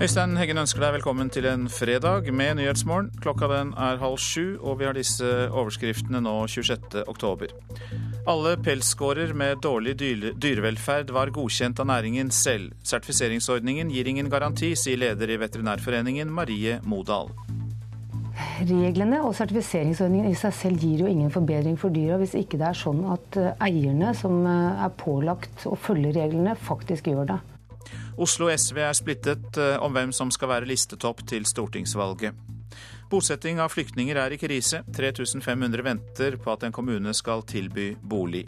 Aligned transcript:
Øystein 0.00 0.32
Heggen 0.40 0.56
ønsker 0.56 0.80
deg 0.80 0.94
velkommen 0.94 1.28
til 1.28 1.44
en 1.44 1.66
fredag 1.68 2.30
med 2.32 2.54
Nyhetsmorgen. 2.56 3.10
Klokka 3.20 3.50
den 3.50 3.74
er 3.76 3.98
halv 4.00 4.16
sju, 4.16 4.56
og 4.56 4.78
vi 4.80 4.86
har 4.88 4.96
disse 4.96 5.28
overskriftene 5.52 6.22
nå 6.24 6.32
26. 6.48 7.02
oktober. 7.04 7.52
Alle 8.24 8.54
pelsgårder 8.64 9.34
med 9.36 9.60
dårlig 9.60 9.98
dyrevelferd 10.00 11.12
var 11.12 11.34
godkjent 11.36 11.84
av 11.84 11.90
næringen 11.92 12.32
selv. 12.32 12.72
Sertifiseringsordningen 12.80 13.92
gir 13.92 14.08
ingen 14.08 14.32
garanti, 14.32 14.72
sier 14.72 14.96
leder 15.04 15.34
i 15.34 15.36
Veterinærforeningen 15.44 16.32
Marie 16.32 16.80
Modal. 16.80 17.28
Reglene 18.64 19.20
og 19.20 19.36
sertifiseringsordningen 19.36 20.32
i 20.32 20.40
seg 20.46 20.56
selv 20.56 20.80
gir 20.80 21.04
jo 21.04 21.12
ingen 21.12 21.28
forbedring 21.28 21.76
for 21.76 21.92
dyra, 21.92 22.16
hvis 22.24 22.38
ikke 22.40 22.56
det 22.56 22.70
er 22.72 22.82
sånn 22.86 23.04
at 23.04 23.36
eh, 23.36 23.52
eierne 23.68 24.16
som 24.16 24.40
eh, 24.48 24.84
er 24.88 24.96
pålagt 24.96 25.68
å 25.68 25.76
følge 25.76 26.16
reglene, 26.16 26.56
faktisk 26.56 27.12
gjør 27.12 27.34
det. 27.34 27.42
Oslo 28.16 28.50
SV 28.50 28.80
er 28.82 28.96
splittet 28.96 29.58
eh, 29.60 29.76
om 29.82 29.94
hvem 29.94 30.12
som 30.16 30.30
skal 30.34 30.50
være 30.54 30.68
listetopp 30.70 31.22
til 31.28 31.46
stortingsvalget. 31.48 32.34
Bosetting 33.10 33.58
av 33.58 33.72
flyktninger 33.74 34.18
er 34.22 34.34
i 34.34 34.38
krise. 34.38 34.84
3500 34.94 35.82
venter 35.82 36.36
på 36.38 36.52
at 36.52 36.66
en 36.66 36.74
kommune 36.74 37.14
skal 37.16 37.42
tilby 37.42 37.92
bolig. 38.02 38.44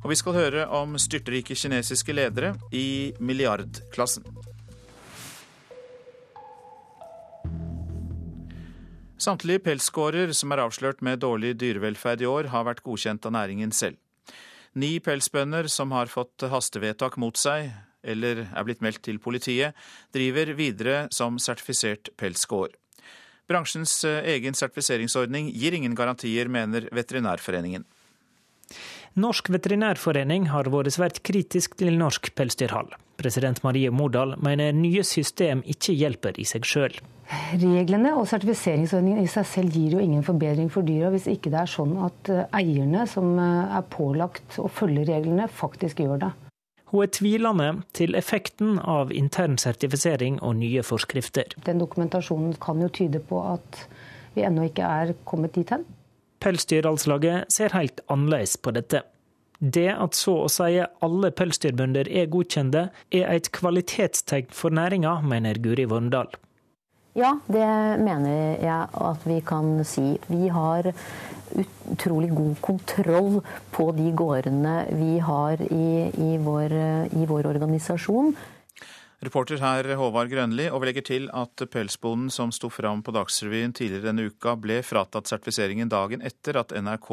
Og 0.00 0.12
vi 0.12 0.16
skal 0.16 0.38
høre 0.38 0.68
om 0.72 0.96
styrtrike 0.96 1.56
kinesiske 1.56 2.14
ledere 2.16 2.54
i 2.72 3.12
milliardklassen. 3.20 4.24
Samtlige 9.20 9.60
pelsgårder 9.60 10.32
som 10.32 10.54
er 10.54 10.62
avslørt 10.64 11.02
med 11.04 11.20
dårlig 11.20 11.52
dyrevelferd 11.60 12.22
i 12.24 12.28
år, 12.28 12.48
har 12.54 12.64
vært 12.64 12.80
godkjent 12.86 13.26
av 13.28 13.36
næringen 13.36 13.72
selv. 13.76 14.00
Ni 14.72 14.94
pelsbønder 15.04 15.68
som 15.68 15.92
har 15.92 16.08
fått 16.08 16.46
hastevedtak 16.48 17.18
mot 17.20 17.36
seg, 17.36 17.68
eller 18.02 18.46
er 18.48 18.66
blitt 18.66 18.82
meldt 18.84 19.02
til 19.06 19.20
politiet, 19.22 19.76
driver 20.14 20.54
videre 20.58 21.06
som 21.14 21.38
sertifisert 21.42 22.12
pelsgård. 22.20 22.76
Bransjens 23.50 23.96
eh, 24.06 24.22
egen 24.36 24.54
sertifiseringsordning 24.54 25.50
gir 25.50 25.74
ingen 25.74 25.96
garantier, 25.98 26.48
mener 26.48 26.86
Veterinærforeningen. 26.94 27.86
Norsk 29.18 29.48
veterinærforening 29.50 30.44
har 30.52 30.68
vært 30.70 30.94
svært 30.94 31.16
kritisk 31.26 31.74
til 31.80 31.96
norsk 31.98 32.28
pelsdyrhold. 32.38 32.92
President 33.18 33.58
Marie 33.66 33.90
Modal 33.90 34.36
mener 34.38 34.70
nye 34.72 35.02
system 35.04 35.64
ikke 35.66 35.96
hjelper 35.98 36.38
i 36.38 36.46
seg 36.46 36.68
sjøl. 36.68 36.94
Reglene 37.58 38.12
og 38.18 38.28
sertifiseringsordningen 38.30 39.24
i 39.24 39.30
seg 39.30 39.48
selv 39.50 39.74
gir 39.74 39.96
jo 39.96 40.02
ingen 40.02 40.22
forbedring 40.26 40.70
for 40.70 40.86
dyra, 40.86 41.10
hvis 41.10 41.26
ikke 41.30 41.50
det 41.50 41.58
er 41.64 41.72
sånn 41.74 41.96
at 42.06 42.30
eh, 42.30 42.46
eierne 42.60 43.02
som 43.10 43.34
eh, 43.34 43.74
er 43.80 43.90
pålagt 43.90 44.60
å 44.62 44.70
følge 44.70 45.08
reglene, 45.10 45.50
faktisk 45.50 46.02
gjør 46.06 46.22
det. 46.28 46.30
Hun 46.90 47.04
er 47.04 47.12
tvilende 47.14 47.68
til 47.94 48.16
effekten 48.18 48.80
av 48.82 49.12
intern 49.14 49.56
sertifisering 49.62 50.40
og 50.42 50.56
nye 50.58 50.82
forskrifter. 50.82 51.54
Den 51.66 51.78
dokumentasjonen 51.78 52.56
kan 52.62 52.82
jo 52.82 52.90
tyde 52.90 53.22
på 53.22 53.44
at 53.46 53.84
vi 54.34 54.42
ennå 54.46 54.66
ikke 54.70 54.86
er 54.86 55.14
kommet 55.28 55.54
dit 55.54 55.70
hen. 55.70 55.86
Pelsdyralslaget 56.40 57.52
ser 57.52 57.76
helt 57.76 58.02
annerledes 58.10 58.56
på 58.58 58.74
dette. 58.74 59.04
Det 59.60 59.90
at 59.92 60.16
så 60.16 60.38
å 60.46 60.50
si 60.50 60.78
alle 60.80 61.30
pelsdyrbønder 61.36 62.08
er 62.08 62.30
godkjente, 62.32 62.86
er 63.12 63.26
et 63.28 63.50
kvalitetstegn 63.52 64.48
for 64.56 64.72
næringa, 64.72 65.18
mener 65.20 65.60
Guri 65.60 65.84
Våndal. 65.90 66.32
Ja, 67.18 67.32
det 67.50 67.66
mener 67.98 68.60
jeg 68.62 68.86
at 68.94 69.26
vi 69.26 69.40
kan 69.42 69.80
si. 69.84 70.14
Vi 70.30 70.46
har 70.48 70.92
utrolig 71.90 72.30
god 72.30 72.60
kontroll 72.62 73.40
på 73.74 73.88
de 73.96 74.12
gårdene 74.14 74.84
vi 74.94 75.18
har 75.18 75.58
i, 75.66 76.06
i, 76.06 76.30
vår, 76.38 76.76
i 77.10 77.26
vår, 77.26 77.48
organisasjon. 77.50 78.30
Reporter 79.20 79.58
her 79.60 79.84
Håvard 79.98 80.30
Grønli, 80.32 80.70
og 80.70 80.80
vi 80.80 80.88
legger 80.88 81.04
til 81.04 81.26
at 81.36 81.66
pelsbonden 81.68 82.30
som 82.32 82.54
sto 82.54 82.70
fram 82.72 83.02
på 83.04 83.12
Dagsrevyen 83.12 83.74
tidligere 83.76 84.06
denne 84.06 84.30
uka, 84.30 84.54
ble 84.56 84.78
fratatt 84.86 85.28
sertifiseringen 85.28 85.90
dagen 85.92 86.22
etter 86.24 86.62
at 86.62 86.72
NRK 86.72 87.10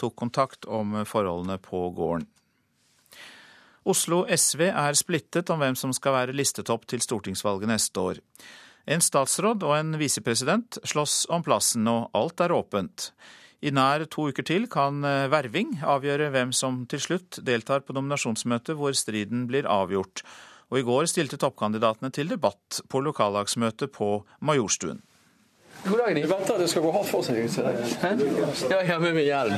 tok 0.00 0.16
kontakt 0.22 0.64
om 0.64 1.02
forholdene 1.04 1.58
på 1.60 1.90
gården. 1.98 2.24
Oslo 3.82 4.22
SV 4.30 4.68
er 4.70 4.94
splittet 4.94 5.50
om 5.50 5.58
hvem 5.60 5.76
som 5.76 5.92
skal 5.92 6.14
være 6.14 6.36
listetopp 6.38 6.86
til 6.86 7.02
stortingsvalget 7.02 7.68
neste 7.74 8.00
år. 8.00 8.22
En 8.86 9.02
statsråd 9.02 9.62
og 9.62 9.76
en 9.76 9.94
visepresident 10.00 10.80
slåss 10.82 11.26
om 11.30 11.44
plassen, 11.46 11.86
og 11.86 12.10
alt 12.18 12.42
er 12.42 12.54
åpent. 12.54 13.12
I 13.62 13.70
nær 13.70 14.02
to 14.10 14.26
uker 14.32 14.42
til 14.42 14.66
kan 14.70 15.04
eh, 15.06 15.28
Verving 15.30 15.76
avgjøre 15.86 16.32
hvem 16.34 16.50
som 16.56 16.80
til 16.90 17.02
slutt 17.04 17.38
deltar 17.46 17.84
på 17.86 17.94
nominasjonsmøtet 17.94 18.74
hvor 18.78 18.96
striden 18.98 19.46
blir 19.46 19.68
avgjort. 19.70 20.24
Og 20.74 20.80
i 20.80 20.86
går 20.88 21.06
stilte 21.06 21.38
toppkandidatene 21.38 22.10
til 22.10 22.32
debatt 22.32 22.80
på 22.90 23.04
lokallagsmøtet 23.06 23.94
på 23.94 24.24
Majorstuen. 24.42 24.98
God 25.82 25.98
dag, 25.98 26.14
venter 26.14 26.54
at 26.54 26.60
det 26.62 26.68
skal 26.70 26.84
gå 26.84 26.90
hardt 26.94 27.08
for 27.10 27.26
seg. 27.26 27.40
Ja, 28.70 28.78
har 28.86 29.00
med 29.02 29.24
hjelm. 29.24 29.56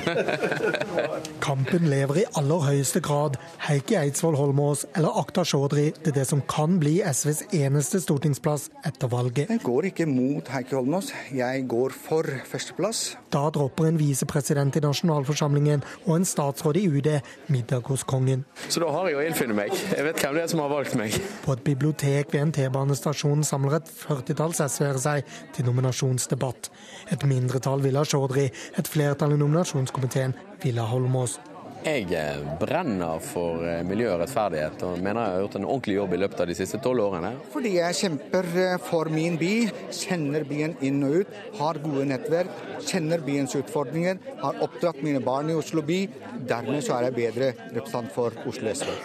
Kampen 1.44 1.84
lever 1.92 2.22
i 2.22 2.24
aller 2.40 2.62
høyeste 2.64 3.02
grad. 3.04 3.36
Heikki 3.66 3.98
Eidsvoll 4.00 4.38
Holmås 4.38 4.86
eller 4.96 5.18
Akhtar 5.20 5.44
Chaudhry 5.44 5.90
til 5.98 6.14
det 6.16 6.24
som 6.30 6.40
kan 6.48 6.78
bli 6.80 6.94
SVs 7.04 7.42
eneste 7.52 8.00
stortingsplass 8.00 8.70
etter 8.88 9.12
valget. 9.12 9.52
Jeg 9.52 9.60
går 9.66 9.90
ikke 9.90 10.06
mot 10.08 10.48
Heikki 10.48 10.78
Holmås, 10.78 11.10
jeg 11.34 11.66
går 11.68 11.92
for 12.06 12.30
førsteplass. 12.48 13.02
Da 13.34 13.44
dropper 13.52 13.90
en 13.90 14.00
visepresident 14.00 14.80
i 14.80 14.84
nasjonalforsamlingen 14.84 15.84
og 16.06 16.14
en 16.16 16.26
statsråd 16.28 16.80
i 16.80 16.86
UD 16.88 17.10
middag 17.52 17.84
hos 17.92 18.06
kongen. 18.08 18.46
Så 18.68 18.80
da 18.80 18.88
har 18.94 19.10
jeg 19.10 19.20
å 19.20 19.26
innfinne 19.28 19.58
meg. 19.60 19.76
Jeg 19.92 20.08
vet 20.08 20.24
hvem 20.24 20.40
det 20.40 20.46
er 20.46 20.50
som 20.54 20.64
har 20.64 20.72
valgt 20.72 20.96
meg. 20.96 21.20
På 21.44 21.52
et 21.58 21.66
bibliotek 21.68 22.32
ved 22.32 22.46
en 22.46 22.56
T-banestasjon 22.56 23.44
samler 23.44 23.82
et 23.82 23.92
førtitalls 23.92 24.64
SV-ere 24.64 25.04
seg 25.04 25.36
til 25.52 25.68
nominasjon 25.68 26.13
nominasjonsdebatt. 26.14 26.70
Et 27.10 27.25
mindretall 27.25 27.82
vil 27.82 27.97
ha 27.97 28.04
Chaudhry, 28.04 28.50
et 28.78 28.88
flertall 28.88 29.34
i 29.34 29.41
nominasjonskomiteen 29.41 30.34
vil 30.62 30.78
ha 30.78 30.86
Holmås. 30.86 31.41
Jeg 31.84 32.06
eh, 32.16 32.38
brenner 32.56 33.19
for 33.20 33.60
eh, 33.60 33.82
miljø 33.84 34.14
og 34.14 34.22
rettferdighet, 34.22 34.80
og 34.86 35.02
mener 35.04 35.20
jeg 35.20 35.34
har 35.34 35.42
gjort 35.42 35.56
en 35.58 35.66
ordentlig 35.66 35.97
jobb 35.98 36.14
i 36.14 36.20
løpet 36.22 36.41
av 36.41 36.48
de 36.48 36.56
siste 36.56 36.80
tolv 36.80 37.04
årene. 37.04 37.32
Fordi 37.52 37.75
jeg 37.75 37.98
kjemper 37.98 38.48
eh, 38.62 38.76
for 38.80 39.10
min 39.12 39.36
by, 39.36 39.50
kjenner 39.92 40.47
byen 40.48 40.78
inn 40.80 41.04
og 41.04 41.19
ut, 41.20 41.36
har 41.58 41.82
gode 41.84 42.06
nettverk, 42.08 42.64
kjenner 42.88 43.20
byens 43.26 43.58
utfordringer, 43.60 44.16
har 44.41 44.64
oppdratt 44.64 45.04
mine 45.04 45.20
barn 45.20 45.52
i 45.52 45.58
Oslo 45.60 45.84
by. 45.84 46.00
Dermed 46.48 46.81
så 46.86 46.96
er 46.96 47.10
jeg 47.10 47.19
bedre 47.20 47.52
representant 47.75 48.16
for 48.16 48.46
Oslo 48.48 48.72
SV. 48.72 48.96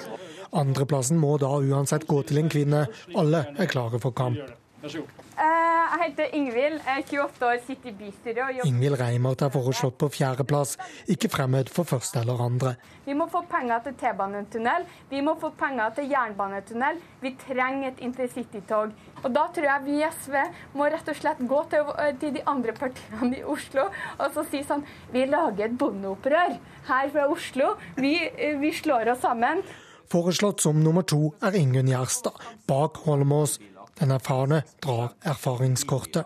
Andreplassen 0.64 1.20
må 1.20 1.36
da 1.38 1.52
uansett 1.60 2.08
gå 2.08 2.24
til 2.32 2.40
en 2.40 2.54
kvinne. 2.54 2.88
Alle 3.20 3.50
er 3.60 3.68
klare 3.70 4.00
for 4.00 4.16
kamp. 4.16 4.40
Vær 4.80 4.96
så 4.96 5.04
god. 5.04 5.19
Eh, 5.40 5.84
jeg 5.94 6.00
heter 6.02 6.34
Ingvild, 6.36 6.82
er 6.84 6.98
28 7.08 7.46
år, 7.48 7.60
sitter 7.64 7.90
i 7.90 7.94
bystyret. 7.96 8.58
Ingvild 8.68 8.98
Reimert 9.00 9.44
er 9.46 9.52
foreslått 9.54 9.96
på 10.02 10.10
fjerdeplass, 10.12 10.74
ikke 11.08 11.30
fremmed 11.32 11.72
for 11.72 11.88
første 11.88 12.20
eller 12.20 12.42
andre. 12.44 12.74
Vi 13.06 13.16
må 13.16 13.30
få 13.32 13.46
penger 13.48 13.86
til 13.86 13.96
T-banetunnel, 14.02 14.84
vi 15.08 15.24
må 15.24 15.38
få 15.40 15.54
penger 15.62 15.96
til 15.96 16.12
jernbanetunnel. 16.12 17.00
Vi 17.24 17.32
trenger 17.46 17.94
et 17.94 18.04
intercitytog. 18.04 18.92
Og 19.24 19.32
da 19.38 19.46
tror 19.56 19.70
jeg 19.70 19.86
vi 19.88 19.98
i 20.02 20.12
SV 20.12 20.36
må 20.76 20.92
rett 20.92 21.08
og 21.08 21.22
slett 21.22 21.40
gå 21.48 21.64
til, 21.72 21.88
eh, 21.96 22.14
til 22.20 22.36
de 22.36 22.44
andre 22.46 22.76
partiene 22.76 23.40
i 23.40 23.44
Oslo 23.44 23.88
og 24.20 24.28
så 24.36 24.44
si 24.52 24.64
sånn 24.64 24.84
Vi 25.12 25.26
lager 25.26 25.66
et 25.66 25.78
bondeopprør 25.78 26.60
her 26.88 27.10
fra 27.10 27.30
Oslo. 27.32 27.78
Vi, 27.96 28.16
eh, 28.28 28.58
vi 28.60 28.72
slår 28.72 29.14
oss 29.16 29.22
sammen. 29.22 29.64
Foreslått 30.10 30.60
som 30.60 30.84
nummer 30.84 31.04
to 31.04 31.34
er 31.42 31.52
Ingunn 31.56 31.88
Gjerstad, 31.88 32.34
bak 32.68 32.98
Holmås. 33.06 33.60
Den 34.00 34.12
erfarne 34.16 34.64
drar 34.84 35.14
erfaringskortet. 35.28 36.26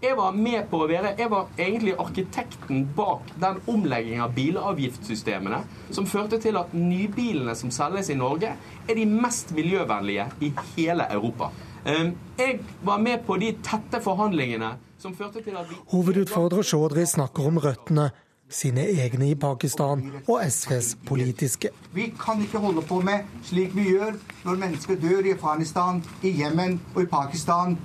Jeg 0.00 0.16
var 0.16 0.32
med 0.32 0.62
på 0.70 0.78
å 0.80 0.86
være, 0.88 1.10
jeg 1.18 1.28
var 1.28 1.50
egentlig 1.60 1.92
arkitekten 2.00 2.86
bak 2.96 3.34
den 3.42 3.58
omleggingen 3.68 4.22
av 4.24 4.32
bilavgiftssystemene 4.32 5.58
som 5.92 6.06
førte 6.08 6.38
til 6.40 6.56
at 6.56 6.72
nybilene 6.72 7.52
som 7.58 7.68
selges 7.74 8.08
i 8.08 8.16
Norge, 8.16 8.54
er 8.88 8.96
de 8.96 9.04
mest 9.04 9.52
miljøvennlige 9.52 10.24
i 10.40 10.54
hele 10.70 11.04
Europa. 11.12 11.50
Ehm, 11.84 12.14
jeg 12.40 12.62
var 12.80 13.04
med 13.04 13.26
på 13.28 13.36
de 13.40 13.52
tette 13.64 14.00
forhandlingene 14.00 14.72
som 15.00 15.12
førte 15.16 15.44
til 15.44 15.60
at 15.60 15.68
vi 15.68 15.76
Hovedutfordrer 15.92 16.64
Chaudhry 16.64 17.04
snakker 17.04 17.52
om 17.52 17.60
røttene 17.60 18.08
sine 18.50 18.84
egne 18.90 19.30
i 19.30 19.34
Pakistan 19.34 20.02
og 20.26 20.42
SVs 20.50 20.96
politiske. 21.06 21.70
Vi 21.94 22.12
kan 22.20 22.42
ikke 22.42 22.58
holde 22.58 22.82
på 22.82 23.00
med 23.06 23.30
slik 23.46 23.74
vi 23.76 23.88
gjør 23.92 24.18
når 24.44 24.60
mennesker 24.64 24.98
dør 25.00 25.26
i 25.26 25.34
Afghanistan, 25.36 26.02
i 26.22 26.34
Jemen 26.42 26.80
og 26.94 27.02
i 27.02 27.06
Pakistan, 27.06 27.78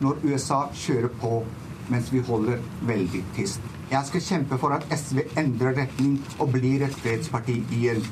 når 0.00 0.22
USA 0.24 0.62
kjører 0.74 1.12
på 1.20 1.42
mens 1.90 2.12
vi 2.12 2.20
holder 2.22 2.58
veldig 2.86 3.24
tyst. 3.36 3.60
Jeg 3.90 4.06
skal 4.06 4.22
kjempe 4.22 4.58
for 4.58 4.76
at 4.76 4.84
SV 4.94 5.24
endrer 5.38 5.74
retning 5.80 6.20
og 6.38 6.52
blir 6.54 6.84
et 6.86 6.94
fredsparti 7.02 7.56
igjen. 7.74 8.04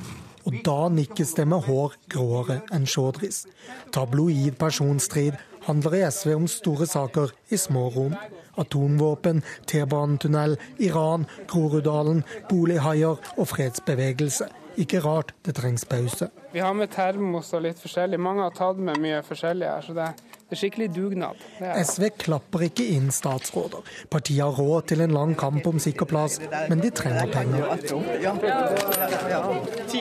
Og 0.49 0.57
da 0.65 0.89
nikkes 0.91 1.35
det 1.37 1.45
med 1.49 1.63
hår 1.69 1.95
gråere 2.11 2.63
enn 2.75 2.87
Chaudhrys. 2.89 3.45
Tabloid 3.93 4.57
personstrid 4.59 5.37
handler 5.69 5.99
i 6.01 6.05
SV 6.11 6.35
om 6.35 6.51
store 6.51 6.89
saker 6.89 7.37
i 7.53 7.61
små 7.61 7.89
rom 7.95 8.19
atomvåpen, 8.59 9.43
T-banetunnel, 9.67 10.57
Iran, 10.79 11.27
Groruddalen, 11.47 12.25
bolighaier 12.51 13.19
og 13.37 13.49
fredsbevegelse. 13.49 14.49
Ikke 14.79 15.01
rart 15.03 15.33
det 15.47 15.57
trengs 15.59 15.85
pause. 15.85 16.29
Vi 16.53 16.63
har 16.63 16.75
med 16.75 16.91
termos 16.95 17.51
og 17.55 17.65
litt 17.65 17.81
forskjellig. 17.83 18.21
Mange 18.23 18.45
har 18.47 18.55
tatt 18.55 18.79
med 18.79 19.01
mye 19.03 19.23
forskjellig 19.27 19.67
her, 19.67 19.83
så 19.83 19.95
det, 19.97 20.07
er 20.07 20.28
skikkelig 20.57 20.89
dugnad. 20.97 21.37
Er 21.61 21.83
SV 21.85 22.09
klapper 22.17 22.63
ikke 22.69 22.87
inn 22.95 23.11
statsråder. 23.13 23.85
Partiet 24.09 24.41
har 24.41 24.57
råd 24.57 24.87
til 24.89 25.03
en 25.05 25.13
lang 25.13 25.35
kamp 25.37 25.67
om 25.69 25.81
sikker 25.83 26.09
plass, 26.09 26.39
men 26.71 26.81
de 26.81 26.91
trenger 26.91 27.29
penger. 27.29 27.69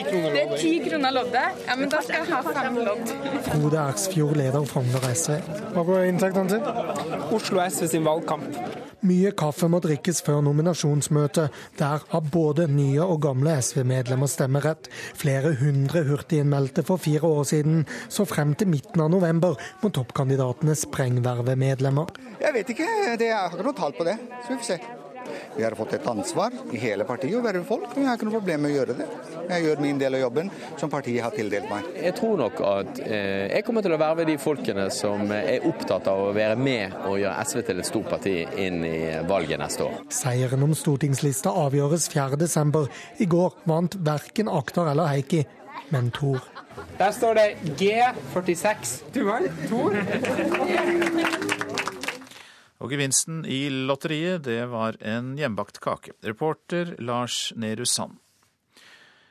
Det 0.08 0.40
er 0.40 0.56
ti 0.56 0.72
kroner 0.88 1.12
loddet. 1.12 1.60
Ja, 1.66 1.76
men 1.76 1.92
da 1.92 2.00
skal 2.00 2.22
jeg 2.22 2.32
ha 2.32 2.40
fem 2.48 2.80
lodd. 2.80 3.12
Frode 3.50 3.82
Ersfjord, 3.82 4.36
leder 4.40 4.64
Frogner 4.72 5.04
SV. 5.12 5.36
Hva 5.76 5.84
går 5.90 6.08
inntektene 6.14 6.48
til? 6.56 6.62
Oslo 7.36 7.60
SV 7.68 7.90
sin 7.92 8.08
valgkamp. 8.08 8.56
Mye 9.06 9.30
kaffe 9.38 9.68
må 9.70 9.78
drikkes 9.84 10.24
før 10.26 10.40
nominasjonsmøtet. 10.48 11.52
Der 11.78 12.02
har 12.08 12.24
både 12.32 12.66
nye 12.72 13.04
og 13.04 13.20
gamle 13.28 13.58
SV-medlemmer 13.62 14.26
stemmerett. 14.26 14.88
Flere 15.14 15.52
hundre 15.60 16.02
hurtiginnmeldte 16.08 16.82
for 16.88 16.96
fire 16.98 17.28
år 17.28 17.44
siden, 17.52 17.84
så 18.08 18.26
frem 18.26 18.56
til 18.58 18.72
midten 18.72 19.04
av 19.04 19.12
november 19.12 19.54
må 19.82 19.92
toppkandidatene 19.94 20.37
sprengverve 20.78 21.56
medlemmer. 21.58 22.14
Jeg 22.38 22.54
vet 22.54 22.72
ikke, 22.74 22.88
det, 23.18 23.28
jeg 23.30 23.36
har 23.36 23.52
ikke 23.52 23.66
noe 23.66 23.78
tall 23.78 23.94
på 23.96 24.06
det. 24.08 24.16
Så 24.44 24.54
vi 24.54 24.58
får 24.60 24.70
se. 24.72 24.80
Vi 25.56 25.64
har 25.64 25.74
fått 25.74 25.92
et 25.92 26.06
ansvar 26.06 26.52
i 26.72 26.78
hele 26.80 27.04
partiet 27.04 27.36
å 27.36 27.42
verve 27.44 27.64
folk, 27.66 27.90
og 27.90 28.00
jeg 28.00 28.08
har 28.08 28.18
ikke 28.18 28.28
noe 28.28 28.36
problem 28.38 28.62
med 28.64 28.72
å 28.72 28.76
gjøre 28.76 28.96
det. 28.98 29.06
Jeg 29.48 29.64
gjør 29.64 29.82
min 29.82 30.00
del 30.00 30.16
av 30.18 30.22
jobben 30.22 30.50
som 30.80 30.92
partiet 30.92 31.24
har 31.24 31.34
tildelt 31.34 31.68
meg. 31.70 31.88
Jeg 31.98 32.14
tror 32.18 32.38
nok 32.40 32.62
at 32.68 33.00
eh, 33.04 33.48
jeg 33.52 33.66
kommer 33.66 33.84
til 33.84 33.96
å 33.96 34.00
verve 34.00 34.26
de 34.28 34.36
folkene 34.40 34.88
som 34.94 35.32
er 35.34 35.66
opptatt 35.68 36.08
av 36.10 36.28
å 36.28 36.32
være 36.36 36.58
med 36.60 36.96
og 37.08 37.18
gjøre 37.22 37.48
SV 37.48 37.64
til 37.70 37.82
et 37.82 37.90
stort 37.90 38.12
parti 38.12 38.36
inn 38.66 38.84
i 38.86 38.98
valget 39.28 39.60
neste 39.60 39.88
år. 39.88 39.98
Seieren 40.14 40.64
om 40.66 40.76
stortingslista 40.78 41.52
avgjøres 41.66 42.08
4.12. 42.14 42.86
I 43.24 43.28
går 43.30 43.58
vant 43.68 43.98
verken 44.06 44.52
Aktar 44.52 44.92
eller 44.94 45.10
Heikki, 45.12 45.44
men 45.94 46.12
Tor. 46.14 46.40
Der 46.98 47.12
står 47.14 47.38
det 47.38 47.46
G46. 47.80 48.94
Du 49.14 49.24
vant, 49.28 49.66
Tor. 49.70 49.96
Og 52.78 52.92
gevinsten 52.94 53.42
i 53.42 53.66
lotteriet, 53.70 54.44
det 54.46 54.62
var 54.70 54.98
en 55.02 55.34
hjemmebakt 55.38 55.80
kake. 55.82 56.14
Reporter 56.26 56.94
Lars 57.02 57.52
Nehru 57.56 57.86
Sand. 57.86 58.18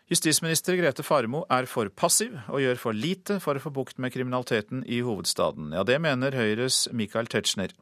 Justisminister 0.07 0.77
Grete 0.79 1.03
Farmo 1.03 1.41
er 1.51 1.65
for 1.67 1.89
passiv 1.91 2.37
og 2.47 2.61
gjør 2.63 2.77
for 2.79 2.95
lite 2.95 3.41
for 3.43 3.59
å 3.59 3.63
få 3.63 3.73
bukt 3.75 3.97
med 3.99 4.13
kriminaliteten 4.13 4.85
i 4.87 5.01
hovedstaden. 5.03 5.73
Ja, 5.75 5.83
det 5.83 5.97
mener 5.99 6.31
Høyres 6.31 6.85
Michael 6.95 7.27
Tetzschner. 7.27 7.75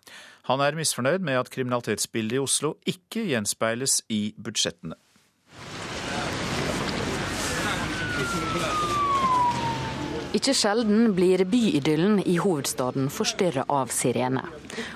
Han 0.50 0.63
er 0.65 0.77
misfornøyd 0.77 1.21
med 1.21 1.38
at 1.38 1.53
kriminalitetsbildet 1.53 2.39
i 2.39 2.41
Oslo 2.41 2.73
ikke 2.89 3.27
gjenspeiles 3.29 4.01
i 4.09 4.33
budsjettene. 4.41 4.97
Ikke 10.36 10.52
sjelden 10.52 11.14
blir 11.16 11.46
byidyllen 11.48 12.18
i 12.28 12.36
hovedstaden 12.44 13.08
forstyrra 13.14 13.64
av 13.72 13.94
sirene. 13.96 14.44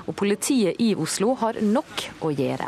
Og 0.04 0.18
politiet 0.20 0.82
i 0.84 0.90
Oslo 1.00 1.32
har 1.40 1.62
nok 1.64 2.04
å 2.28 2.34
gjøre. 2.36 2.68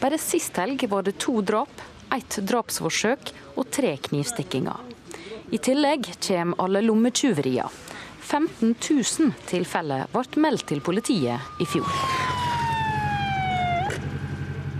Bare 0.00 0.18
sist 0.18 0.58
helg 0.58 0.82
var 0.90 1.06
det 1.06 1.14
to 1.22 1.38
drap, 1.46 1.70
ett 2.10 2.40
drapsforsøk 2.42 3.30
og 3.54 3.70
tre 3.70 3.94
knivstikkinger. 4.08 4.82
I 5.54 5.62
tillegg 5.62 6.10
kommer 6.26 6.58
alle 6.64 6.82
lommetyverier. 6.82 7.70
15 8.28 8.74
000 8.74 9.32
tilfeller 9.48 10.10
ble 10.12 10.42
meldt 10.42 10.66
til 10.72 10.82
politiet 10.84 11.62
i 11.62 11.70
fjor. 11.70 12.57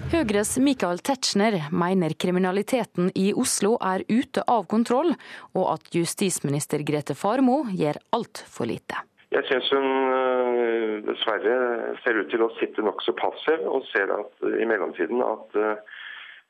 Høyres 0.08 0.54
Michael 0.56 1.02
Tetzschner 1.04 1.66
mener 1.68 2.14
kriminaliteten 2.16 3.10
i 3.12 3.26
Oslo 3.36 3.74
er 3.84 4.06
ute 4.08 4.40
av 4.48 4.64
kontroll, 4.70 5.12
og 5.52 5.66
at 5.74 5.90
justisminister 5.92 6.80
Grete 6.88 7.12
Farmo 7.12 7.58
gjør 7.76 7.98
altfor 8.16 8.70
lite. 8.70 9.02
Jeg 9.36 9.44
syns 9.50 9.68
hun 9.76 9.84
øh, 9.84 10.94
dessverre 11.04 11.58
ser 12.00 12.22
ut 12.22 12.32
til 12.32 12.40
å 12.40 12.48
sitte 12.56 12.86
nokså 12.86 13.12
passiv, 13.20 13.66
og 13.68 13.84
ser 13.90 14.08
at 14.16 14.48
i 14.48 14.68
mellomtiden 14.70 15.20
at 15.20 15.60
øh, 15.60 15.97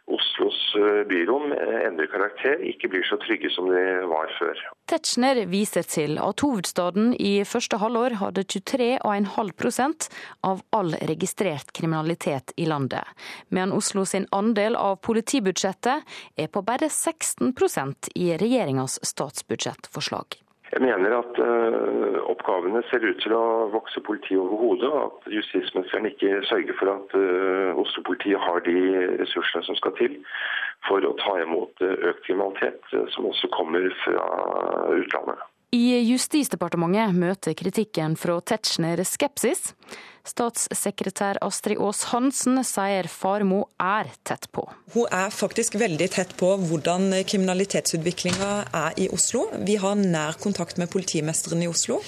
Oslos 0.08 0.58
øh, 0.78 1.02
byrom 1.08 1.52
endrer 1.52 2.08
karakter, 2.12 2.62
ikke 2.64 2.88
blir 2.93 3.05
så 3.08 3.19
trygge 3.20 3.50
som 3.52 3.69
de 3.69 3.82
var 4.08 4.32
før. 4.38 4.62
Tetzschner 4.88 5.43
viser 5.50 5.84
til 5.84 6.16
at 6.22 6.40
hovedstaden 6.40 7.12
i 7.20 7.44
første 7.44 7.81
halvår 7.82 8.16
hadde 8.22 8.46
23,5% 8.49 10.08
av 10.49 10.64
all 10.72 10.96
registrert 11.10 11.72
kriminalitet 11.76 12.56
i 12.56 12.66
landet, 12.70 13.05
mens 13.52 13.76
Oslo 13.76 14.06
sin 14.08 14.26
andel 14.32 14.78
av 14.81 14.99
politibudsjettet 15.05 16.19
er 16.40 16.52
på 16.52 16.64
bare 16.64 16.88
16% 16.88 18.12
i 18.16 18.32
regjeringas 18.40 19.00
statsbudsjettforslag. 19.12 20.40
Jeg 20.68 20.82
mener 20.84 21.14
at 21.16 21.38
uh, 21.40 22.18
oppgavene 22.28 22.82
ser 22.90 23.04
ut 23.06 23.20
til 23.24 23.32
å 23.32 23.44
vokse 23.72 24.02
politiet 24.04 24.40
over 24.40 24.60
hodet, 24.60 24.90
og 24.92 25.04
at 25.06 25.30
justisministeren 25.32 26.08
ikke 26.10 26.42
sørger 26.50 26.76
for 26.76 26.92
at 26.92 27.14
uh, 27.16 27.80
Oslo-politiet 27.80 28.42
har 28.42 28.60
de 28.66 28.76
ressursene 29.22 29.64
som 29.64 29.78
skal 29.80 29.96
til 30.00 30.18
for 30.88 31.04
å 31.04 31.14
ta 31.22 31.38
imot 31.40 31.80
uh, 31.80 31.94
økt 32.10 32.26
kriminalitet, 32.26 32.84
som 33.14 33.30
også 33.30 33.48
kommer 33.56 33.88
fra 34.04 34.26
utlandet. 34.98 35.40
I 35.76 35.98
Justisdepartementet 36.08 37.16
møter 37.16 37.56
kritikken 37.56 38.14
fra 38.16 38.38
Tetzschner 38.40 39.02
skepsis. 39.04 39.74
Statssekretær 40.28 41.40
Astrid 41.44 41.80
Aas 41.80 42.04
Hansen 42.12 42.60
sier 42.66 43.08
Farmo 43.10 43.64
er 43.80 44.10
tett 44.28 44.48
på. 44.52 44.66
Hun 44.94 45.08
er 45.14 45.32
faktisk 45.34 45.78
veldig 45.80 46.08
tett 46.14 46.34
på 46.38 46.52
hvordan 46.69 47.10
kriminalitetsutviklinga 47.28 48.52
er 48.84 48.98
i 49.00 49.08
Oslo. 49.14 49.46
Vi 49.64 49.78
har 49.80 49.98
nær 49.98 50.38
kontakt 50.42 50.80
med 50.80 50.92
politimesteren 50.92 51.64
i 51.64 51.70
Oslo. 51.70 52.02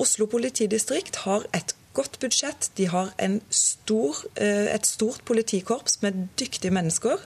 Oslo 0.00 0.28
politidistrikt 0.30 1.22
har 1.26 1.44
et 1.56 1.76
godt 1.96 2.18
budsjett. 2.20 2.70
De 2.76 2.88
har 2.92 3.12
stor, 3.50 4.16
eh, 4.36 4.74
et 4.74 4.86
stort 4.86 5.24
politikorps 5.24 6.02
med 6.02 6.28
dyktige 6.38 6.72
mennesker. 6.72 7.20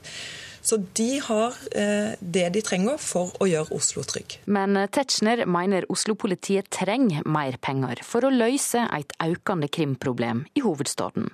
Så 0.62 0.76
de 0.98 1.10
har 1.24 1.56
eh, 1.72 2.12
det 2.20 2.46
de 2.54 2.62
trenger 2.64 3.00
for 3.00 3.32
å 3.40 3.48
gjøre 3.48 3.74
Oslo 3.76 4.04
trygg. 4.06 4.38
Men 4.50 4.76
Tetzschner 4.92 5.46
mener 5.48 5.86
Oslo-politiet 5.92 6.70
trenger 6.74 7.26
mer 7.26 7.56
penger 7.62 8.02
for 8.06 8.26
å 8.26 8.32
løse 8.34 8.84
et 8.96 9.14
økende 9.24 9.70
krimproblem 9.72 10.44
i 10.54 10.64
hovedstaden. 10.64 11.30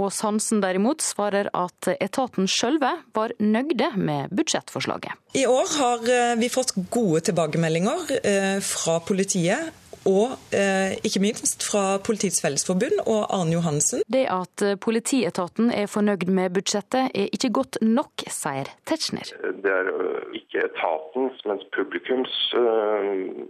Ås 0.00 0.22
Hansen 0.24 0.62
derimot 0.62 1.04
svarer 1.04 1.50
at 1.52 1.90
etaten 1.98 2.48
sjølve 2.48 2.94
var 3.12 3.34
nøgde 3.42 3.90
med 4.00 4.32
budsjettforslaget. 4.32 5.18
I 5.36 5.44
år 5.48 5.68
har 5.76 6.08
eh, 6.08 6.34
vi 6.40 6.48
fått 6.52 6.74
gode 6.92 7.24
tilbakemeldinger 7.28 8.16
eh, 8.22 8.58
fra 8.64 8.98
politiet 9.04 9.81
og 10.08 10.34
eh, 10.50 10.98
ikke 11.06 11.22
minst 11.22 11.62
fra 11.62 11.98
Politiets 12.02 12.42
Fellesforbund 12.42 13.02
og 13.06 13.26
Arne 13.30 13.54
Johansen. 13.54 14.02
Det 14.12 14.24
at 14.30 14.64
politietaten 14.82 15.70
er 15.70 15.86
fornøyd 15.90 16.26
med 16.26 16.50
budsjettet 16.56 17.14
er 17.14 17.28
ikke 17.32 17.52
godt 17.58 17.78
nok, 17.82 18.24
sier 18.26 18.70
Tetzschner. 18.88 19.30
Det 19.62 19.74
er 19.74 19.90
eh, 19.92 20.38
ikke 20.40 20.66
etatens, 20.66 21.44
men 21.46 21.62
publikums 21.76 22.34
øh, 22.58 23.46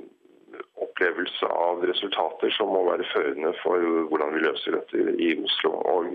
opplevelse 0.85 1.49
av 1.49 1.87
resultater 1.88 2.52
som 2.59 2.75
må 2.75 2.85
være 2.90 3.09
førende 3.14 3.54
for 3.62 3.88
hvordan 4.11 4.37
vi 4.37 4.44
løser 4.44 4.76
dette 4.76 5.16
i 5.16 5.32
Oslo. 5.40 5.73
Og 5.94 6.12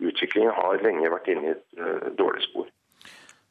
utviklingen 0.00 0.56
har 0.56 0.80
lenge 0.84 1.12
vært 1.12 1.30
inne 1.34 1.52
i 1.52 1.54
et 1.56 2.16
dårlig 2.18 2.46
spor. 2.48 2.72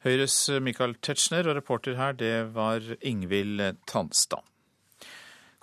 Høyres 0.06 0.36
Michael 0.62 0.98
Tetzschner 1.02 1.48
og 1.50 1.58
reporter 1.58 1.96
her, 1.98 2.18
det 2.18 2.34
var 2.54 2.82
Ingvild 3.00 3.62
Tanstad. 3.90 4.42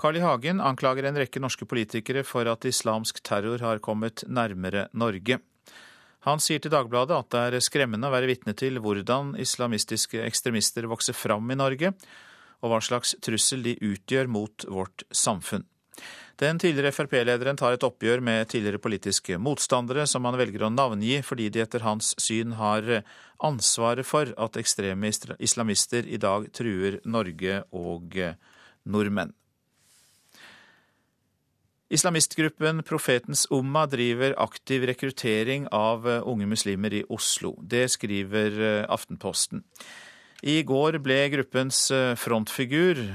Carl 0.03 0.17
I. 0.17 0.19
Hagen 0.19 0.59
anklager 0.59 1.05
en 1.07 1.15
rekke 1.15 1.39
norske 1.39 1.63
politikere 1.63 2.25
for 2.27 2.43
at 2.51 2.65
islamsk 2.67 3.21
terror 3.23 3.61
har 3.63 3.79
kommet 3.79 4.25
nærmere 4.27 4.89
Norge. 4.91 5.37
Han 6.27 6.41
sier 6.43 6.59
til 6.59 6.73
Dagbladet 6.73 7.15
at 7.15 7.29
det 7.31 7.43
er 7.45 7.63
skremmende 7.63 8.09
å 8.09 8.11
være 8.11 8.27
vitne 8.27 8.51
til 8.59 8.81
hvordan 8.83 9.29
islamistiske 9.39 10.19
ekstremister 10.25 10.89
vokser 10.91 11.15
fram 11.15 11.47
i 11.47 11.55
Norge, 11.55 11.93
og 12.59 12.73
hva 12.73 12.79
slags 12.83 13.13
trussel 13.23 13.63
de 13.63 13.77
utgjør 13.79 14.27
mot 14.27 14.65
vårt 14.67 15.05
samfunn. 15.07 15.63
Den 16.35 16.59
tidligere 16.59 16.91
Frp-lederen 16.91 17.61
tar 17.61 17.77
et 17.77 17.85
oppgjør 17.87 18.19
med 18.27 18.49
tidligere 18.51 18.81
politiske 18.83 19.37
motstandere, 19.39 20.03
som 20.03 20.27
han 20.27 20.35
velger 20.35 20.65
å 20.67 20.71
navngi 20.73 21.21
fordi 21.23 21.47
de 21.47 21.61
etter 21.63 21.85
hans 21.87 22.11
syn 22.19 22.57
har 22.59 23.05
ansvaret 23.39 24.03
for 24.03 24.35
at 24.35 24.59
ekstreme 24.59 25.13
islamister 25.39 26.03
i 26.03 26.19
dag 26.19 26.49
truer 26.51 26.99
Norge 27.07 27.61
og 27.71 28.19
nordmenn. 28.83 29.31
Islamistgruppen 31.93 32.83
Profetens 32.83 33.47
Umma 33.51 33.85
driver 33.85 34.33
aktiv 34.41 34.83
rekruttering 34.83 35.67
av 35.71 36.09
eh, 36.09 36.23
unge 36.25 36.47
muslimer 36.49 36.93
i 36.93 37.03
Oslo. 37.09 37.53
Det 37.61 37.85
skriver 37.93 38.55
eh, 38.61 38.85
Aftenposten. 38.89 39.61
I 40.41 40.63
går 40.65 40.97
ble 41.05 41.19
gruppens 41.35 41.91
eh, 41.91 42.15
frontfigur, 42.17 43.05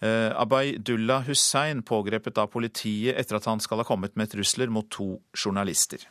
Abaydullah 0.00 1.26
Hussein, 1.26 1.82
pågrepet 1.84 2.38
av 2.40 2.46
politiet 2.48 3.18
etter 3.20 3.36
at 3.36 3.44
han 3.44 3.60
skal 3.60 3.82
ha 3.82 3.84
kommet 3.84 4.14
med 4.16 4.30
trusler 4.32 4.70
mot 4.72 4.86
to 4.88 5.18
journalister. 5.36 6.06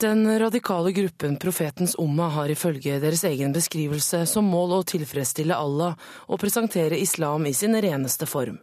Den 0.00 0.24
radikale 0.40 0.94
gruppen 0.96 1.36
Profetens 1.36 1.92
Umma 2.00 2.30
har 2.32 2.48
ifølge 2.48 2.96
deres 3.02 3.26
egen 3.28 3.52
beskrivelse 3.52 4.22
som 4.30 4.48
mål 4.48 4.78
å 4.78 4.80
tilfredsstille 4.94 5.52
Allah 5.52 6.00
og 6.24 6.40
presentere 6.40 6.96
islam 6.96 7.44
i 7.50 7.52
sin 7.52 7.76
reneste 7.76 8.24
form. 8.24 8.62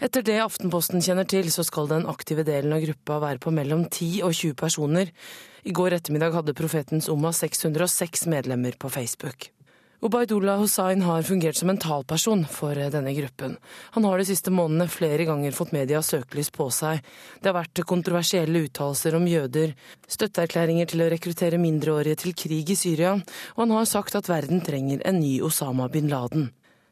Etter 0.00 0.24
det 0.24 0.38
Aftenposten 0.40 1.02
kjenner 1.04 1.26
til, 1.28 1.50
så 1.52 1.60
skal 1.60 1.90
den 1.90 2.06
aktive 2.08 2.40
delen 2.48 2.72
av 2.72 2.80
gruppa 2.80 3.18
være 3.20 3.40
på 3.44 3.52
mellom 3.52 3.82
10 3.84 4.22
og 4.24 4.32
20 4.32 4.54
personer. 4.56 5.10
I 5.68 5.74
går 5.76 5.98
ettermiddag 5.98 6.38
hadde 6.38 6.54
Profetens 6.56 7.08
Umma 7.12 7.34
606 7.36 8.24
medlemmer 8.32 8.78
på 8.80 8.88
Facebook. 8.88 9.50
Ubaydullah 10.00 10.56
Hussain 10.56 11.02
har 11.04 11.26
fungert 11.28 11.58
som 11.58 11.68
en 11.68 11.76
talperson 11.76 12.46
for 12.48 12.78
denne 12.94 13.12
gruppen. 13.12 13.58
Han 13.92 14.06
har 14.08 14.16
de 14.16 14.24
siste 14.30 14.48
månedene 14.48 14.88
flere 14.88 15.26
ganger 15.28 15.52
fått 15.52 15.74
medias 15.76 16.08
søkelys 16.14 16.48
på 16.54 16.70
seg. 16.72 17.02
Det 17.42 17.50
har 17.50 17.58
vært 17.58 17.82
kontroversielle 17.84 18.62
uttalelser 18.64 19.18
om 19.18 19.28
jøder, 19.28 19.74
støtteerklæringer 20.08 20.88
til 20.88 21.04
å 21.04 21.10
rekruttere 21.12 21.60
mindreårige 21.60 22.22
til 22.24 22.32
krig 22.32 22.72
i 22.72 22.78
Syria, 22.86 23.18
og 23.52 23.60
han 23.66 23.76
har 23.76 23.92
sagt 23.92 24.16
at 24.16 24.32
verden 24.32 24.64
trenger 24.64 25.04
en 25.04 25.20
ny 25.20 25.36
Osama 25.44 25.92
bin 25.92 26.08
Laden. 26.08 26.48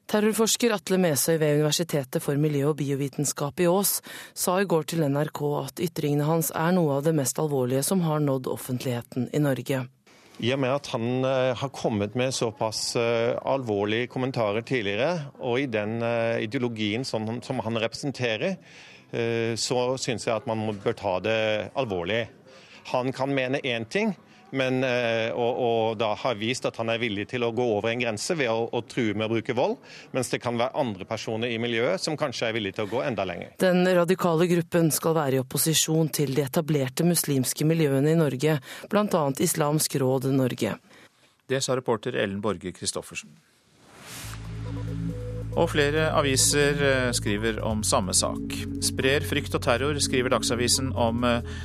Terrorforsker 0.09 0.73
Atle 0.73 0.97
Mesøy 0.97 1.35
ved 1.37 1.59
Universitetet 1.59 2.23
for 2.25 2.41
miljø 2.41 2.71
og 2.71 2.79
biovitenskap 2.79 3.61
i 3.61 3.67
Ås 3.69 3.99
sa 4.33 4.55
i 4.57 4.65
går 4.65 4.87
til 4.89 5.03
NRK 5.05 5.41
at 5.59 5.83
ytringene 5.85 6.25
hans 6.25 6.49
er 6.57 6.71
noe 6.73 6.95
av 6.97 7.03
det 7.05 7.13
mest 7.19 7.37
alvorlige 7.43 7.83
som 7.85 8.01
har 8.07 8.23
nådd 8.25 8.49
offentligheten 8.49 9.27
i 9.37 9.43
Norge. 9.45 9.83
I 10.41 10.53
og 10.55 10.63
med 10.63 10.73
at 10.73 10.89
han 10.95 11.27
eh, 11.29 11.51
har 11.61 11.73
kommet 11.77 12.17
med 12.17 12.33
såpass 12.33 12.97
eh, 12.97 13.35
alvorlige 13.53 14.09
kommentarer 14.09 14.65
tidligere, 14.65 15.27
og 15.45 15.61
i 15.61 15.69
den 15.69 15.99
eh, 16.01 16.41
ideologien 16.47 17.05
som, 17.05 17.29
han 17.29 17.83
representerer, 17.85 18.57
så 19.57 19.77
syns 19.97 20.27
jeg 20.27 20.37
at 20.37 20.45
man 20.45 20.67
bør 20.85 20.93
ta 20.93 21.15
det 21.25 21.37
alvorlig. 21.81 22.27
Han 22.91 23.09
kan 23.17 23.33
mene 23.33 23.57
én 23.65 23.87
ting, 23.89 24.13
men, 24.51 24.81
eh, 24.85 25.29
og, 25.35 25.59
og, 25.61 25.97
da 26.01 26.13
har 26.17 26.39
vist 26.41 26.67
at 26.69 26.79
han 26.81 26.89
er 26.93 27.01
villig 27.03 27.27
til 27.33 27.45
å 27.45 27.51
gå 27.55 27.65
over 27.77 27.91
en 27.93 28.01
grense 28.01 28.37
ved 28.39 28.51
å, 28.53 28.69
å 28.73 28.83
true 28.89 29.17
med 29.17 29.29
å 29.29 29.33
bruke 29.35 29.57
vold, 29.57 29.77
mens 30.17 30.33
det 30.33 30.41
kan 30.45 30.59
være 30.61 30.77
andre 30.81 31.09
personer 31.09 31.53
i 31.53 31.59
miljøet 31.61 32.01
som 32.03 32.17
kanskje 32.19 32.49
er 32.49 32.57
villige 32.57 32.79
til 32.79 32.89
å 32.89 32.93
gå 32.93 33.03
enda 33.05 33.27
lenger. 33.29 33.55
Den 33.61 33.85
radikale 33.85 34.49
gruppen 34.51 34.93
skal 34.95 35.17
være 35.19 35.39
i 35.39 35.43
opposisjon 35.43 36.09
til 36.15 36.35
de 36.37 36.47
etablerte 36.47 37.07
muslimske 37.09 37.69
miljøene 37.69 38.15
i 38.15 38.19
Norge, 38.19 38.59
bl.a. 38.89 39.25
Islamsk 39.45 40.01
råd 40.01 40.31
Norge. 40.33 40.79
Det 41.49 41.63
sa 41.65 41.77
reporter 41.77 42.17
Ellen 42.17 42.43
Borge 42.45 42.73
Christoffersen. 42.77 43.33
Og 45.59 45.67
flere 45.73 46.11
aviser 46.15 46.83
eh, 46.85 47.09
skriver 47.17 47.59
om 47.67 47.81
samme 47.87 48.15
sak. 48.15 48.53
Sprer 48.85 49.25
frykt 49.27 49.57
og 49.57 49.65
terror, 49.65 49.99
skriver 50.03 50.31
Dagsavisen 50.35 50.93
om 50.93 51.25
eh, 51.27 51.57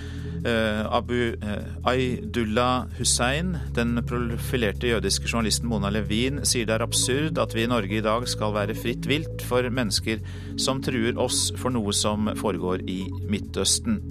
Abu 0.43 1.35
eh, 1.39 1.67
Aydullah 1.87 2.89
Hussein, 2.97 3.53
den 3.75 3.95
profilerte 4.07 4.89
jødiske 4.89 5.29
journalisten 5.29 5.69
Mona 5.71 5.91
Levin, 5.93 6.41
sier 6.47 6.67
det 6.67 6.75
er 6.75 6.83
absurd 6.83 7.39
at 7.39 7.55
vi 7.55 7.63
i 7.63 7.69
Norge 7.71 7.99
i 7.99 8.03
dag 8.03 8.27
skal 8.27 8.55
være 8.55 8.75
fritt 8.75 9.07
vilt 9.07 9.45
for 9.47 9.63
mennesker 9.63 10.23
som 10.59 10.81
truer 10.83 11.19
oss 11.19 11.47
for 11.59 11.71
noe 11.71 11.95
som 11.95 12.27
foregår 12.39 12.83
i 12.91 13.05
Midtøsten. 13.31 14.01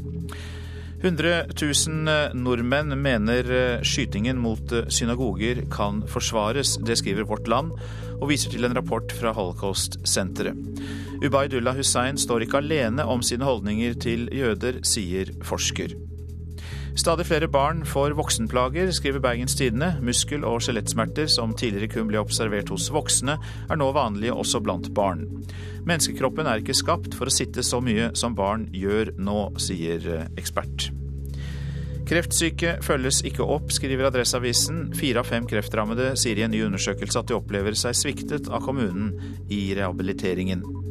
100 1.03 1.51
000 1.59 2.39
nordmenn 2.39 2.95
mener 3.03 3.51
eh, 3.53 3.83
skytingen 3.85 4.39
mot 4.41 4.73
synagoger 4.89 5.65
kan 5.73 6.01
forsvares. 6.09 6.79
Det 6.81 6.97
skriver 7.03 7.27
Vårt 7.29 7.51
Land, 7.51 7.75
og 8.23 8.31
viser 8.31 8.55
til 8.55 8.65
en 8.65 8.77
rapport 8.79 9.13
fra 9.19 9.35
Holocaust-senteret. 9.37 10.57
Ubaydullah 11.23 11.77
Hussein 11.77 12.17
står 12.19 12.47
ikke 12.47 12.63
alene 12.63 13.05
om 13.05 13.21
sine 13.27 13.47
holdninger 13.47 13.99
til 14.01 14.31
jøder, 14.33 14.81
sier 14.87 15.35
forsker. 15.45 15.99
Stadig 16.93 17.25
flere 17.27 17.49
barn 17.49 17.87
får 17.89 18.13
voksenplager, 18.19 18.91
skriver 18.93 19.23
Bergens 19.25 19.55
Tidende. 19.57 19.95
Muskel- 20.05 20.45
og 20.45 20.61
skjelettsmerter 20.61 21.27
som 21.31 21.55
tidligere 21.57 21.89
kun 21.89 22.11
ble 22.11 22.21
observert 22.21 22.69
hos 22.69 22.91
voksne, 22.93 23.39
er 23.41 23.81
nå 23.81 23.89
vanlige 23.97 24.35
også 24.37 24.61
blant 24.61 24.91
barn. 24.95 25.25
Menneskekroppen 25.89 26.47
er 26.47 26.61
ikke 26.61 26.77
skapt 26.77 27.17
for 27.17 27.31
å 27.31 27.33
sitte 27.33 27.65
så 27.65 27.81
mye 27.81 28.11
som 28.19 28.37
barn 28.37 28.69
gjør 28.77 29.15
nå, 29.17 29.39
sier 29.57 30.05
eh, 30.05 30.29
ekspert. 30.37 30.91
Kreftsyke 32.13 32.77
følges 32.85 33.23
ikke 33.25 33.47
opp, 33.47 33.73
skriver 33.73 34.11
Adresseavisen. 34.11 34.91
Fire 34.99 35.23
av 35.23 35.33
fem 35.33 35.49
kreftrammede 35.49 36.13
sier 36.21 36.37
i 36.37 36.45
en 36.45 36.53
ny 36.53 36.61
undersøkelse 36.67 37.25
at 37.25 37.31
de 37.31 37.39
opplever 37.39 37.79
seg 37.79 37.97
sviktet 37.97 38.53
av 38.53 38.67
kommunen 38.67 39.15
i 39.49 39.71
rehabiliteringen. 39.79 40.82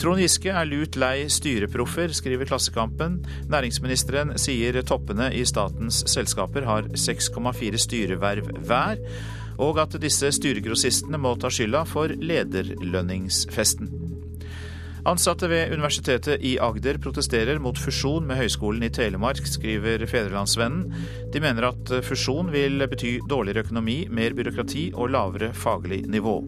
Trond 0.00 0.18
Giske 0.18 0.50
er 0.50 0.66
lut 0.66 0.96
lei 0.98 1.26
styreproffer, 1.30 2.10
skriver 2.16 2.48
Klassekampen. 2.48 3.20
Næringsministeren 3.52 4.34
sier 4.40 4.80
toppene 4.86 5.30
i 5.34 5.44
statens 5.46 6.02
selskaper 6.10 6.66
har 6.66 6.88
6,4 6.98 7.80
styreverv 7.80 8.50
hver, 8.66 8.98
og 9.62 9.78
at 9.84 9.94
disse 10.02 10.32
styregrossistene 10.34 11.20
må 11.20 11.36
ta 11.38 11.52
skylda 11.52 11.84
for 11.86 12.10
lederlønningsfesten. 12.10 13.92
Ansatte 15.04 15.50
ved 15.52 15.74
Universitetet 15.76 16.40
i 16.48 16.54
Agder 16.64 16.96
protesterer 16.96 17.58
mot 17.60 17.76
fusjon 17.78 18.24
med 18.24 18.38
Høgskolen 18.40 18.86
i 18.86 18.92
Telemark, 18.94 19.44
skriver 19.46 20.06
Fedrelandsvennen. 20.08 20.86
De 21.32 21.42
mener 21.44 21.68
at 21.68 21.92
fusjon 22.08 22.48
vil 22.54 22.80
bety 22.88 23.18
dårligere 23.28 23.66
økonomi, 23.66 23.98
mer 24.08 24.32
byråkrati 24.34 24.88
og 24.96 25.12
lavere 25.12 25.52
faglig 25.52 26.06
nivå. 26.08 26.38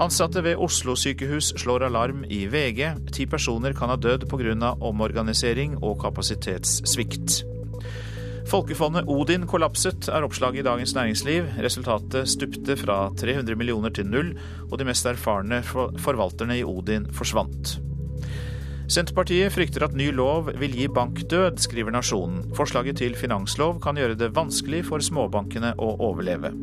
Ansatte 0.00 0.40
ved 0.40 0.56
Oslo 0.56 0.94
sykehus 0.96 1.50
slår 1.60 1.82
alarm 1.90 2.22
i 2.32 2.46
VG. 2.48 2.86
Ti 3.12 3.26
personer 3.28 3.74
kan 3.76 3.90
ha 3.92 3.98
dødd 4.00 4.24
pga. 4.30 4.70
omorganisering 4.80 5.74
og 5.84 5.98
kapasitetssvikt. 6.00 7.42
Folkefondet 8.48 9.04
Odin 9.12 9.44
kollapset, 9.46 10.08
er 10.08 10.24
oppslaget 10.24 10.62
i 10.62 10.64
Dagens 10.64 10.94
Næringsliv. 10.94 11.44
Resultatet 11.60 12.28
stupte 12.28 12.76
fra 12.80 13.10
300 13.12 13.54
millioner 13.54 13.90
til 13.90 14.08
null, 14.08 14.32
og 14.72 14.78
de 14.78 14.88
mest 14.88 15.06
erfarne 15.06 15.60
forvalterne 15.62 16.58
i 16.58 16.64
Odin 16.64 17.06
forsvant. 17.12 17.76
Senterpartiet 18.88 19.52
frykter 19.52 19.84
at 19.84 19.94
ny 19.94 20.08
lov 20.16 20.48
vil 20.58 20.72
gi 20.80 20.88
bankdød, 20.88 21.60
skriver 21.60 21.92
Nasjonen. 21.92 22.54
Forslaget 22.56 22.96
til 22.96 23.14
finanslov 23.14 23.82
kan 23.84 24.00
gjøre 24.00 24.16
det 24.16 24.32
vanskelig 24.34 24.86
for 24.88 24.98
småbankene 24.98 25.76
å 25.76 25.92
overleve. 26.08 26.56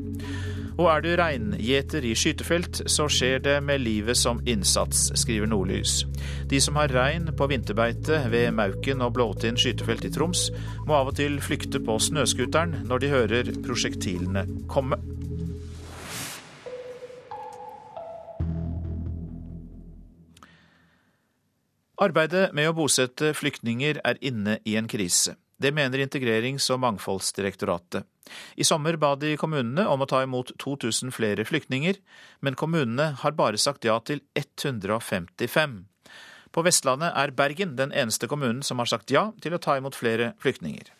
Og 0.77 0.85
er 0.91 1.01
du 1.01 1.09
reingjeter 1.17 2.05
i 2.05 2.13
skytefelt, 2.13 2.83
så 2.85 3.07
skjer 3.09 3.41
det 3.41 3.55
med 3.65 3.81
livet 3.81 4.17
som 4.19 4.43
innsats, 4.45 5.07
skriver 5.17 5.49
Nordlys. 5.49 6.03
De 6.51 6.59
som 6.61 6.77
har 6.77 6.93
rein 6.93 7.31
på 7.33 7.47
vinterbeite 7.49 8.19
ved 8.29 8.51
Mauken 8.53 9.01
og 9.01 9.15
Blåtind 9.17 9.57
skytefelt 9.57 10.05
i 10.05 10.11
Troms, 10.13 10.51
må 10.85 10.99
av 10.99 11.09
og 11.09 11.17
til 11.17 11.39
flykte 11.41 11.81
på 11.81 11.97
snøscooteren 11.97 12.83
når 12.85 13.01
de 13.01 13.09
hører 13.15 13.49
prosjektilene 13.65 14.45
komme. 14.69 15.01
Arbeidet 21.97 22.51
med 22.53 22.69
å 22.69 22.77
bosette 22.77 23.33
flyktninger 23.33 23.97
er 24.05 24.21
inne 24.21 24.59
i 24.69 24.77
en 24.77 24.85
krise. 24.85 25.33
Det 25.57 25.71
mener 25.73 25.97
Integrerings- 25.97 26.69
og 26.73 26.79
mangfoldsdirektoratet. 26.83 28.05
I 28.55 28.63
sommer 28.63 28.97
ba 29.01 29.15
de 29.15 29.33
kommunene 29.39 29.87
om 29.89 30.03
å 30.03 30.07
ta 30.09 30.21
imot 30.21 30.51
2000 30.61 31.13
flere 31.15 31.45
flyktninger, 31.47 31.97
men 32.45 32.57
kommunene 32.59 33.13
har 33.23 33.37
bare 33.37 33.57
sagt 33.57 33.87
ja 33.87 33.97
til 34.05 34.21
155. 34.37 35.79
På 36.53 36.63
Vestlandet 36.65 37.17
er 37.17 37.33
Bergen 37.33 37.75
den 37.79 37.91
eneste 37.91 38.29
kommunen 38.29 38.61
som 38.63 38.77
har 38.79 38.89
sagt 38.89 39.11
ja 39.11 39.31
til 39.41 39.57
å 39.57 39.61
ta 39.61 39.77
imot 39.77 39.97
flere 39.97 40.33
flyktninger. 40.43 40.93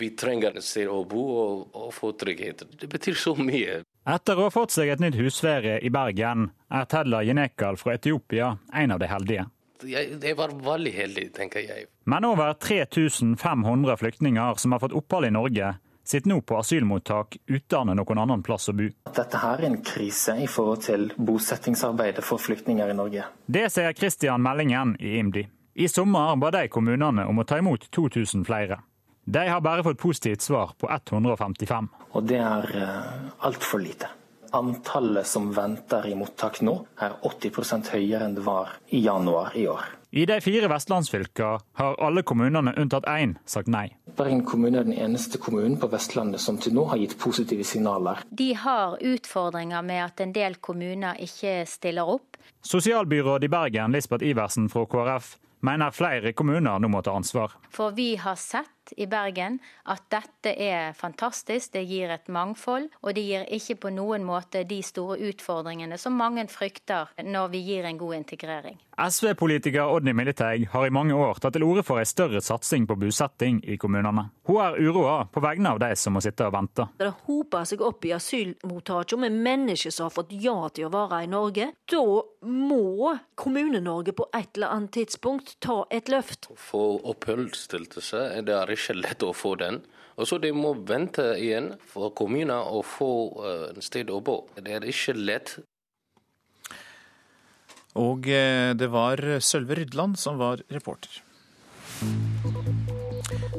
Vi 0.00 0.10
trenger 0.16 0.56
et 0.56 0.64
sted 0.64 0.88
å 0.88 1.02
bo 1.04 1.22
og, 1.36 1.62
og 1.76 1.92
få 1.92 2.14
trygghet. 2.16 2.64
Det 2.80 2.88
betyr 2.88 3.18
så 3.18 3.34
mye. 3.36 3.82
Etter 4.08 4.38
å 4.38 4.46
ha 4.46 4.54
fått 4.54 4.72
seg 4.72 4.88
et 4.88 5.02
nytt 5.02 5.18
husvære 5.18 5.80
i 5.84 5.90
Bergen, 5.92 6.50
er 6.72 6.86
Tedla 6.88 7.20
Jenekal 7.26 7.76
fra 7.76 7.98
Etiopia 7.98 8.54
en 8.72 8.94
av 8.96 9.02
de 9.02 9.10
heldige 9.10 9.50
jeg, 9.88 10.18
jeg, 10.22 10.36
var 10.38 10.54
veldig 10.64 10.92
heldig, 10.94 11.28
tenker 11.36 11.64
jeg. 11.64 11.86
Men 12.10 12.26
over 12.28 12.52
3500 12.58 13.96
flyktninger 14.00 14.60
som 14.60 14.74
har 14.74 14.82
fått 14.82 14.96
opphold 14.96 15.28
i 15.28 15.32
Norge, 15.34 15.72
sitter 16.10 16.28
nå 16.32 16.40
på 16.42 16.58
asylmottak 16.58 17.36
uten 17.46 17.92
noen 17.94 18.18
annen 18.22 18.42
plass 18.42 18.68
å 18.72 18.74
bo. 18.76 18.88
Dette 19.14 19.40
her 19.42 19.62
er 19.62 19.68
en 19.68 19.80
krise 19.84 20.34
i 20.42 20.48
forhold 20.50 20.84
til 20.88 21.08
bosettingsarbeidet 21.16 22.24
for 22.26 22.42
flyktninger 22.42 22.90
i 22.90 22.98
Norge. 22.98 23.26
Det 23.46 23.68
sier 23.72 23.94
Kristian 23.96 24.42
Meldingen 24.42 24.96
i 24.98 25.16
IMDi. 25.20 25.46
I 25.74 25.88
sommer 25.88 26.34
ba 26.36 26.50
de 26.50 26.66
kommunene 26.68 27.24
om 27.30 27.38
å 27.38 27.46
ta 27.46 27.60
imot 27.60 27.86
2000 27.94 28.44
flere. 28.48 28.80
De 29.24 29.44
har 29.46 29.60
bare 29.62 29.84
fått 29.86 30.00
positivt 30.00 30.42
svar 30.42 30.72
på 30.78 30.90
155. 30.90 31.88
Og 32.18 32.24
det 32.26 32.40
er 32.42 32.72
uh, 32.74 33.28
altfor 33.46 33.84
lite. 33.84 34.08
Antallet 34.56 35.26
som 35.26 35.52
venter 35.54 36.06
i 36.10 36.16
mottak 36.18 36.60
nå, 36.66 36.74
er 36.98 37.16
80% 37.26 37.92
høyere 37.94 38.26
enn 38.26 38.36
det 38.38 38.44
var 38.46 38.76
i 38.90 39.02
januar 39.04 39.56
i 39.56 39.66
år. 39.70 39.96
I 40.10 40.24
de 40.26 40.40
fire 40.42 40.66
vestlandsfylkene 40.66 41.60
har 41.78 41.98
alle 42.02 42.24
kommunene 42.26 42.72
unntatt 42.82 43.06
én 43.06 43.36
sagt 43.46 43.70
nei. 43.70 43.92
Bergen 44.18 44.42
kommune 44.42 44.80
er 44.80 44.88
den 44.88 44.96
eneste 44.98 45.38
kommunen 45.38 45.76
på 45.78 45.86
Vestlandet 45.92 46.42
som 46.42 46.58
til 46.58 46.74
nå 46.74 46.88
har 46.90 46.98
gitt 46.98 47.14
positive 47.22 47.62
signaler. 47.64 48.24
De 48.26 48.48
har 48.58 48.98
utfordringer 48.98 49.86
med 49.86 50.02
at 50.08 50.24
en 50.24 50.34
del 50.34 50.58
kommuner 50.58 51.20
ikke 51.22 51.60
stiller 51.70 52.10
opp. 52.10 52.40
Sosialbyråd 52.66 53.46
i 53.46 53.52
Bergen, 53.54 53.94
Lisbeth 53.94 54.26
Iversen 54.26 54.66
fra 54.72 54.82
KrF, 54.90 55.36
mener 55.62 55.94
flere 55.94 56.34
kommuner 56.34 56.82
nå 56.82 56.90
må 56.90 57.04
ta 57.06 57.14
ansvar. 57.14 57.54
For 57.70 57.94
vi 57.94 58.16
har 58.18 58.38
sett 58.40 58.79
i 58.96 59.06
Bergen 59.10 59.58
at 59.84 60.06
dette 60.12 60.54
er 60.54 60.92
fantastisk. 60.96 61.72
Det 61.74 61.84
gir 61.86 62.10
et 62.10 62.28
mangfold, 62.28 62.90
og 63.02 63.14
det 63.14 63.24
gir 63.26 63.48
ikke 63.56 63.78
på 63.86 63.94
noen 63.94 64.24
måte 64.26 64.64
de 64.68 64.80
store 64.84 65.18
utfordringene 65.30 65.98
som 66.00 66.18
mange 66.18 66.46
frykter 66.50 67.12
når 67.24 67.52
vi 67.54 67.64
gir 67.70 67.88
en 67.88 68.00
god 68.00 68.20
integrering. 68.22 68.80
SV-politiker 69.00 69.88
Odny 69.88 70.12
Militeig 70.12 70.66
har 70.72 70.86
i 70.86 70.92
mange 70.92 71.14
år 71.16 71.38
tatt 71.40 71.54
til 71.56 71.64
orde 71.64 71.84
for 71.86 72.00
en 72.00 72.08
større 72.08 72.42
satsing 72.44 72.84
på 72.88 72.98
bosetting 73.00 73.62
i 73.64 73.78
kommunene. 73.80 74.26
Hun 74.44 74.60
er 74.60 74.76
uroa 74.82 75.22
på 75.32 75.40
vegne 75.40 75.72
av 75.72 75.80
de 75.80 75.88
som 75.96 76.16
må 76.16 76.20
sitte 76.24 76.48
og 76.48 76.52
vente. 76.52 76.84
Det 77.00 77.08
hoper 77.28 77.64
seg 77.70 77.84
opp 77.86 78.04
i 78.04 78.12
asylmottakene 78.16 79.28
med 79.28 79.38
mennesker 79.46 79.94
som 79.94 80.08
har 80.08 80.14
fått 80.14 80.34
ja 80.36 80.56
til 80.74 80.88
å 80.88 80.92
være 80.92 81.22
i 81.24 81.30
Norge. 81.30 81.70
Da 81.88 82.02
må 82.44 83.14
Kommune-Norge 83.40 84.14
på 84.16 84.26
et 84.36 84.50
eller 84.58 84.74
annet 84.74 84.92
tidspunkt 84.98 85.56
ta 85.64 85.84
et 85.92 86.10
løft. 86.12 86.50
Å 86.52 86.58
få 86.60 86.84
oppholdstillatelse, 87.14 88.26
det 88.44 88.56
er 88.56 88.68
ikke 88.80 88.98
lett 88.98 89.26
å 89.26 89.34
få 89.36 89.54
den. 89.60 89.82
Og 90.20 90.28
så 90.28 90.40
De 90.42 90.50
må 90.52 90.74
vente 90.88 91.22
igjen 91.40 91.74
for 91.88 92.12
kommuner 92.16 92.66
å 92.68 92.82
få 92.84 93.12
eh, 93.44 93.66
et 93.70 93.84
sted 93.84 94.10
å 94.12 94.20
bo. 94.24 94.42
Det 94.56 94.76
er 94.76 94.88
ikke 94.88 95.16
lett. 95.16 95.58
Og 98.00 98.28
eh, 98.28 98.72
det 98.76 98.90
var 98.92 99.22
Sølve 99.40 99.80
Rydland 99.80 100.18
som 100.20 100.40
var 100.40 100.64
reporter. 100.70 101.22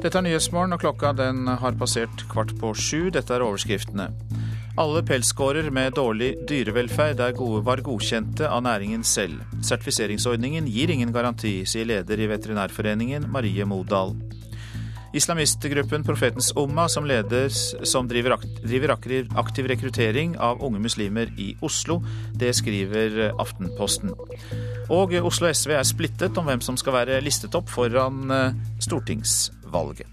Dette 0.02 0.18
er 0.18 0.24
Nyhetsmorgen, 0.26 0.74
og 0.74 0.82
klokka 0.82 1.12
den 1.14 1.46
har 1.46 1.76
passert 1.78 2.24
kvart 2.30 2.54
på 2.58 2.72
sju. 2.74 3.10
Dette 3.14 3.36
er 3.36 3.44
overskriftene. 3.44 4.08
Alle 4.82 5.02
pelsgårder 5.04 5.68
med 5.74 5.94
dårlig 5.98 6.30
dyrevelferd 6.48 7.20
er 7.20 7.34
gode, 7.36 7.60
var 7.66 7.84
godkjente 7.84 8.48
av 8.48 8.64
næringen 8.64 9.04
selv. 9.04 9.42
Sertifiseringsordningen 9.60 10.66
gir 10.66 10.90
ingen 10.90 11.12
garanti, 11.12 11.60
sier 11.68 11.86
leder 11.90 12.18
i 12.18 12.30
Veterinærforeningen, 12.30 13.28
Marie 13.30 13.66
Modal. 13.68 14.16
Islamistgruppen 15.12 16.04
Profetens 16.06 16.52
Umma, 16.56 16.88
som, 16.88 17.04
leder, 17.08 17.48
som 17.84 18.08
driver, 18.08 18.38
driver 18.64 18.94
aktiv 18.96 19.68
rekruttering 19.68 20.38
av 20.40 20.62
unge 20.64 20.80
muslimer 20.80 21.32
i 21.36 21.52
Oslo. 21.60 22.00
Det 22.32 22.54
skriver 22.56 23.32
Aftenposten. 23.40 24.14
Og 24.92 25.14
Oslo 25.20 25.52
SV 25.52 25.76
er 25.76 25.88
splittet 25.88 26.40
om 26.40 26.48
hvem 26.48 26.64
som 26.64 26.80
skal 26.80 26.96
være 27.02 27.20
listet 27.24 27.54
opp 27.58 27.70
foran 27.72 28.24
eh, 28.32 28.58
stortingsvalget. 28.82 30.08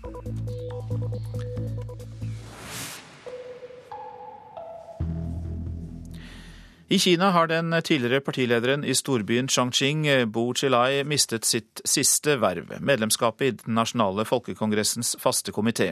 I 6.91 6.97
Kina 6.99 7.27
har 7.31 7.45
den 7.47 7.69
tidligere 7.85 8.23
partilederen 8.25 8.81
i 8.81 8.95
storbyen 8.97 9.47
Chongqing, 9.47 10.07
Bo 10.33 10.47
Chilai, 10.57 11.03
mistet 11.05 11.45
sitt 11.45 11.83
siste 11.85 12.33
verv, 12.41 12.71
medlemskapet 12.81 13.45
i 13.45 13.51
Den 13.59 13.75
nasjonale 13.77 14.25
folkekongressens 14.25 15.11
faste 15.21 15.53
komité. 15.53 15.91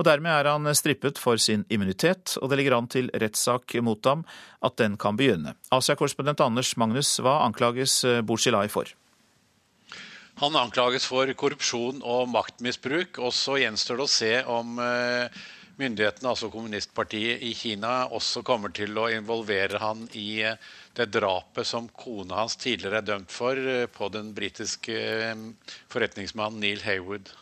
Og 0.00 0.08
Dermed 0.08 0.32
er 0.32 0.48
han 0.48 0.72
strippet 0.72 1.20
for 1.20 1.36
sin 1.36 1.66
immunitet, 1.68 2.38
og 2.40 2.48
det 2.48 2.62
ligger 2.62 2.78
an 2.78 2.88
til 2.88 3.10
rettssak 3.12 3.76
mot 3.84 4.08
ham, 4.08 4.24
at 4.64 4.78
den 4.80 4.96
kan 4.96 5.20
begynne. 5.20 5.52
Asia-korrespondent 5.68 6.40
Anders 6.40 6.72
Magnus, 6.80 7.18
hva 7.20 7.42
anklages 7.44 8.00
Bo 8.24 8.40
Chilai 8.40 8.70
for? 8.72 8.88
Han 10.40 10.56
anklages 10.56 11.04
for 11.08 11.28
korrupsjon 11.36 12.00
og 12.00 12.32
maktmisbruk, 12.32 13.20
og 13.20 13.36
så 13.36 13.60
gjenstår 13.60 14.00
det 14.00 14.08
å 14.08 14.14
se 14.16 14.32
om 14.48 14.80
eh, 14.80 15.44
myndighetene, 15.80 16.30
altså 16.30 16.50
kommunistpartiet 16.52 17.42
i 17.44 17.52
Kina, 17.56 18.06
også 18.14 18.42
kommer 18.46 18.72
til 18.74 18.96
å 18.98 19.08
involvere 19.12 19.80
han 19.82 20.06
i 20.16 20.42
eh, 20.46 20.60
det 20.96 21.10
drapet 21.12 21.68
som 21.68 21.88
kona 21.92 22.40
hans 22.42 22.56
tidligere 22.60 23.02
er 23.02 23.08
dømt 23.10 23.32
for 23.32 23.60
eh, 23.60 23.88
på 23.92 24.08
den 24.12 24.32
britiske 24.36 24.96
eh, 24.96 25.34
forretningsmannen 25.92 26.62
Neil 26.64 26.84
Haywood. 26.86 27.32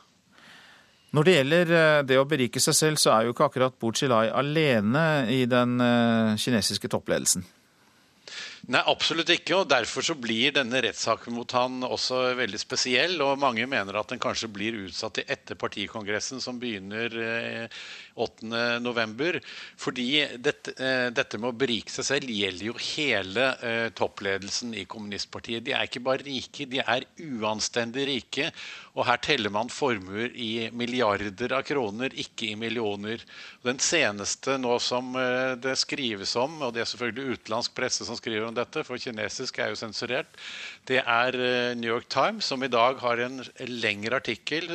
Når 1.14 1.26
det 1.26 1.34
gjelder 1.36 1.68
det 2.02 2.16
å 2.18 2.26
berike 2.26 2.58
seg 2.58 2.74
selv, 2.74 2.98
så 2.98 3.12
er 3.14 3.28
jo 3.28 3.34
ikke 3.36 3.46
akkurat 3.46 3.76
Bo 3.78 3.92
Chilai 3.94 4.32
alene 4.34 5.28
i 5.30 5.44
den 5.46 5.76
kinesiske 6.42 6.90
toppledelsen. 6.90 7.44
Nei, 8.72 8.80
absolutt 8.88 9.28
ikke. 9.30 9.58
og 9.60 9.68
Derfor 9.70 10.02
så 10.06 10.16
blir 10.18 10.54
denne 10.56 10.80
rettssaken 10.82 11.36
mot 11.36 11.54
han 11.54 11.84
også 11.84 12.32
veldig 12.38 12.58
spesiell. 12.58 13.18
og 13.22 13.38
Mange 13.38 13.66
mener 13.70 13.98
at 14.00 14.10
den 14.10 14.22
kanskje 14.22 14.48
blir 14.50 14.78
utsatt 14.86 15.18
til 15.18 15.28
etter 15.28 15.58
partikongressen, 15.60 16.40
som 16.42 16.58
begynner 16.58 17.14
8.11. 18.16 19.40
Fordi 19.80 20.06
dette, 20.38 20.74
eh, 20.78 21.08
dette, 21.14 21.38
med 21.38 21.50
å 21.50 21.58
berike 21.58 21.90
seg 21.90 22.06
selv 22.06 22.30
gjelder 22.30 22.68
jo 22.68 22.76
hele 22.78 23.48
eh, 23.58 23.88
toppledelsen 23.96 24.74
i 24.78 24.86
kommunistpartiet. 24.90 25.64
De 25.66 25.74
er 25.74 25.88
ikke 25.88 26.04
bare 26.04 26.26
rike, 26.26 26.68
de 26.70 26.82
er 26.82 27.06
uanstendig 27.26 28.06
rike. 28.10 28.50
Og 28.94 29.08
her 29.08 29.18
teller 29.18 29.50
man 29.50 29.72
formuer 29.72 30.30
i 30.38 30.68
milliarder 30.70 31.56
av 31.56 31.64
kroner, 31.66 32.14
ikke 32.14 32.52
i 32.52 32.58
millioner. 32.58 33.22
Den 33.66 33.82
seneste 33.82 34.56
nå 34.62 34.78
som 34.82 35.14
eh, 35.18 35.56
det 35.58 35.74
skrives 35.80 36.36
om, 36.38 36.60
og 36.62 36.74
det 36.76 36.84
er 36.84 36.90
selvfølgelig 36.92 37.40
utenlandsk 37.40 37.74
presse 37.74 38.06
som 38.06 38.18
skriver 38.18 38.46
om 38.46 38.54
dette, 38.54 38.86
for 38.86 39.00
kinesisk 39.00 39.58
er 39.58 39.72
jo 39.72 39.80
sensurert, 39.80 40.38
det 40.86 41.00
er 41.00 41.36
New 41.78 41.88
York 41.88 42.10
Times, 42.12 42.44
som 42.44 42.62
i 42.62 42.68
dag 42.68 42.98
har 43.00 43.20
en 43.24 43.38
lengre 43.70 44.18
artikkel 44.20 44.68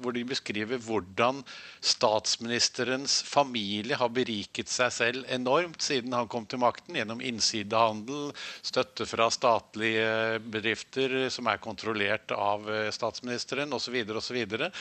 hvor 0.00 0.14
de 0.16 0.22
beskriver 0.24 0.80
hvordan 0.80 1.42
statsministerens 1.82 3.22
familie 3.26 3.96
har 3.98 4.12
beriket 4.14 4.70
seg 4.70 4.92
selv 4.94 5.24
enormt 5.34 5.82
siden 5.82 6.14
han 6.14 6.28
kom 6.30 6.46
til 6.46 6.60
makten, 6.62 6.94
gjennom 6.94 7.22
innsidehandel, 7.24 8.30
støtte 8.62 9.06
fra 9.10 9.26
statlige 9.34 10.38
bedrifter 10.54 11.16
som 11.34 11.50
er 11.50 11.62
kontrollert 11.62 12.30
av 12.36 12.70
eh, 12.70 12.86
statsministeren 12.94 13.74
osv. 13.74 13.98
osv. 14.14 14.38
Og, 14.60 14.78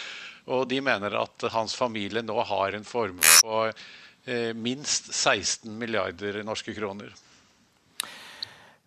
og 0.54 0.68
de 0.70 0.82
mener 0.86 1.18
at 1.24 1.50
hans 1.56 1.74
familie 1.78 2.22
nå 2.22 2.38
har 2.54 2.78
en 2.78 2.86
formue 2.86 3.34
på 3.42 3.64
eh, 3.66 4.54
minst 4.54 5.10
16 5.14 5.74
milliarder 5.82 6.44
norske 6.46 6.78
kroner. 6.78 7.10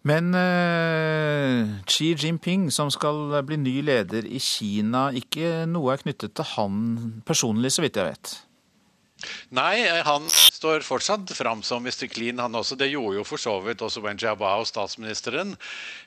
Men 0.04 0.34
uh, 0.36 1.80
Xi 1.88 2.10
Jinping, 2.12 2.68
som 2.72 2.90
skal 2.92 3.38
bli 3.48 3.56
ny 3.56 3.78
leder 3.86 4.26
i 4.28 4.40
Kina, 4.42 5.08
ikke 5.16 5.64
noe 5.70 5.94
er 5.94 6.02
knyttet 6.04 6.36
til 6.36 6.50
han 6.54 6.82
personlig, 7.24 7.72
så 7.72 7.86
vidt 7.86 8.00
jeg 8.00 8.12
vet? 8.12 8.34
Nei, 9.54 9.84
han 10.04 10.26
står 10.28 10.82
fortsatt 10.84 11.30
fram 11.36 11.62
som 11.64 11.84
Mr. 11.84 12.06
Clean, 12.10 12.40
han 12.42 12.54
også. 12.58 12.76
Det 12.78 12.90
gjorde 12.90 13.18
jo 13.20 13.24
for 13.26 13.40
så 13.40 13.54
vidt 13.64 13.82
også 13.84 14.02
Wen 14.04 14.18
Jiabao, 14.20 14.64
statsministeren. 14.68 15.54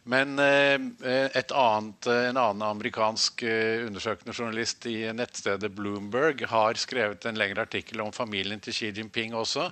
Men 0.10 0.36
eh, 0.44 0.76
annet, 0.76 2.10
en 2.12 2.38
annen 2.42 2.66
amerikansk 2.68 3.44
eh, 3.48 3.86
undersøkende 3.88 4.36
journalist 4.36 4.86
i 4.92 5.00
nettstedet 5.16 5.72
Bloomberg 5.76 6.44
har 6.52 6.80
skrevet 6.80 7.26
en 7.26 7.40
lengre 7.40 7.66
artikkel 7.68 8.04
om 8.04 8.14
familien 8.16 8.62
til 8.64 8.76
Xi 8.76 8.92
Jinping 8.92 9.36
også. 9.38 9.70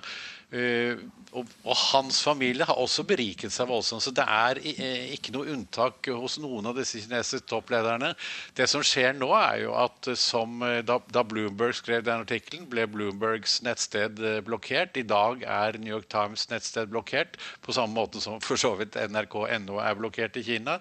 Uh, 0.54 1.00
og, 1.36 1.48
og, 1.66 1.72
hans 1.90 2.20
familie 2.22 2.64
har 2.68 2.78
også 2.78 3.02
beriket 3.08 3.50
seg 3.52 3.66
voldsomt. 3.66 4.04
Så 4.04 4.12
det 4.14 4.22
er 4.22 4.60
uh, 4.62 5.06
ikke 5.16 5.34
noe 5.34 5.50
unntak 5.52 6.06
hos 6.14 6.38
noen 6.42 6.70
av 6.70 6.78
disse 6.78 7.02
kinesiske 7.02 7.48
topplederne. 7.50 8.12
Det 8.56 8.68
som 8.70 8.84
skjer 8.86 9.16
nå, 9.18 9.32
er 9.34 9.64
jo 9.64 9.74
at 9.76 10.10
uh, 10.12 10.14
som, 10.16 10.62
da, 10.86 11.00
da, 11.12 11.24
Bloomberg 11.26 11.76
skrev 11.78 12.06
den 12.06 12.22
artikkelen, 12.24 12.68
ble 12.70 12.86
Bloombergs 12.90 13.58
nettsted 13.66 14.22
blokkert. 14.46 14.96
I 14.96 15.06
dag 15.06 15.42
er 15.42 15.80
New 15.82 15.92
York 15.96 16.08
Times 16.14 16.46
nettsted 16.52 16.94
blokkert, 16.94 17.36
på 17.66 17.74
samme 17.76 17.98
måte 17.98 18.22
som 18.22 18.38
for 18.44 18.60
så 18.60 18.76
vidt 18.78 18.96
nrk.no 19.10 19.80
er 19.82 19.98
blokkert 19.98 20.38
i 20.38 20.46
Kina. 20.46 20.78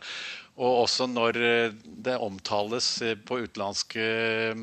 Og 0.55 0.85
også 0.85 1.09
når 1.11 1.35
det 2.05 2.13
omtales 2.23 2.87
på 3.27 3.41
utenlandske 3.43 4.05
Eh, 4.05 4.55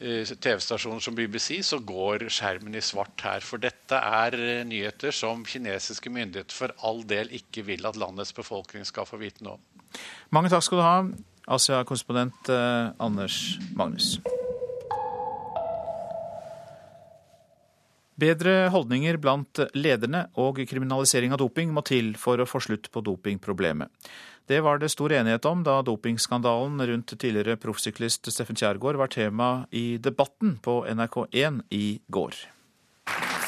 TV-stasjoner 0.00 1.02
som 1.04 1.16
BBC, 1.16 1.60
så 1.66 1.80
går 1.84 2.24
skjermen 2.32 2.76
i 2.78 2.82
svart 2.84 3.20
her. 3.26 3.44
For 3.44 3.60
dette 3.60 4.00
er 4.00 4.36
eh, 4.38 4.64
nyheter 4.68 5.12
som 5.14 5.44
kinesiske 5.44 6.12
myndigheter 6.12 6.56
for 6.56 6.74
all 6.86 7.04
del 7.04 7.32
ikke 7.36 7.66
vil 7.68 7.88
at 7.88 8.00
landets 8.00 8.32
befolkning 8.36 8.88
skal 8.88 9.08
få 9.08 9.20
vite 9.20 9.44
noe 9.44 9.58
om. 9.58 9.66
Mange 10.32 10.52
takk 10.52 10.64
skal 10.64 10.80
du 10.80 10.86
ha, 10.86 10.98
Asia-korrespondent 11.50 12.52
eh, 12.54 12.92
Anders 13.02 13.42
Magnus. 13.76 14.16
Bedre 18.20 18.68
holdninger 18.74 19.16
blant 19.22 19.62
lederne 19.72 20.26
og 20.40 20.58
kriminalisering 20.68 21.32
av 21.32 21.40
doping 21.40 21.70
må 21.72 21.84
til 21.86 22.12
for 22.20 22.42
å 22.42 22.48
få 22.48 22.60
slutt 22.60 22.90
på 22.92 23.00
dopingproblemet. 23.06 23.88
Det 24.50 24.58
var 24.66 24.80
det 24.82 24.90
stor 24.92 25.12
enighet 25.14 25.46
om 25.46 25.62
da 25.64 25.78
dopingskandalen 25.86 26.82
rundt 26.90 27.14
tidligere 27.14 27.56
proffsyklist 27.62 28.28
Steffen 28.34 28.58
Kjærgaard 28.58 28.98
var 29.00 29.12
tema 29.14 29.50
i 29.70 29.94
Debatten 30.02 30.58
på 30.60 30.82
NRK1 30.90 31.62
i 31.70 32.00
går. 32.12 32.34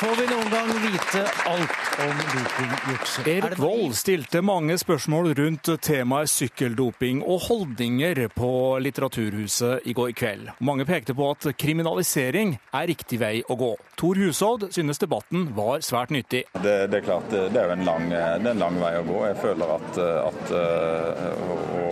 Får 0.02 0.16
vi 0.18 0.24
noen 0.26 0.48
gang 0.50 0.70
vite 0.82 1.20
alt 1.46 1.82
om 2.02 2.22
dopingjuksing? 2.32 3.26
Erik 3.30 3.60
Vold 3.62 3.92
stilte 3.94 4.40
mange 4.42 4.74
spørsmål 4.80 5.28
rundt 5.38 5.68
temaet 5.86 6.32
sykkeldoping 6.32 7.20
og 7.22 7.44
holdninger 7.44 8.18
på 8.34 8.50
Litteraturhuset 8.82 9.86
i 9.86 9.94
går 9.94 10.10
kveld. 10.18 10.50
Mange 10.58 10.88
pekte 10.88 11.14
på 11.14 11.28
at 11.30 11.46
kriminalisering 11.54 12.56
er 12.74 12.90
riktig 12.90 13.20
vei 13.22 13.44
å 13.46 13.54
gå. 13.60 13.70
Tor 13.94 14.18
Hushovd 14.18 14.72
synes 14.74 14.98
debatten 14.98 15.52
var 15.54 15.86
svært 15.86 16.10
nyttig. 16.10 16.48
Det, 16.58 16.76
det 16.90 16.98
er 16.98 17.06
klart, 17.06 17.30
det 17.30 17.62
er 17.62 17.76
en 17.76 17.86
lang, 17.86 18.10
er 18.10 18.42
en 18.42 18.66
lang 18.66 18.82
vei 18.82 18.96
å 18.98 19.06
gå. 19.06 19.20
Jeg 19.28 19.38
føler 19.44 19.76
at, 19.76 20.02
at 20.02 20.54
å, 20.58 21.60
å, 21.78 21.86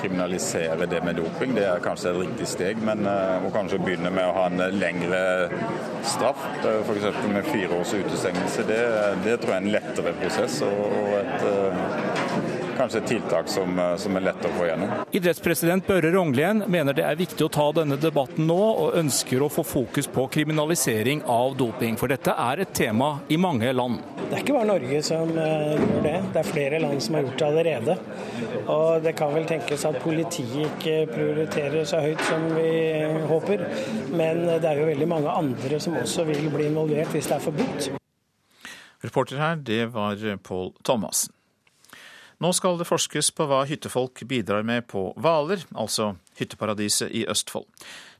kriminalisere 0.00 0.86
det 0.90 1.02
med 1.04 1.18
doping, 1.20 1.54
det 1.56 1.66
er 1.68 1.82
kanskje 1.84 2.12
et 2.12 2.20
riktig 2.24 2.48
steg. 2.50 2.82
Men 2.86 3.06
å 3.06 3.52
kanskje 3.54 3.80
begynne 3.82 4.12
med 4.14 4.28
å 4.28 4.34
ha 4.36 4.46
en 4.50 4.64
lengre 4.76 5.22
straff, 6.06 6.42
f.eks. 6.62 7.08
med 7.30 7.48
fire 7.50 7.80
års 7.80 7.94
utestengelse, 7.94 8.66
det, 8.68 8.80
det, 9.26 9.38
tror 9.40 9.54
jeg 9.54 9.60
er 9.60 9.66
en 9.66 9.74
lettere 9.76 10.14
prosess 10.20 10.60
og 10.66 11.14
et 11.20 12.19
kanskje 12.80 13.02
et 13.02 13.10
tiltak 13.14 13.48
som, 13.48 13.80
som 14.00 14.16
er 14.16 14.24
lett 14.30 14.44
å 14.46 14.52
få 14.56 14.66
gjennom. 14.68 14.92
Idrettspresident 15.16 15.86
Børre 15.86 16.12
Rognlien 16.14 16.64
mener 16.70 16.96
det 16.96 17.04
er 17.06 17.18
viktig 17.18 17.44
å 17.46 17.52
ta 17.52 17.66
denne 17.76 17.98
debatten 18.00 18.48
nå, 18.48 18.58
og 18.84 18.96
ønsker 19.00 19.44
å 19.44 19.50
få 19.52 19.64
fokus 19.66 20.08
på 20.10 20.26
kriminalisering 20.32 21.22
av 21.28 21.56
doping. 21.60 21.98
For 22.00 22.12
dette 22.12 22.32
er 22.32 22.64
et 22.64 22.72
tema 22.76 23.12
i 23.28 23.38
mange 23.40 23.72
land. 23.76 24.00
Det 24.30 24.38
er 24.38 24.44
ikke 24.44 24.56
bare 24.56 24.70
Norge 24.70 25.00
som 25.04 25.32
gjør 25.34 26.04
det, 26.04 26.16
det 26.32 26.42
er 26.42 26.48
flere 26.48 26.80
land 26.82 27.02
som 27.02 27.18
har 27.18 27.26
gjort 27.26 27.38
det 27.40 27.48
allerede. 27.48 27.96
Og 28.70 29.02
det 29.04 29.14
kan 29.18 29.34
vel 29.34 29.48
tenkes 29.50 29.86
at 29.88 29.98
politiet 30.04 30.68
ikke 30.68 30.96
prioriterer 31.10 31.88
så 31.88 32.02
høyt 32.04 32.22
som 32.28 32.46
vi 32.54 32.70
håper. 33.30 33.66
Men 34.14 34.44
det 34.62 34.70
er 34.70 34.80
jo 34.80 34.86
veldig 34.92 35.10
mange 35.10 35.34
andre 35.42 35.82
som 35.82 35.98
også 36.00 36.28
vil 36.30 36.48
bli 36.52 36.70
involvert 36.70 37.12
hvis 37.14 37.28
det 37.30 37.36
er 37.36 37.44
forbudt. 37.50 37.90
Reporter 39.00 39.40
her, 39.40 39.60
det 39.64 39.84
var 39.94 40.20
Pål 40.44 40.74
Thomassen. 40.84 41.34
Nå 42.40 42.54
skal 42.56 42.78
det 42.80 42.86
forskes 42.88 43.28
på 43.36 43.44
hva 43.50 43.66
hyttefolk 43.68 44.22
bidrar 44.24 44.64
med 44.64 44.86
på 44.88 45.10
Hvaler, 45.20 45.60
altså 45.76 46.14
hytteparadiset 46.40 47.12
i 47.12 47.26
Østfold. 47.28 47.66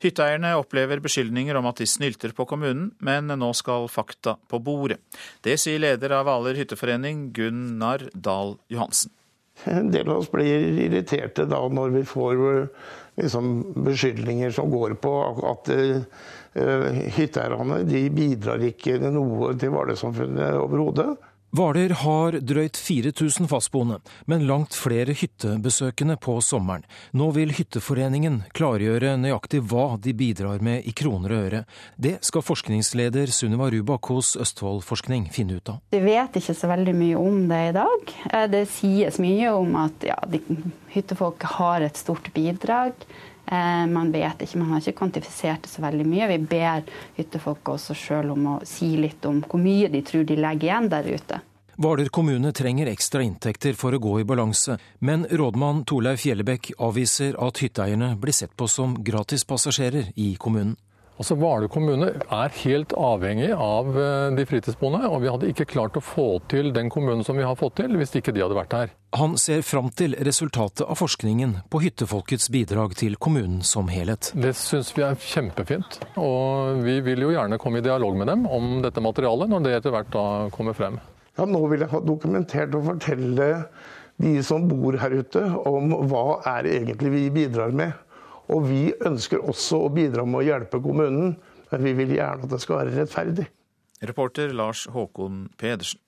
Hytteeierne 0.05 0.51
opplever 0.61 1.01
beskyldninger 1.01 1.57
om 1.57 1.69
at 1.71 1.81
de 1.81 1.87
snylter 1.89 2.35
på 2.37 2.45
kommunen, 2.51 2.91
men 3.01 3.33
nå 3.33 3.49
skal 3.57 3.89
fakta 3.89 4.37
på 4.53 4.61
bordet. 4.61 4.99
Det 5.41 5.57
sier 5.61 5.81
leder 5.81 6.13
av 6.19 6.29
Hvaler 6.29 6.61
hytteforening, 6.61 7.31
Gunnar 7.33 8.11
Dahl 8.13 8.59
Johansen. 8.69 9.15
En 9.69 9.89
del 9.93 10.09
av 10.09 10.21
oss 10.21 10.29
blir 10.33 10.69
irriterte 10.85 11.47
da 11.49 11.63
når 11.73 11.97
vi 11.97 12.05
får 12.09 12.45
liksom, 13.21 13.51
beskyldninger 13.89 14.53
som 14.57 14.69
går 14.73 14.99
på 15.01 15.15
at 15.49 15.73
uh, 15.73 16.21
hytteeierne 17.17 17.83
bidrar 18.13 18.69
ikke 18.69 19.01
noe 19.09 19.55
til 19.57 19.73
Hvaler-samfunnet 19.73 20.61
overhodet. 20.61 21.11
Hvaler 21.51 21.91
har 21.99 22.37
drøyt 22.47 22.79
4000 22.79 23.49
fastboende, 23.51 23.97
men 24.31 24.45
langt 24.47 24.77
flere 24.79 25.17
hyttebesøkende 25.19 26.15
på 26.23 26.37
sommeren. 26.47 26.85
Nå 27.11 27.33
vil 27.35 27.51
Hytteforeningen 27.57 28.45
klargjøre 28.55 29.17
nøyaktig 29.19 29.65
hva 29.67 29.97
de 29.99 30.15
bidrar 30.15 30.63
med 30.63 30.87
i 30.87 30.95
kroner 30.95 31.35
og 31.35 31.49
øre. 31.49 31.63
Det 31.99 32.21
skal 32.27 32.47
forskningsleder 32.47 33.35
Sunniva 33.35 33.67
Rubak 33.75 34.13
hos 34.13 34.37
Østfoldforskning 34.39 35.27
finne 35.35 35.59
ut 35.59 35.73
av. 35.75 35.81
Vi 35.91 36.05
vet 36.05 36.39
ikke 36.39 36.55
så 36.55 36.71
veldig 36.71 36.95
mye 37.01 37.19
om 37.19 37.43
det 37.51 37.61
i 37.73 37.75
dag. 37.81 38.15
Eh, 38.31 38.47
det 38.55 38.63
sies 38.71 39.19
mye 39.19 39.51
om 39.51 39.75
at 39.83 40.07
ja, 40.07 40.21
hyttefolk 40.95 41.51
har 41.59 41.83
et 41.83 41.99
stort 41.99 42.31
bidrag. 42.37 42.95
Eh, 43.47 43.87
man 43.91 44.13
vet 44.13 44.43
ikke, 44.45 44.59
man 44.59 44.75
har 44.75 44.83
ikke 44.83 44.99
kvantifisert 45.01 45.65
det 45.65 45.73
så 45.73 45.83
veldig 45.83 46.07
mye. 46.07 46.29
Vi 46.33 46.41
ber 46.51 46.83
hyttefolk 47.17 47.73
også 47.75 47.97
sjøl 47.99 48.35
om 48.35 48.51
å 48.55 48.59
si 48.69 48.93
litt 49.01 49.25
om 49.27 49.41
hvor 49.45 49.63
mye 49.63 49.91
de 49.93 50.03
tror 50.07 50.27
de 50.29 50.39
legger 50.39 50.71
igjen 50.71 50.91
der 50.93 51.09
ute. 51.11 51.41
Hvaler 51.81 52.11
kommune 52.13 52.51
trenger 52.53 52.91
ekstra 52.91 53.23
inntekter 53.25 53.73
for 53.73 53.97
å 53.97 54.01
gå 54.03 54.19
i 54.21 54.27
balanse, 54.29 54.77
men 55.01 55.25
rådmann 55.25 55.87
Torleif 55.89 56.21
Fjellebekk 56.27 56.75
avviser 56.77 57.39
at 57.41 57.63
hytteeierne 57.63 58.13
blir 58.21 58.37
sett 58.37 58.53
på 58.53 58.69
som 58.69 58.99
gratispassasjerer 59.01 60.13
i 60.21 60.35
kommunen. 60.37 60.77
Altså 61.21 61.37
Hvaler 61.37 61.69
kommune 61.69 62.07
er 62.17 62.55
helt 62.63 62.95
avhengig 62.97 63.51
av 63.53 63.93
eh, 63.93 64.31
de 64.33 64.45
fritidsboende, 64.49 65.03
og 65.05 65.21
vi 65.21 65.29
hadde 65.29 65.51
ikke 65.53 65.67
klart 65.69 65.99
å 66.01 66.03
få 66.05 66.39
til 66.49 66.71
den 66.73 66.89
kommunen 66.93 67.21
som 67.27 67.37
vi 67.37 67.45
har 67.45 67.59
fått 67.61 67.77
til, 67.83 67.93
hvis 68.01 68.15
ikke 68.17 68.33
de 68.33 68.41
hadde 68.41 68.57
vært 68.57 68.77
her. 68.79 68.95
Han 69.19 69.35
ser 69.43 69.61
fram 69.67 69.91
til 69.93 70.17
resultatet 70.25 70.87
av 70.87 70.97
forskningen 70.97 71.59
på 71.69 71.83
hyttefolkets 71.85 72.49
bidrag 72.55 72.97
til 72.97 73.19
kommunen 73.21 73.61
som 73.69 73.93
helhet. 73.93 74.33
Det 74.33 74.55
syns 74.57 74.95
vi 74.97 75.05
er 75.05 75.21
kjempefint, 75.21 76.01
og 76.17 76.81
vi 76.87 76.97
vil 77.05 77.27
jo 77.27 77.35
gjerne 77.35 77.61
komme 77.61 77.83
i 77.83 77.85
dialog 77.85 78.17
med 78.17 78.33
dem 78.33 78.49
om 78.49 78.79
dette 78.81 79.05
materialet 79.05 79.53
når 79.53 79.67
det 79.67 79.77
etter 79.77 79.99
hvert 79.99 80.13
da 80.17 80.27
kommer 80.57 80.79
frem. 80.79 80.97
Ja, 81.37 81.45
Nå 81.45 81.67
vil 81.69 81.85
jeg 81.85 81.93
ha 81.93 82.01
dokumentert 82.01 82.73
og 82.81 82.89
fortelle 82.95 83.51
de 84.21 84.39
som 84.45 84.65
bor 84.73 84.97
her 85.01 85.21
ute 85.21 85.43
om 85.69 85.93
hva 86.09 86.41
er 86.57 86.69
egentlig 86.81 87.13
vi 87.13 87.27
bidrar 87.43 87.77
med. 87.77 87.93
Og 88.51 88.67
vi 88.67 88.91
ønsker 89.07 89.43
også 89.47 89.85
å 89.87 89.95
bidra 89.95 90.27
med 90.27 90.43
å 90.43 90.47
hjelpe 90.47 90.83
kommunen, 90.83 91.35
men 91.71 91.87
vi 91.87 91.95
vil 91.99 92.17
gjerne 92.17 92.47
at 92.47 92.53
det 92.53 92.61
skal 92.63 92.83
være 92.83 92.97
rettferdig. 92.99 93.47
Reporter 94.03 94.55
Lars 94.57 94.87
Håkon 94.91 95.49
Pedersen. 95.61 96.01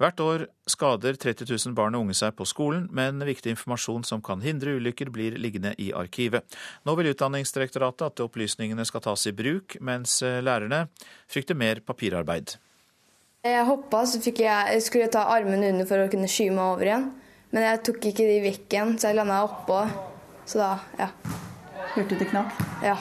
Hvert 0.00 0.20
år 0.24 0.42
skader 0.70 1.18
30 1.20 1.44
000 1.44 1.74
barn 1.76 1.96
og 1.96 2.06
unge 2.06 2.14
seg 2.16 2.32
på 2.32 2.46
skolen, 2.48 2.86
men 2.88 3.20
viktig 3.28 3.52
informasjon 3.52 4.06
som 4.08 4.22
kan 4.24 4.40
hindre 4.40 4.78
ulykker, 4.78 5.10
blir 5.12 5.36
liggende 5.36 5.74
i 5.76 5.90
arkivet. 5.92 6.46
Nå 6.88 6.94
vil 6.96 7.10
Utdanningsdirektoratet 7.10 8.06
at 8.06 8.22
opplysningene 8.24 8.86
skal 8.88 9.04
tas 9.04 9.26
i 9.28 9.34
bruk, 9.36 9.76
mens 9.84 10.22
lærerne 10.24 10.86
frykter 11.28 11.58
mer 11.58 11.82
papirarbeid. 11.84 12.56
Jeg 13.44 13.66
hoppa, 13.68 14.06
så 14.08 14.22
jeg, 14.24 14.40
jeg 14.40 14.86
skulle 14.86 15.12
ta 15.12 15.26
armen 15.34 15.68
under 15.68 15.88
for 15.88 16.00
å 16.00 16.08
kunne 16.12 16.28
skyve 16.32 16.56
meg 16.56 16.64
over 16.64 16.88
igjen. 16.88 17.06
Men 17.52 17.68
jeg 17.68 17.82
tok 17.90 18.08
ikke 18.12 18.30
de 18.30 18.40
vekk 18.46 18.66
igjen, 18.72 18.96
så 18.96 19.10
jeg 19.10 19.20
landa 19.20 19.42
oppå. 19.50 19.82
Så 20.50 20.58
da, 20.58 20.78
ja. 20.98 21.06
Hørte 21.94 22.16
det 22.18 22.26
knakk? 22.32 22.54
Ja. 22.82 22.96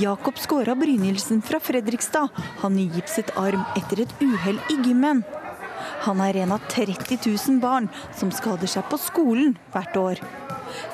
Jakob 0.00 0.38
Skåra 0.42 0.74
Brynildsen 0.74 1.42
fra 1.42 1.60
Fredrikstad 1.62 2.28
Han 2.34 2.74
nygipset 2.74 3.30
arm 3.38 3.62
etter 3.78 4.00
et 4.02 4.14
uhell 4.18 4.58
i 4.72 4.78
gymmen. 4.82 5.20
Han 6.02 6.22
er 6.24 6.40
en 6.42 6.54
av 6.56 6.64
30 6.72 7.20
000 7.28 7.60
barn 7.62 7.86
som 8.18 8.32
skader 8.34 8.70
seg 8.70 8.88
på 8.90 8.98
skolen 8.98 9.54
hvert 9.70 10.00
år. 10.00 10.24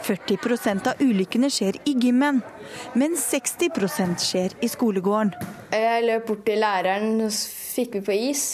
40% 0.05 0.91
av 0.93 1.01
ulykkene 1.01 1.49
skjer 1.49 1.81
i 1.89 1.97
gymmen, 1.97 2.43
men 2.93 3.17
60% 3.17 4.21
skjer 4.21 4.59
i 4.61 4.69
skolegården. 4.69 5.33
Jeg 5.73 6.05
løp 6.05 6.29
bort 6.29 6.45
til 6.45 6.61
læreren, 6.61 7.17
og 7.25 7.33
så 7.33 7.49
fikk 7.79 7.97
vi 8.01 8.05
på 8.11 8.21
is. 8.29 8.45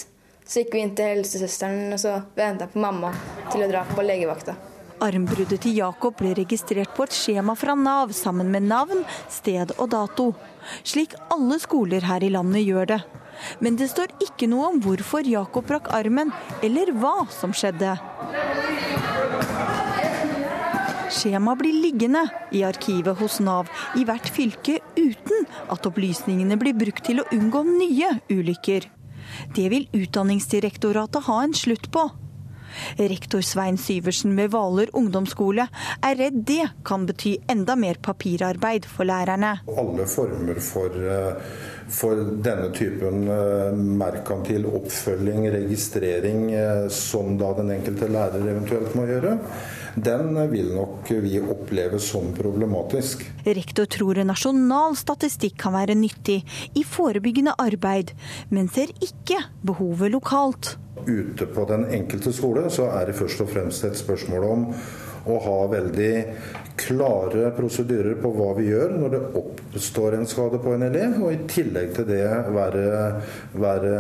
Så 0.46 0.62
gikk 0.62 0.78
vi 0.78 0.86
inn 0.86 0.94
til 0.94 1.16
helsesøsteren, 1.16 1.90
og 1.90 1.98
så 1.98 2.20
venta 2.38 2.70
på 2.70 2.86
mamma 2.86 3.10
til 3.50 3.66
å 3.66 3.70
dra 3.72 3.82
på 3.90 4.06
legevakta. 4.06 4.54
Armbruddet 5.02 5.60
til 5.60 5.76
Jakob 5.76 6.16
ble 6.16 6.32
registrert 6.38 6.94
på 6.96 7.04
et 7.04 7.14
skjema 7.14 7.54
fra 7.58 7.74
Nav 7.76 8.14
sammen 8.16 8.48
med 8.52 8.64
navn, 8.70 9.04
sted 9.32 9.74
og 9.76 9.90
dato. 9.92 10.30
Slik 10.86 11.14
alle 11.32 11.58
skoler 11.60 12.06
her 12.08 12.24
i 12.24 12.32
landet 12.32 12.64
gjør 12.64 12.90
det. 12.94 13.00
Men 13.60 13.76
det 13.76 13.90
står 13.92 14.14
ikke 14.24 14.48
noe 14.48 14.70
om 14.72 14.80
hvorfor 14.80 15.26
Jakob 15.28 15.68
brakk 15.68 15.90
armen, 15.92 16.32
eller 16.64 16.94
hva 16.96 17.26
som 17.32 17.52
skjedde. 17.52 17.92
Skjemaet 21.16 21.60
blir 21.60 21.76
liggende 21.84 22.24
i 22.56 22.64
arkivet 22.66 23.20
hos 23.20 23.38
Nav 23.44 23.68
i 23.96 24.04
hvert 24.08 24.28
fylke 24.32 24.80
uten 24.96 25.46
at 25.72 25.86
opplysningene 25.88 26.58
blir 26.60 26.76
brukt 26.76 27.04
til 27.06 27.22
å 27.22 27.28
unngå 27.36 27.62
nye 27.68 28.16
ulykker. 28.32 28.88
Det 29.56 29.68
vil 29.72 29.88
Utdanningsdirektoratet 29.96 31.28
ha 31.28 31.42
en 31.44 31.56
slutt 31.56 31.90
på. 31.92 32.08
Rektor 32.98 33.44
Svein 33.46 33.78
Syversen 33.80 34.36
ved 34.38 34.52
Hvaler 34.54 34.92
ungdomsskole 34.96 35.68
er 36.02 36.18
redd 36.18 36.42
det 36.46 36.64
kan 36.86 37.06
bety 37.08 37.36
enda 37.50 37.76
mer 37.78 38.00
papirarbeid 38.02 38.86
for 38.90 39.08
lærerne. 39.08 39.56
Alle 39.68 40.06
former 40.10 40.60
for, 40.60 40.90
eh, 40.96 41.34
for 41.88 42.18
denne 42.42 42.70
typen 42.74 43.28
eh, 43.30 43.72
merkantil 43.76 44.66
oppfølging, 44.66 45.46
registrering, 45.52 46.52
eh, 46.54 46.86
som 46.92 47.36
da 47.38 47.52
den 47.60 47.72
enkelte 47.76 48.08
lærer 48.10 48.42
eventuelt 48.42 48.96
må 48.98 49.06
gjøre, 49.08 49.36
den 49.96 50.34
vil 50.50 50.74
nok 50.76 51.08
vi 51.24 51.38
oppleve 51.40 51.98
som 52.02 52.32
problematisk. 52.36 53.22
Rektor 53.46 53.88
tror 53.88 54.20
nasjonal 54.28 54.96
statistikk 54.98 55.56
kan 55.62 55.76
være 55.76 55.96
nyttig 55.96 56.42
i 56.76 56.84
forebyggende 56.84 57.56
arbeid, 57.62 58.12
men 58.50 58.68
ser 58.68 58.92
ikke 59.00 59.40
behovet 59.64 60.12
lokalt. 60.12 60.74
Ute 61.06 61.46
på 61.46 61.64
den 61.68 61.86
enkelte 61.94 62.32
skole 62.34 62.66
så 62.72 62.90
er 62.92 63.08
det 63.08 63.18
først 63.18 63.42
og 63.44 63.50
fremst 63.52 63.84
et 63.88 63.98
spørsmål 63.98 64.48
om 64.50 64.70
å 65.26 65.38
ha 65.42 65.58
veldig 65.72 66.14
klare 66.76 67.50
prosedyrer 67.56 68.18
på 68.20 68.30
hva 68.36 68.50
vi 68.58 68.66
gjør 68.68 68.92
når 69.00 69.12
det 69.14 69.20
oppstår 69.40 70.16
en 70.18 70.28
skade 70.28 70.60
på 70.62 70.74
en 70.76 70.84
elev, 70.86 71.16
og 71.24 71.32
i 71.32 71.38
tillegg 71.48 71.94
til 71.96 72.08
det 72.10 72.26
være, 72.52 72.84
være 73.56 73.94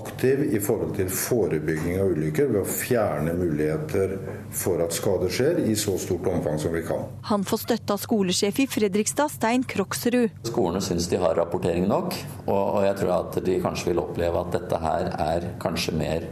aktiv 0.00 0.46
i 0.48 0.60
forhold 0.64 0.94
til 0.96 1.10
forebygging 1.12 2.00
av 2.00 2.14
ulykker 2.14 2.50
ved 2.54 2.62
å 2.62 2.68
fjerne 2.68 3.36
muligheter 3.36 4.16
for 4.62 4.82
at 4.84 4.96
skader 4.96 5.32
skjer 5.32 5.62
i 5.66 5.76
så 5.78 5.96
stort 6.00 6.28
omfang 6.32 6.58
som 6.62 6.74
vi 6.74 6.82
kan. 6.88 7.06
Han 7.28 7.44
får 7.46 7.64
støtte 7.66 7.96
av 7.96 8.02
skolesjef 8.02 8.62
i 8.64 8.68
Fredrikstad, 8.70 9.32
Stein 9.36 9.66
Kroksrud. 9.68 10.40
Skolene 10.48 10.82
syns 10.84 11.08
de 11.12 11.20
har 11.20 11.36
rapportering 11.38 11.88
nok, 11.90 12.16
og 12.48 12.80
jeg 12.86 12.96
tror 13.02 13.16
at 13.20 13.40
de 13.44 13.60
kanskje 13.62 13.92
vil 13.92 14.02
oppleve 14.02 14.40
at 14.40 14.56
dette 14.56 14.82
her 14.82 15.12
er 15.20 15.48
kanskje 15.60 15.96
mer 16.00 16.28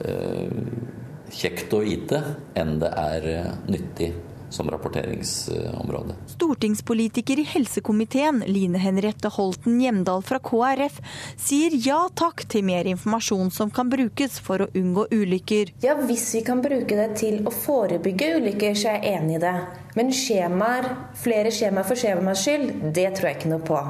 øh, 0.00 0.93
kjekt 1.32 1.72
å 1.74 1.82
vite 1.84 2.20
enn 2.58 2.78
det 2.82 2.92
er 3.00 3.28
eh, 3.32 3.50
nyttig 3.70 4.12
som 4.54 4.70
rapporteringsområde. 4.70 6.14
Stortingspolitiker 6.26 7.38
i 7.38 7.42
helsekomiteen 7.42 8.42
Line 8.46 8.78
Henriette 8.78 9.28
Holten 9.28 9.80
Hjemdal 9.82 10.22
fra 10.22 10.38
KrF 10.38 11.00
sier 11.40 11.74
ja 11.86 12.04
takk 12.14 12.44
til 12.50 12.62
mer 12.68 12.86
informasjon 12.86 13.50
som 13.54 13.72
kan 13.74 13.90
brukes 13.90 14.38
for 14.38 14.62
å 14.62 14.68
unngå 14.74 15.08
ulykker. 15.10 15.74
Ja, 15.82 15.96
Hvis 16.04 16.28
vi 16.34 16.44
kan 16.46 16.62
bruke 16.62 16.94
det 16.94 17.08
til 17.18 17.40
å 17.46 17.52
forebygge 17.54 18.34
ulykker, 18.38 18.76
så 18.78 18.92
er 18.92 19.00
jeg 19.00 19.18
enig 19.18 19.38
i 19.38 19.42
det. 19.42 19.54
Men 19.98 20.12
skjemaer, 20.14 20.90
flere 21.18 21.50
skjemaer 21.54 21.88
for 21.88 21.98
skjemaers 21.98 22.44
skyld, 22.46 22.70
det 22.94 23.08
tror 23.16 23.30
jeg 23.30 23.40
ikke 23.40 23.54
noe 23.56 23.66
på. 23.66 23.80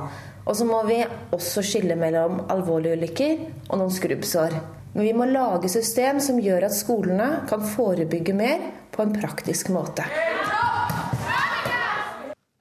Og 0.45 0.57
så 0.57 0.65
må 0.69 0.81
vi 0.89 1.01
også 1.33 1.65
skille 1.65 1.97
mellom 1.97 2.43
alvorlige 2.53 2.99
ulykker 2.99 3.45
og 3.69 3.79
noen 3.81 3.93
skrubbsår. 3.93 4.57
Men 4.95 5.03
vi 5.03 5.13
må 5.13 5.27
lage 5.27 5.69
system 5.73 6.21
som 6.23 6.39
gjør 6.39 6.69
at 6.69 6.75
skolene 6.77 7.29
kan 7.51 7.63
forebygge 7.67 8.35
mer 8.39 8.61
på 8.95 9.03
en 9.03 9.15
praktisk 9.15 9.73
måte. 9.75 10.07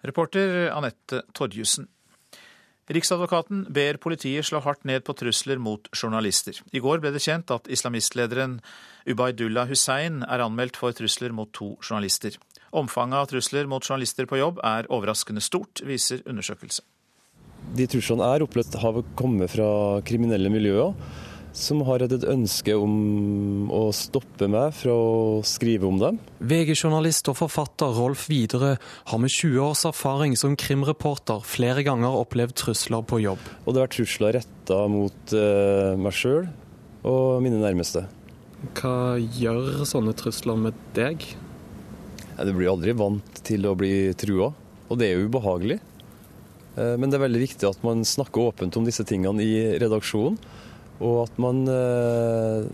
Reporter 0.03 0.71
Anette 0.73 1.21
Torjussen. 1.37 1.85
Riksadvokaten 2.93 3.61
ber 3.71 3.95
politiet 4.01 4.43
slå 4.43 4.59
hardt 4.65 4.81
ned 4.83 5.05
på 5.07 5.13
trusler 5.15 5.61
mot 5.61 5.85
journalister. 5.95 6.57
I 6.75 6.81
går 6.83 6.99
ble 7.03 7.13
det 7.15 7.21
kjent 7.23 7.53
at 7.53 7.69
islamistlederen 7.71 8.57
Ubaydullah 9.07 9.69
Hussein 9.69 10.19
er 10.25 10.43
anmeldt 10.43 10.79
for 10.81 10.91
trusler 10.91 11.31
mot 11.31 11.53
to 11.55 11.77
journalister. 11.85 12.35
Omfanget 12.75 13.19
av 13.21 13.29
trusler 13.31 13.69
mot 13.71 13.85
journalister 13.85 14.27
på 14.27 14.41
jobb 14.41 14.59
er 14.67 14.89
overraskende 14.91 15.43
stort, 15.45 15.85
viser 15.87 16.25
undersøkelse. 16.27 16.83
De 17.77 17.85
truslene 17.87 18.25
er 18.33 18.43
opplevd 18.43 18.75
har 18.81 18.99
kommet 19.15 19.53
fra 19.53 19.69
kriminelle 20.03 20.51
miljøer 20.51 20.91
som 21.53 21.83
har 21.85 22.01
hatt 22.01 22.13
et 22.15 22.25
ønske 22.25 22.73
om 22.73 23.69
å 23.73 23.85
stoppe 23.93 24.47
meg 24.49 24.73
fra 24.75 24.93
å 24.93 25.41
skrive 25.45 25.85
om 25.85 25.99
dem. 26.01 26.17
VG-journalist 26.41 27.29
og 27.29 27.37
forfatter 27.37 27.93
Rolf 27.93 28.25
Widerøe 28.31 28.79
har 28.81 29.21
med 29.21 29.31
20 29.31 29.61
års 29.61 29.83
erfaring 29.87 30.33
som 30.39 30.57
krimreporter 30.59 31.45
flere 31.45 31.85
ganger 31.85 32.17
opplevd 32.23 32.57
trusler 32.63 33.05
på 33.05 33.21
jobb. 33.23 33.45
Og 33.63 33.69
det 33.69 33.79
har 33.79 33.87
vært 33.87 33.97
trusler 33.99 34.37
retta 34.39 34.81
mot 34.89 35.37
uh, 35.37 35.93
meg 36.01 36.17
sjøl 36.17 36.49
og 37.05 37.45
mine 37.45 37.61
nærmeste. 37.61 38.07
Hva 38.79 39.19
gjør 39.21 39.85
sånne 39.85 40.15
trusler 40.17 40.57
med 40.57 40.83
deg? 40.97 41.21
Ja, 42.33 42.47
du 42.47 42.53
blir 42.55 42.73
aldri 42.73 42.97
vant 42.97 43.43
til 43.45 43.69
å 43.69 43.75
bli 43.77 44.09
trua, 44.17 44.49
og 44.89 44.97
det 44.97 45.11
er 45.11 45.19
jo 45.19 45.29
ubehagelig. 45.29 45.77
Uh, 46.73 46.97
men 46.97 47.13
det 47.13 47.21
er 47.21 47.27
veldig 47.27 47.45
viktig 47.45 47.69
at 47.69 47.85
man 47.85 48.01
snakker 48.07 48.49
åpent 48.49 48.81
om 48.81 48.89
disse 48.89 49.05
tingene 49.05 49.45
i 49.45 49.55
redaksjonen 49.77 50.41
og 50.99 51.23
at 51.25 51.37
man 51.41 51.63
eh, 51.69 52.65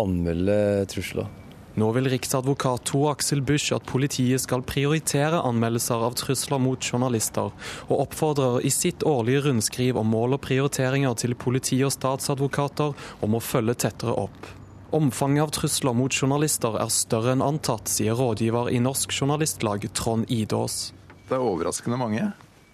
anmelder 0.00 0.86
trusler. 0.90 1.28
Nå 1.76 1.90
vil 1.92 2.08
riksadvokat 2.08 2.86
Tor 2.88 3.10
Aksel 3.10 3.42
Busch 3.44 3.74
at 3.76 3.84
politiet 3.84 4.40
skal 4.40 4.62
prioritere 4.64 5.42
anmeldelser 5.44 6.06
av 6.06 6.14
trusler 6.16 6.60
mot 6.62 6.80
journalister, 6.80 7.50
og 7.90 8.00
oppfordrer 8.06 8.64
i 8.64 8.72
sitt 8.72 9.04
årlige 9.04 9.42
rundskriv 9.44 10.00
om 10.00 10.08
mål 10.08 10.38
og 10.38 10.44
prioriteringer 10.46 11.18
til 11.20 11.36
politi 11.36 11.82
og 11.84 11.92
statsadvokater 11.92 12.96
om 13.26 13.36
å 13.36 13.42
følge 13.44 13.76
tettere 13.84 14.16
opp. 14.24 14.48
Omfanget 14.96 15.44
av 15.44 15.52
trusler 15.52 15.92
mot 15.98 16.16
journalister 16.16 16.80
er 16.80 16.88
større 16.94 17.36
enn 17.36 17.44
antatt, 17.44 17.92
sier 17.92 18.16
rådgiver 18.16 18.72
i 18.72 18.80
Norsk 18.80 19.12
Journalistlag 19.12 19.84
Trond 19.92 20.32
Idås. 20.32 20.94
Det 21.28 21.36
er 21.36 21.44
overraskende 21.44 22.00
mange. 22.00 22.30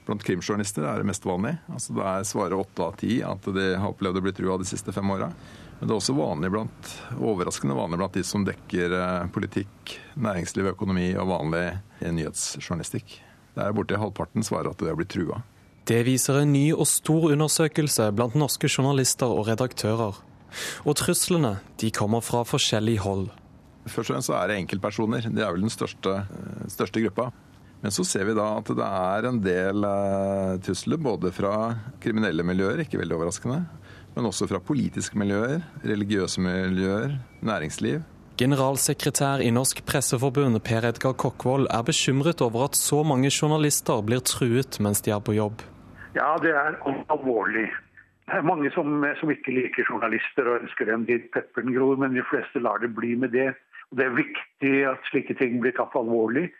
Blant 0.06 0.24
krimjournalister 0.26 0.86
er 0.88 1.02
det 1.02 1.06
mest 1.06 1.26
vanlig. 1.26 1.54
Altså 1.70 1.94
er 2.02 2.24
svarer 2.26 2.58
åtte 2.58 2.86
av 2.86 2.96
ti 2.98 3.20
at 3.22 3.46
de 3.54 3.66
har 3.78 3.92
opplevd 3.92 4.18
å 4.18 4.24
bli 4.24 4.32
trua 4.34 4.56
de 4.58 4.66
siste 4.66 4.94
fem 4.94 5.12
åra. 5.14 5.28
Men 5.78 5.88
det 5.88 5.94
er 5.94 5.98
også 5.98 6.14
vanlig 6.14 6.50
blant, 6.54 6.90
overraskende 7.18 7.74
vanlig 7.74 7.98
blant 7.98 8.16
de 8.18 8.22
som 8.26 8.44
dekker 8.46 8.96
eh, 8.98 9.28
politikk, 9.34 9.96
næringsliv, 10.14 10.72
økonomi 10.74 11.08
og 11.18 11.30
vanlig 11.30 11.64
nyhetsjournalistikk. 12.02 13.16
Det 13.52 13.64
er 13.64 13.74
borti 13.76 13.98
halvparten 13.98 14.46
svarer 14.46 14.70
at 14.72 14.82
de 14.82 14.90
har 14.90 14.98
blitt 14.98 15.12
trua. 15.14 15.42
Det 15.90 16.04
viser 16.06 16.38
en 16.38 16.52
ny 16.54 16.68
og 16.72 16.86
stor 16.86 17.32
undersøkelse 17.34 18.06
blant 18.14 18.38
norske 18.38 18.70
journalister 18.70 19.30
og 19.30 19.48
redaktører. 19.50 20.18
Og 20.86 20.98
truslene 20.98 21.56
de 21.82 21.90
kommer 21.94 22.22
fra 22.22 22.44
forskjellig 22.46 23.00
hold. 23.02 23.30
Først 23.88 24.12
og 24.12 24.14
fremst 24.14 24.30
så 24.30 24.36
er 24.38 24.50
det 24.52 24.60
enkeltpersoner. 24.62 25.26
Det 25.34 25.42
er 25.42 25.50
vel 25.50 25.64
den 25.66 25.74
største, 25.74 26.20
største 26.70 27.02
gruppa. 27.02 27.32
Men 27.82 27.90
så 27.90 28.04
ser 28.06 28.28
vi 28.28 28.34
da 28.38 28.44
at 28.60 28.68
det 28.78 28.86
er 28.86 29.26
en 29.26 29.38
del 29.42 29.86
eh, 29.88 30.52
trusler 30.62 31.00
både 31.02 31.32
fra 31.34 31.54
kriminelle 32.02 32.44
miljøer, 32.46 32.84
ikke 32.84 33.00
veldig 33.00 33.16
overraskende, 33.16 33.58
men 34.14 34.28
også 34.28 34.46
fra 34.46 34.60
politiske 34.62 35.18
miljøer, 35.18 35.64
religiøse 35.82 36.44
miljøer, 36.44 37.16
næringsliv. 37.42 38.04
Generalsekretær 38.38 39.42
i 39.42 39.50
Norsk 39.50 39.82
Presseforbund 39.86 40.62
Per 40.64 40.86
Edgar 40.92 41.18
Kokkvold 41.18 41.66
er 41.74 41.82
bekymret 41.84 42.40
over 42.46 42.68
at 42.68 42.78
så 42.78 43.02
mange 43.02 43.34
journalister 43.34 43.98
blir 44.06 44.22
truet 44.30 44.78
mens 44.78 45.02
de 45.02 45.10
er 45.10 45.20
på 45.20 45.34
jobb. 45.34 45.66
Ja, 46.14 46.36
det 46.38 46.54
er 46.54 46.78
alvorlig. 47.10 47.66
Det 48.30 48.38
er 48.38 48.46
mange 48.46 48.70
som, 48.78 49.02
som 49.18 49.30
ikke 49.34 49.58
liker 49.58 49.90
journalister 49.90 50.46
og 50.46 50.62
ønsker 50.62 50.86
dem 50.86 51.10
dit 51.10 51.26
pepperen 51.34 51.74
gror, 51.74 51.98
men 51.98 52.14
de 52.14 52.22
fleste 52.30 52.62
lar 52.62 52.78
det 52.78 52.94
bli 52.94 53.16
med 53.18 53.34
det. 53.34 53.50
Det 53.90 54.06
er 54.06 54.14
viktig 54.14 54.76
at 54.86 55.10
slike 55.10 55.34
ting 55.42 55.58
blir 55.60 55.74
tatt 55.74 55.98
alvorlig 55.98 56.52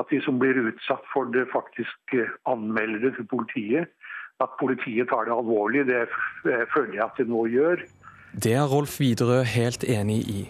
at 0.00 0.10
de 0.12 0.20
som 0.24 0.38
blir 0.40 0.58
utsatt 0.70 1.04
for 1.12 1.28
det, 1.34 1.46
faktisk 1.52 2.16
eh, 2.16 2.30
anmelder 2.48 3.08
det 3.08 3.16
til 3.18 3.28
politiet. 3.30 3.92
At 4.40 4.56
politiet 4.60 5.10
tar 5.10 5.28
det 5.28 5.36
alvorlig, 5.36 5.84
det 5.90 6.06
eh, 6.06 6.66
føler 6.72 6.96
jeg 6.96 7.06
at 7.06 7.20
de 7.20 7.28
nå 7.28 7.44
gjør. 7.52 7.84
Det 8.32 8.54
er 8.56 8.68
Rolf 8.70 9.00
Widerøe 9.02 9.44
helt 9.44 9.84
enig 9.84 10.20
i. 10.30 10.42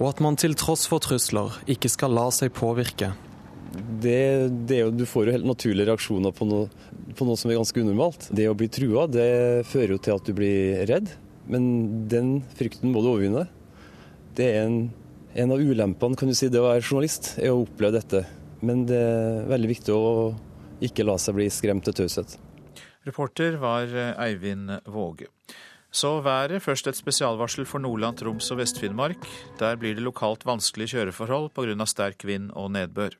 Og 0.00 0.10
at 0.10 0.20
man 0.24 0.36
til 0.36 0.56
tross 0.58 0.84
for 0.90 1.02
trusler 1.02 1.54
ikke 1.70 1.90
skal 1.92 2.12
la 2.12 2.26
seg 2.34 2.52
påvirke. 2.56 3.12
Det, 3.72 4.52
det 4.68 4.82
jo, 4.82 4.90
du 4.92 5.06
får 5.08 5.28
jo 5.28 5.36
helt 5.38 5.48
naturlige 5.48 5.88
reaksjoner 5.88 6.34
på 6.36 6.44
noe, 6.44 6.66
på 7.16 7.24
noe, 7.24 7.38
som 7.40 7.48
er 7.48 7.56
ganske 7.56 7.80
unormalt. 7.80 8.28
Det 8.34 8.50
å 8.50 8.56
bli 8.58 8.68
trua 8.72 9.06
det 9.08 9.64
fører 9.70 9.94
jo 9.94 10.02
til 10.02 10.18
at 10.18 10.28
du 10.28 10.34
blir 10.36 10.82
redd, 10.90 11.14
men 11.48 11.64
den 12.12 12.34
frykten 12.58 12.92
må 12.92 13.00
du 13.00 13.14
overvinne. 13.14 13.46
Det 14.36 14.50
er 14.50 14.66
en, 14.66 14.78
en 15.32 15.56
av 15.56 15.62
ulempene 15.62 16.18
kan 16.18 16.28
du 16.28 16.36
si, 16.36 16.50
det 16.52 16.60
å 16.60 16.68
være 16.68 16.84
journalist, 16.84 17.34
er 17.40 17.54
å 17.54 17.62
oppleve 17.64 17.96
dette. 17.96 18.26
Men 18.62 18.86
det 18.86 18.98
er 18.98 19.44
veldig 19.50 19.70
viktig 19.72 19.94
å 19.94 20.32
ikke 20.82 21.06
la 21.06 21.18
seg 21.18 21.36
bli 21.38 21.48
skremt 21.50 21.86
til 21.86 21.96
taushet. 22.02 22.38
Reporter 23.06 23.58
var 23.58 23.90
eh, 23.90 24.14
Eivind 24.22 24.70
Våge. 24.86 25.28
Så 25.92 26.20
været. 26.24 26.62
Først 26.64 26.86
et 26.88 26.96
spesialvarsel 26.96 27.66
for 27.68 27.82
Nordland, 27.82 28.16
Troms 28.22 28.48
og 28.54 28.62
Vest-Finnmark. 28.62 29.26
Der 29.60 29.76
blir 29.76 29.98
det 29.98 30.06
lokalt 30.06 30.46
vanskelige 30.48 30.96
kjøreforhold 30.96 31.50
pga. 31.52 31.86
sterk 31.86 32.24
vind 32.24 32.50
og 32.56 32.70
nedbør. 32.72 33.18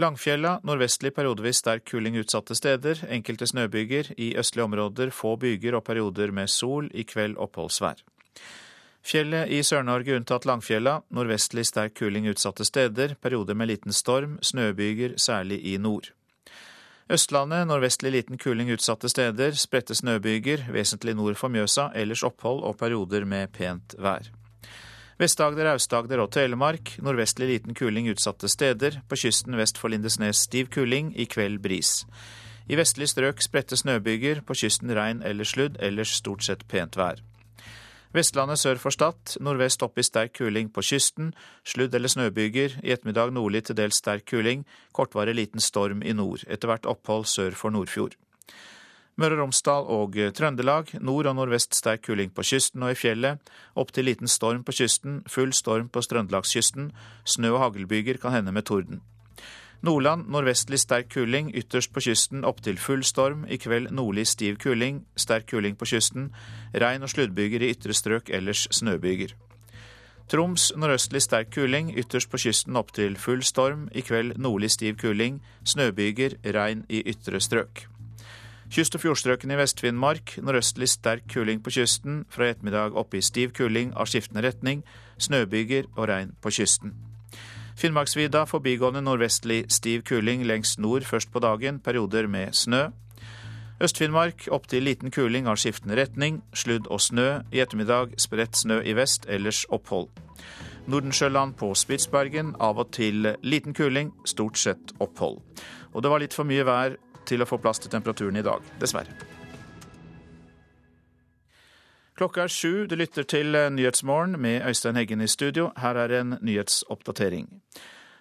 Langfjella 0.00 0.58
nordvestlig 0.64 1.12
periodevis 1.16 1.62
sterk 1.62 1.86
kuling 1.88 2.18
utsatte 2.20 2.54
steder. 2.54 3.00
Enkelte 3.08 3.46
snøbyger. 3.46 4.12
I 4.18 4.34
østlige 4.36 4.64
områder 4.64 5.10
få 5.10 5.36
byger 5.36 5.76
og 5.76 5.84
perioder 5.84 6.32
med 6.32 6.48
sol. 6.48 6.90
I 6.92 7.02
kveld 7.02 7.36
oppholdsvær. 7.36 8.02
Fjellet 9.02 9.48
i 9.48 9.62
Sør-Norge 9.64 10.14
unntatt 10.18 10.44
Langfjella. 10.44 11.00
Nordvestlig 11.08 11.64
sterk 11.66 11.96
kuling 11.98 12.28
utsatte 12.28 12.64
steder. 12.68 13.16
Perioder 13.20 13.56
med 13.56 13.70
liten 13.72 13.92
storm. 13.96 14.38
Snøbyger, 14.42 15.16
særlig 15.16 15.62
i 15.72 15.78
nord. 15.78 16.12
Østlandet 17.10 17.66
nordvestlig 17.66 18.12
liten 18.12 18.38
kuling 18.38 18.68
utsatte 18.70 19.08
steder. 19.10 19.56
Spredte 19.58 19.96
snøbyger, 19.98 20.68
vesentlig 20.70 21.16
nord 21.18 21.34
for 21.40 21.50
Mjøsa. 21.50 21.88
Ellers 21.98 22.22
opphold 22.22 22.62
og 22.62 22.76
perioder 22.78 23.24
med 23.24 23.50
pent 23.56 23.96
vær. 23.98 24.28
Vest-Agder, 25.20 25.72
Aust-Agder 25.72 26.22
og 26.22 26.30
Telemark. 26.32 26.94
Nordvestlig 27.02 27.48
liten 27.50 27.74
kuling 27.74 28.06
utsatte 28.12 28.48
steder. 28.48 29.00
På 29.08 29.18
kysten 29.18 29.56
vest 29.58 29.80
for 29.80 29.90
Lindesnes 29.92 30.44
stiv 30.46 30.70
kuling. 30.72 31.10
I 31.16 31.26
kveld 31.26 31.58
bris. 31.64 32.04
I 32.70 32.78
vestlig 32.78 33.10
strøk 33.10 33.42
spredte 33.42 33.76
snøbyger. 33.80 34.44
På 34.46 34.54
kysten 34.54 34.92
regn 34.94 35.24
eller 35.26 35.48
sludd. 35.48 35.80
Ellers 35.80 36.14
stort 36.20 36.46
sett 36.46 36.68
pent 36.68 37.00
vær. 37.00 37.24
Vestlandet 38.10 38.58
sør 38.58 38.78
for 38.82 38.90
Stad. 38.90 39.36
Nordvest 39.38 39.84
opp 39.86 39.98
i 39.98 40.02
sterk 40.02 40.32
kuling 40.34 40.72
på 40.74 40.82
kysten. 40.82 41.28
Sludd- 41.62 41.94
eller 41.94 42.10
snøbyger. 42.10 42.80
I 42.82 42.90
ettermiddag 42.90 43.30
nordlig 43.30 43.64
til 43.68 43.76
dels 43.78 44.00
sterk 44.02 44.24
kuling. 44.26 44.64
Kortvarig 44.92 45.36
liten 45.36 45.60
storm 45.60 46.02
i 46.02 46.12
nord. 46.12 46.42
Etter 46.48 46.66
hvert 46.66 46.86
opphold 46.90 47.28
sør 47.30 47.54
for 47.54 47.70
Nordfjord. 47.70 48.16
Møre 49.14 49.36
og 49.36 49.44
Romsdal 49.44 49.86
og 49.86 50.18
Trøndelag. 50.34 50.90
Nord 51.00 51.26
og 51.26 51.36
nordvest 51.36 51.74
sterk 51.74 52.02
kuling 52.02 52.34
på 52.34 52.42
kysten 52.42 52.82
og 52.82 52.90
i 52.90 52.98
fjellet. 52.98 53.38
Opp 53.76 53.92
til 53.92 54.04
liten 54.10 54.26
storm 54.26 54.64
på 54.64 54.72
kysten. 54.72 55.22
Full 55.28 55.52
storm 55.52 55.88
på 55.88 56.02
Trøndelagskysten. 56.02 56.90
Snø- 57.24 57.54
og 57.54 57.60
haglbyger 57.60 58.18
kan 58.18 58.32
hende 58.32 58.50
med 58.52 58.66
torden. 58.66 59.02
Nordland 59.82 60.26
nordvestlig 60.28 60.76
sterk 60.82 61.08
kuling, 61.08 61.54
ytterst 61.56 61.92
på 61.92 62.02
kysten 62.04 62.44
opptil 62.44 62.76
full 62.76 63.00
storm. 63.04 63.46
I 63.48 63.56
kveld 63.56 63.88
nordlig 63.96 64.26
stiv 64.28 64.58
kuling, 64.60 65.06
sterk 65.16 65.46
kuling 65.48 65.78
på 65.80 65.88
kysten. 65.88 66.28
Regn 66.76 67.02
og 67.02 67.08
sluddbyger 67.08 67.64
i 67.64 67.70
ytre 67.72 67.96
strøk, 67.96 68.28
ellers 68.28 68.66
snøbyger. 68.76 69.32
Troms 70.28 70.68
nordøstlig 70.76 71.22
sterk 71.24 71.48
kuling, 71.56 71.94
ytterst 71.96 72.28
på 72.30 72.38
kysten 72.38 72.76
opptil 72.76 73.16
full 73.16 73.40
storm. 73.42 73.88
I 73.96 74.04
kveld 74.04 74.36
nordlig 74.36 74.70
stiv 74.76 75.00
kuling, 75.00 75.40
snøbyger, 75.64 76.36
regn 76.44 76.84
i 76.92 77.00
ytre 77.00 77.40
strøk. 77.40 77.86
Kyst- 78.70 78.94
og 78.94 79.02
fjordstrøkene 79.02 79.56
i 79.56 79.58
Vest-Finnmark 79.58 80.36
nordøstlig 80.44 80.92
sterk 80.92 81.24
kuling 81.32 81.64
på 81.64 81.72
kysten. 81.74 82.26
Fra 82.28 82.46
i 82.46 82.52
ettermiddag 82.52 82.94
oppe 83.00 83.18
i 83.18 83.24
stiv 83.24 83.56
kuling 83.56 83.96
av 83.96 84.12
skiftende 84.12 84.44
retning. 84.44 84.84
Snøbyger 85.18 85.88
og 85.96 86.12
regn 86.12 86.36
på 86.42 86.52
kysten. 86.60 86.94
Finnmarksvidda 87.76 88.44
forbigående 88.50 89.02
nordvestlig 89.04 89.64
stiv 89.72 90.02
kuling 90.08 90.44
lengst 90.46 90.78
nord 90.78 91.06
først 91.08 91.32
på 91.32 91.42
dagen, 91.42 91.80
perioder 91.80 92.26
med 92.26 92.52
snø. 92.52 92.88
Øst-Finnmark 93.80 94.48
opptil 94.52 94.84
liten 94.84 95.10
kuling 95.10 95.48
av 95.48 95.56
skiftende 95.56 95.96
retning, 95.96 96.42
sludd 96.52 96.90
og 96.92 97.00
snø. 97.00 97.40
I 97.52 97.62
ettermiddag 97.64 98.12
spredt 98.20 98.58
snø 98.60 98.82
i 98.84 98.92
vest, 98.92 99.24
ellers 99.28 99.64
opphold. 99.72 100.10
Nordensjøland 100.90 101.56
på 101.56 101.72
Spitsbergen 101.74 102.54
av 102.60 102.80
og 102.82 102.92
til 102.92 103.32
liten 103.40 103.76
kuling, 103.76 104.12
stort 104.28 104.60
sett 104.60 104.92
opphold. 105.00 105.40
Og 105.94 106.02
det 106.02 106.12
var 106.12 106.20
litt 106.20 106.36
for 106.36 106.44
mye 106.44 106.66
vær 106.66 106.98
til 107.24 107.40
å 107.40 107.48
få 107.48 107.60
plass 107.62 107.80
til 107.80 107.92
temperaturen 107.92 108.36
i 108.36 108.44
dag, 108.44 108.60
dessverre. 108.80 109.29
Klokka 112.20 112.42
er 112.44 112.52
sju. 112.52 112.84
Du 112.84 112.98
lytter 113.00 113.24
til 113.24 113.56
Nyhetsmorgen 113.72 114.36
med 114.36 114.60
Øystein 114.68 114.98
Heggen 114.98 115.22
i 115.24 115.26
studio. 115.26 115.70
Her 115.80 115.96
er 115.96 116.12
en 116.18 116.34
nyhetsoppdatering. 116.44 117.46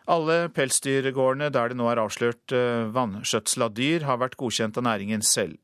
Alle 0.08 0.48
pelsdyrgårdene 0.56 1.50
der 1.52 1.68
det 1.68 1.76
nå 1.76 1.90
er 1.92 2.00
avslørt 2.00 2.54
eh, 2.56 2.88
vanskjøtsel 2.96 3.66
av 3.66 3.74
dyr, 3.76 4.06
har 4.08 4.22
vært 4.22 4.38
godkjent 4.40 4.80
av 4.80 4.86
næringen 4.88 5.20
selv. 5.20 5.58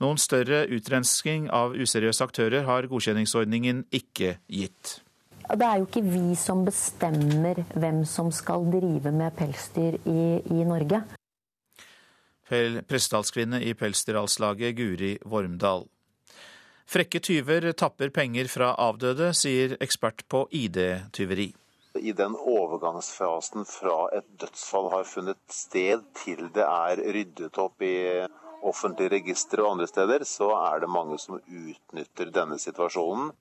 Noen 0.00 0.16
større 0.16 0.62
utrensking 0.72 1.50
av 1.52 1.76
useriøse 1.76 2.24
aktører 2.24 2.64
har 2.64 2.88
godkjenningsordningen 2.88 3.82
ikke 3.92 4.38
gitt. 4.48 5.02
Det 5.44 5.66
er 5.68 5.82
jo 5.82 5.84
ikke 5.90 6.04
vi 6.06 6.32
som 6.40 6.64
bestemmer 6.64 7.60
hvem 7.74 8.06
som 8.08 8.30
skal 8.32 8.64
drive 8.72 9.12
med 9.12 9.36
pelsdyr 9.36 9.98
i, 10.08 10.24
i 10.48 10.64
Norge. 10.64 11.02
Pressetalskvinne 12.48 13.60
i 13.68 13.76
Pelsdyralslaget, 13.76 14.72
Guri 14.80 15.12
Vormdal. 15.28 15.84
Frekke 16.86 17.18
tyver 17.18 17.72
tapper 17.74 18.12
penger 18.14 18.46
fra 18.46 18.70
avdøde, 18.78 19.32
sier 19.34 19.74
ekspert 19.82 20.22
på 20.30 20.44
ID-tyveri. 20.54 21.48
I 21.96 22.12
den 22.12 22.36
overgangsfasen 22.36 23.64
fra 23.66 23.96
et 24.14 24.26
dødsfall 24.38 24.90
har 24.92 25.08
funnet 25.08 25.40
sted 25.50 26.04
til 26.20 26.46
det 26.54 26.62
er 26.62 27.00
ryddet 27.16 27.58
opp 27.58 27.82
i 27.82 27.96
offentlige 28.66 29.16
registre 29.16 29.64
og 29.64 29.76
andre 29.76 29.88
steder, 29.90 30.24
så 30.28 30.52
er 30.58 30.84
det 30.84 30.92
mange 30.92 31.18
som 31.18 31.40
utnytter 31.40 32.30
denne 32.34 32.60
situasjonen. 32.62 33.32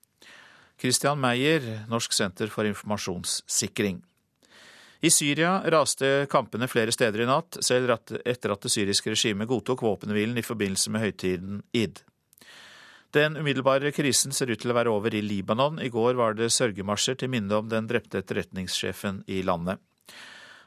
Christian 0.82 1.22
Meyer, 1.22 1.86
Norsk 1.92 2.16
senter 2.16 2.50
for 2.52 2.68
informasjonssikring. 2.68 4.02
I 5.06 5.12
Syria 5.14 5.60
raste 5.70 6.26
kampene 6.32 6.68
flere 6.72 6.94
steder 6.96 7.22
i 7.22 7.30
natt, 7.30 7.60
selv 7.64 7.94
etter 7.94 8.56
at 8.56 8.66
det 8.66 8.74
syriske 8.74 9.14
regimet 9.14 9.48
godtok 9.52 9.84
våpenhvilen 9.86 10.40
i 10.40 10.46
forbindelse 10.46 10.92
med 10.92 11.06
høytiden 11.06 11.62
id. 11.78 12.02
Den 13.16 13.38
umiddelbare 13.40 13.94
krisen 13.96 14.34
ser 14.36 14.50
ut 14.52 14.60
til 14.60 14.74
å 14.74 14.76
være 14.76 14.92
over 14.92 15.14
i 15.16 15.22
Libanon. 15.24 15.78
I 15.80 15.88
går 15.88 16.18
var 16.20 16.36
det 16.36 16.50
sørgemarsjer 16.52 17.16
til 17.22 17.32
minne 17.32 17.62
om 17.62 17.70
den 17.72 17.88
drepte 17.88 18.20
etterretningssjefen 18.20 19.22
i 19.32 19.40
landet. 19.48 19.80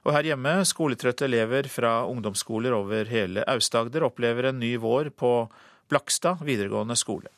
Og 0.08 0.14
her 0.14 0.30
hjemme, 0.30 0.54
skoletrøtte 0.64 1.26
elever 1.28 1.68
fra 1.68 2.06
ungdomsskoler 2.08 2.72
over 2.72 3.10
hele 3.12 3.44
Aust-Agder 3.52 4.06
opplever 4.08 4.48
en 4.48 4.62
ny 4.62 4.78
vår 4.80 5.12
på 5.12 5.32
Blakstad 5.92 6.40
videregående 6.48 6.96
skole. 6.96 7.28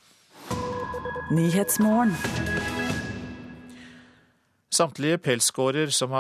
Samtlige 4.71 5.19
pelsgårder 5.19 5.91
som, 5.91 6.13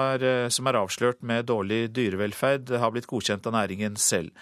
som 0.50 0.66
er 0.66 0.78
avslørt 0.80 1.20
med 1.22 1.46
dårlig 1.46 1.84
dyrevelferd, 1.94 2.72
har 2.82 2.90
blitt 2.90 3.06
godkjent 3.10 3.46
av 3.46 3.54
næringen 3.54 3.94
selv. 4.00 4.32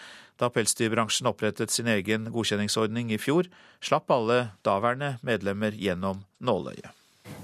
Da 0.41 0.49
pelsdyrbransjen 0.55 1.29
opprettet 1.29 1.75
sin 1.75 1.91
egen 1.93 2.31
godkjenningsordning 2.33 3.11
i 3.13 3.19
fjor, 3.21 3.51
slapp 3.85 4.09
alle 4.15 4.55
daværende 4.65 5.19
medlemmer 5.27 5.77
gjennom 5.77 6.23
nåløyet. 6.41 6.95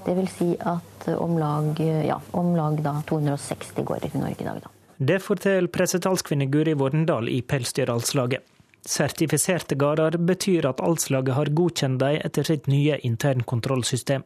Det 0.06 0.14
vil 0.16 0.28
si 0.32 0.50
at 0.60 1.08
om 1.18 1.36
lag, 1.40 1.80
ja, 1.80 2.16
om 2.32 2.54
lag 2.56 2.80
260 3.10 3.84
gårder 3.84 4.14
i 4.14 4.22
Norge 4.22 4.40
i 4.40 4.48
dag. 4.48 4.62
Da. 4.64 4.72
Det 4.96 5.20
forteller 5.20 5.68
pressetalskvinne 5.74 6.46
Guri 6.52 6.76
Vorndal 6.78 7.28
i 7.28 7.40
Pelsdyralslaget. 7.42 8.44
Sertifiserte 8.84 9.76
gårder 9.80 10.16
betyr 10.20 10.68
at 10.68 10.80
alslaget 10.84 11.34
har 11.34 11.52
godkjent 11.56 12.00
dem 12.00 12.20
etter 12.24 12.46
sitt 12.46 12.68
nye 12.68 12.98
internkontrollsystem. 13.08 14.24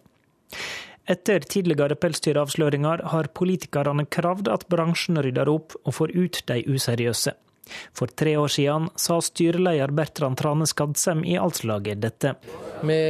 Etter 1.08 1.40
tidligere 1.40 1.96
pelsdyravsløringer 1.96 3.02
har 3.12 3.30
politikerne 3.32 4.04
kravd 4.12 4.50
at 4.52 4.66
bransjen 4.68 5.20
rydder 5.24 5.48
opp 5.48 5.76
og 5.84 5.94
får 5.96 6.12
ut 6.12 6.40
de 6.50 6.58
useriøse. 6.68 7.32
For 7.96 8.12
tre 8.16 8.34
år 8.40 8.52
siden 8.52 8.88
sa 8.96 9.18
styreleder 9.24 9.92
Bertrand 9.96 10.38
Trane 10.40 10.68
Skadsem 10.68 11.24
i 11.24 11.36
Altslaget 11.40 12.00
dette. 12.04 12.34
Vi 12.80 13.00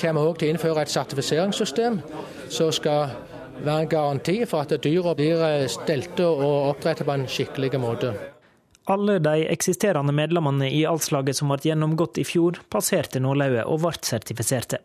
kommer 0.00 0.26
òg 0.26 0.38
til 0.38 0.50
å 0.50 0.54
innføre 0.54 0.86
et 0.86 0.94
sertifiseringssystem 0.94 2.00
som 2.46 2.72
skal 2.74 3.14
være 3.56 3.84
en 3.84 3.90
garanti 3.90 4.38
for 4.46 4.62
at 4.62 4.74
dyra 4.84 5.14
blir 5.18 5.66
stelte 5.72 6.26
og 6.26 6.72
oppdrettet 6.72 7.06
på 7.06 7.14
en 7.14 7.28
skikkelig 7.30 7.78
måte. 7.82 8.14
Alle 8.86 9.18
de 9.18 9.48
eksisterende 9.50 10.14
medlemmene 10.14 10.68
i 10.70 10.84
Altslaget 10.86 11.38
som 11.38 11.50
ble 11.50 11.58
gjennomgått 11.72 12.20
i 12.22 12.26
fjor, 12.26 12.60
passerte 12.70 13.18
nålauget 13.22 13.66
og 13.66 13.82
ble 13.82 13.98
sertifiserte. 14.06 14.78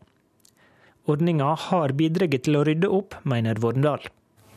Ordninga 1.09 1.53
har 1.69 1.93
bidratt 1.97 2.43
til 2.45 2.59
å 2.59 2.65
rydde 2.67 2.89
opp, 2.93 3.15
mener 3.25 3.61
Vårendal. 3.61 4.03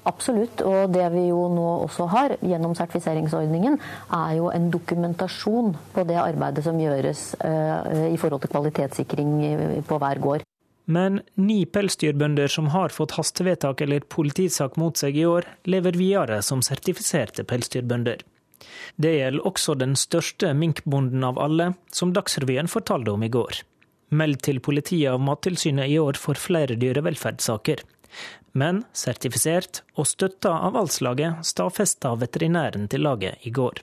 Absolutt. 0.04 0.61
Og 0.61 0.92
det 0.92 1.07
vi 1.14 1.28
jo 1.30 1.46
nå 1.52 1.66
også 1.87 2.07
har 2.12 2.35
gjennom 2.44 2.74
sertifiseringsordningen, 2.76 3.78
er 4.12 4.35
jo 4.37 4.50
en 4.52 4.68
dokumentasjon 4.72 5.72
på 5.94 6.04
det 6.09 6.18
arbeidet 6.20 6.66
som 6.66 6.80
gjøres 6.80 7.30
uh, 7.40 8.11
i 8.11 8.18
forhold 8.20 8.44
til 8.44 8.52
kvalitetssikring 8.52 9.33
på 9.88 10.00
hver 10.02 10.20
gård. 10.20 10.44
Men 10.85 11.22
ni 11.40 11.62
pelsdyrbønder 11.64 12.50
som 12.52 12.68
har 12.74 12.92
fått 12.92 13.16
hastevedtak 13.16 13.80
eller 13.80 14.04
politisak 14.04 14.76
mot 14.76 15.00
seg 15.00 15.16
i 15.16 15.24
år, 15.24 15.48
lever 15.64 15.96
videre 15.96 16.42
som 16.44 16.61
sertifiserte 16.61 17.46
pelsdyrbønder. 17.48 18.20
Det 19.00 19.14
gjelder 19.16 19.48
også 19.48 19.78
den 19.80 19.96
største 19.96 20.52
minkbonden 20.57 21.24
av 21.24 21.40
alle, 21.40 21.72
som 21.92 22.12
Dagsrevyen 22.12 22.68
fortalte 22.68 23.16
om 23.16 23.24
i 23.24 23.33
går. 23.33 23.64
Meldt 24.14 24.44
til 24.46 24.62
politiet 24.62 25.11
av 25.11 25.20
Mattilsynet 25.24 25.90
i 25.90 25.98
år 25.98 26.20
for 26.20 26.38
flere 26.38 26.79
dyrevelferdssaker 26.79 27.83
men 28.55 28.85
sertifisert 28.94 29.83
og 29.98 30.07
støtta 30.09 30.53
av 30.68 30.79
Alslaget, 30.79 31.42
stadfesta 31.46 32.14
veterinæren 32.20 32.87
til 32.90 33.05
laget 33.07 33.42
i 33.42 33.53
går. 33.55 33.83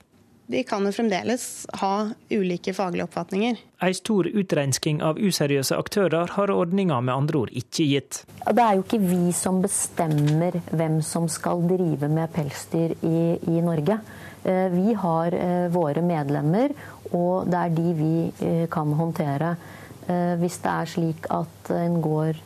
De 0.52 0.63
kan 0.67 0.84
jo 0.84 0.91
fremdeles 0.91 1.44
ha 1.80 2.10
ulike 2.32 2.74
faglige 2.76 3.06
oppfatninger. 3.06 3.60
Ei 3.86 3.94
stor 3.96 4.28
utreinsking 4.28 5.00
av 5.06 5.20
useriøse 5.20 5.78
aktører 5.80 6.34
har 6.36 6.52
ordninga 6.52 6.98
med 7.00 7.13
andre 7.13 7.44
ord 7.46 7.54
ikke 7.56 7.86
gitt. 7.88 8.24
Det 8.44 8.63
er 8.63 8.76
jo 8.76 8.84
ikke 8.84 9.00
vi 9.00 9.32
som 9.36 9.62
bestemmer 9.63 10.58
hvem 10.74 11.00
som 11.08 11.30
skal 11.32 11.63
drive 11.70 12.10
med 12.12 12.34
pelsdyr 12.36 12.98
i, 13.00 13.22
i 13.48 13.63
Norge. 13.63 14.02
Eh, 14.44 14.67
vi 14.76 14.98
har 15.06 15.38
eh, 15.39 15.70
våre 15.72 16.04
medlemmer, 16.04 16.76
og 17.13 17.48
det 17.48 17.62
er 17.62 17.78
de 17.78 17.96
vi 18.02 18.13
eh, 18.44 18.65
kan 18.72 18.91
håndtere. 19.00 19.56
Hvis 20.08 20.58
det 20.64 20.72
er 20.72 20.90
slik 20.90 21.28
at 21.32 21.70
en 21.76 22.00
gård 22.04 22.40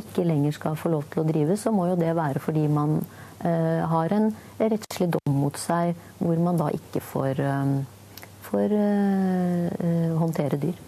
ikke 0.00 0.24
lenger 0.24 0.54
skal 0.56 0.78
få 0.80 0.92
lov 0.94 1.04
til 1.12 1.22
å 1.22 1.26
drive, 1.28 1.56
så 1.60 1.72
må 1.74 1.90
jo 1.90 1.98
det 2.00 2.14
være 2.16 2.40
fordi 2.42 2.64
man 2.72 2.96
uh, 3.44 3.82
har 3.92 4.14
en 4.16 4.30
rettslig 4.58 5.10
dom 5.12 5.36
mot 5.42 5.58
seg 5.60 5.92
hvor 6.18 6.40
man 6.40 6.60
da 6.60 6.70
ikke 6.72 7.02
får, 7.04 7.42
uh, 7.44 8.22
får 8.48 8.76
håndtere 10.22 10.60
dyr. 10.62 10.80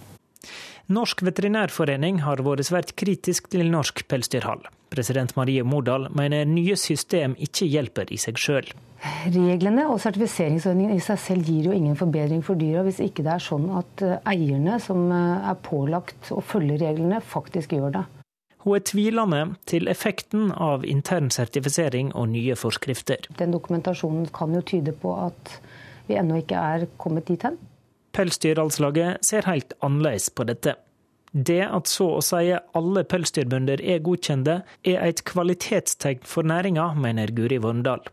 Norsk 0.93 1.23
veterinærforening 1.25 2.23
har 2.27 2.43
vært 2.45 2.69
svært 2.69 2.97
kritisk 2.99 3.49
til 3.53 3.71
norsk 3.73 4.05
pelsdyrhold. 4.09 4.67
President 4.95 5.35
Marie 5.37 5.65
Mordal 5.67 6.09
mener 6.15 6.47
nye 6.49 6.77
system 6.79 7.35
ikke 7.43 7.67
hjelper 7.67 8.13
i 8.15 8.19
seg 8.21 8.39
sjøl. 8.41 8.73
Reglene 9.35 9.85
og 9.91 9.99
sertifiseringsordningen 10.01 10.97
i 10.97 11.03
seg 11.05 11.19
selv 11.21 11.51
gir 11.51 11.69
jo 11.69 11.77
ingen 11.77 11.99
forbedring 11.99 12.41
for 12.47 12.57
dyra, 12.57 12.87
hvis 12.87 13.03
ikke 13.05 13.27
det 13.27 13.35
er 13.35 13.43
sånn 13.45 13.67
at 13.77 14.05
eierne 14.31 14.79
som 14.81 15.11
er 15.13 15.59
pålagt 15.67 16.31
å 16.33 16.41
følge 16.41 16.79
reglene, 16.81 17.21
faktisk 17.21 17.75
gjør 17.77 17.99
det. 17.99 18.05
Hun 18.65 18.79
er 18.79 18.85
tvilende 18.89 19.43
til 19.69 19.91
effekten 19.93 20.49
av 20.57 20.87
intern 20.89 21.29
sertifisering 21.35 22.15
og 22.17 22.31
nye 22.33 22.57
forskrifter. 22.57 23.27
Den 23.37 23.53
dokumentasjonen 23.53 24.31
kan 24.33 24.57
jo 24.57 24.63
tyde 24.65 24.95
på 24.97 25.13
at 25.21 25.59
vi 26.09 26.17
ennå 26.17 26.41
ikke 26.41 26.63
er 26.73 26.87
kommet 26.97 27.29
dit 27.29 27.45
hen. 27.45 27.59
Pelsdyralslaget 28.17 29.27
ser 29.27 29.45
helt 29.51 29.77
annerledes 29.85 30.31
på 30.33 30.47
dette. 30.49 30.79
Det 31.35 31.65
at 31.67 31.91
så 31.91 32.13
å 32.17 32.23
si 32.23 32.53
alle 32.55 33.03
pelsdyrbønder 33.11 33.81
er 33.83 34.03
godkjente, 34.07 34.61
er 34.87 35.01
et 35.03 35.25
kvalitetstegn 35.27 36.23
for 36.23 36.47
næringa, 36.47 36.93
mener 36.95 37.35
Guri 37.35 37.59
Vormdal. 37.59 38.07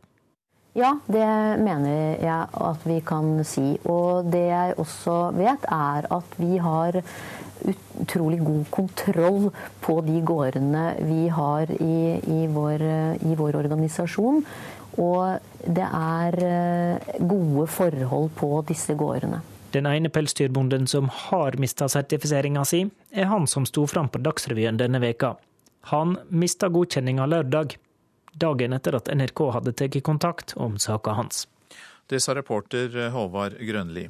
Ja, 0.73 0.95
det 1.12 1.27
mener 1.60 2.17
jeg 2.23 2.47
at 2.65 2.84
vi 2.88 2.97
kan 3.05 3.43
si. 3.45 3.75
Og 3.86 4.31
det 4.31 4.46
jeg 4.48 4.75
også 4.81 5.17
vet, 5.35 5.67
er 5.69 6.08
at 6.17 6.37
vi 6.39 6.58
har 6.63 7.02
utrolig 8.02 8.39
god 8.41 8.65
kontroll 8.73 9.50
på 9.83 10.00
de 10.08 10.17
gårdene 10.25 10.85
vi 11.06 11.27
har 11.29 11.69
i, 11.75 12.17
i, 12.17 12.46
vår, 12.50 12.87
i 13.21 13.35
vår 13.37 13.60
organisasjon. 13.60 14.41
Og 14.98 15.67
det 15.67 15.87
er 15.87 16.39
eh, 16.48 17.15
gode 17.19 17.67
forhold 17.71 18.31
på 18.39 18.56
disse 18.67 18.96
gårdene. 18.98 19.43
Den 19.72 19.86
ene 19.86 20.10
pelsdyrbonden 20.10 20.88
som 20.88 21.08
har 21.10 21.56
mista 21.56 21.88
sertifiseringa 21.90 22.65
si, 22.67 22.82
er 23.12 23.30
han 23.32 23.48
som 23.48 23.65
sto 23.65 23.86
fram 23.88 24.10
på 24.12 24.19
Dagsrevyen 24.19 24.78
denne 24.78 25.00
veka. 25.00 25.36
Han 25.94 26.17
mista 26.28 26.67
godkjenninga 26.67 27.26
lørdag, 27.26 27.78
dagen 28.34 28.76
etter 28.76 29.00
at 29.00 29.08
NRK 29.15 29.46
hadde 29.56 29.74
tatt 29.80 29.96
kontakt 30.04 30.54
om 30.56 30.76
saka 30.80 31.15
hans. 31.15 31.48
Det 32.12 32.19
sa 32.19 32.36
reporter 32.36 32.92
Håvard 33.15 33.56
Grønli. 33.63 34.10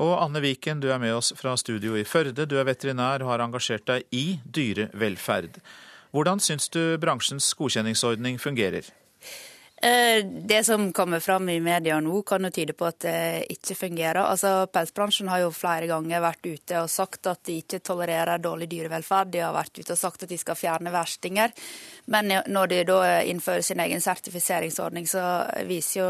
Og 0.00 0.16
Anne 0.16 0.40
Viken, 0.40 0.80
du 0.80 0.88
er 0.90 0.98
med 0.98 1.12
oss 1.14 1.34
fra 1.36 1.52
studio 1.60 1.94
i 2.00 2.06
Førde. 2.08 2.48
Du 2.48 2.56
er 2.58 2.66
veterinær 2.66 3.22
og 3.22 3.34
har 3.34 3.44
engasjert 3.44 3.84
deg 3.86 4.08
i 4.10 4.40
dyrevelferd. 4.42 5.60
Hvordan 6.16 6.40
syns 6.40 6.72
du 6.72 6.96
bransjens 7.02 7.52
godkjenningsordning 7.58 8.40
fungerer? 8.40 8.88
Eh, 9.84 10.24
det 10.26 10.64
som 10.64 10.92
kommer 10.92 11.20
fram 11.20 11.48
i 11.48 11.60
media 11.60 12.00
nå, 12.00 12.22
kan 12.22 12.44
jo 12.44 12.50
tyde 12.50 12.72
på 12.72 12.86
at 12.88 13.04
det 13.04 13.52
ikke 13.52 13.74
fungerer. 13.76 14.22
Altså, 14.22 14.64
Pelsbransjen 14.72 15.28
har 15.28 15.42
jo 15.42 15.50
flere 15.52 15.90
ganger 15.90 16.22
vært 16.24 16.46
ute 16.46 16.78
og 16.80 16.88
sagt 16.88 17.28
at 17.28 17.42
de 17.44 17.58
ikke 17.60 17.82
tolererer 17.84 18.40
dårlig 18.40 18.70
dyrevelferd. 18.70 19.34
De 19.34 19.42
har 19.44 19.52
vært 19.52 19.82
ute 19.82 19.92
og 19.92 20.00
sagt 20.00 20.24
at 20.24 20.32
de 20.32 20.38
skal 20.40 20.56
fjerne 20.56 20.92
verstinger. 20.94 21.52
Men 22.08 22.32
når 22.48 22.72
de 22.72 22.78
da 22.88 23.00
innfører 23.28 23.66
sin 23.66 23.82
egen 23.84 24.00
sertifiseringsordning, 24.00 25.04
så 25.10 25.20
viser 25.68 26.00
jo 26.00 26.08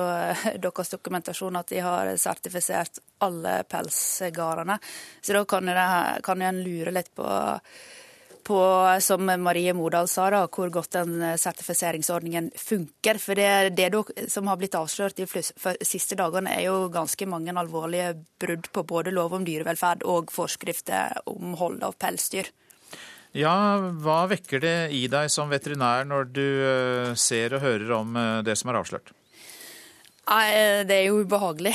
deres 0.68 0.94
dokumentasjon 0.94 1.58
at 1.58 1.74
de 1.74 1.82
har 1.82 2.12
sertifisert 2.14 3.02
alle 3.26 3.56
pelsgårdene. 3.66 4.78
Så 5.18 5.34
da 5.34 5.42
kan 5.50 6.46
en 6.46 6.62
lure 6.62 6.94
litt 6.94 7.10
på 7.18 7.26
på, 8.44 8.58
som 9.00 9.24
Marie 9.42 9.72
Modal 9.76 10.08
sa, 10.10 10.28
da, 10.32 10.44
hvor 10.52 10.70
godt 10.72 10.94
den 10.98 11.16
eh, 11.22 11.38
sertifiseringsordningen 11.40 12.50
funker. 12.58 13.18
For 13.22 13.38
det, 13.38 13.74
det 13.78 14.28
som 14.32 14.50
har 14.50 14.60
blitt 14.60 14.76
avslørt 14.78 15.18
de 15.18 15.26
siste 15.84 16.18
dagene, 16.20 16.52
er 16.52 16.68
jo 16.68 16.90
ganske 16.92 17.28
mange 17.30 17.54
alvorlige 17.56 18.12
brudd 18.40 18.68
på 18.74 18.84
både 18.88 19.14
lov 19.14 19.36
om 19.38 19.46
dyrevelferd 19.46 20.04
og 20.08 20.32
forskrifter 20.34 21.24
om 21.30 21.56
hold 21.60 21.82
av 21.86 21.96
pelsdyr. 22.00 22.52
Ja, 23.34 23.56
Hva 24.04 24.20
vekker 24.30 24.62
det 24.62 24.76
i 24.94 25.08
deg 25.10 25.32
som 25.32 25.50
veterinær 25.50 26.06
når 26.06 26.30
du 26.30 26.44
eh, 26.44 27.10
ser 27.18 27.56
og 27.56 27.64
hører 27.64 27.96
om 27.96 28.14
eh, 28.20 28.38
det 28.46 28.58
som 28.60 28.70
er 28.70 28.80
avslørt? 28.82 29.10
Nei, 30.24 30.46
Det 30.88 30.94
er 30.94 31.10
jo 31.10 31.18
ubehagelig. 31.20 31.74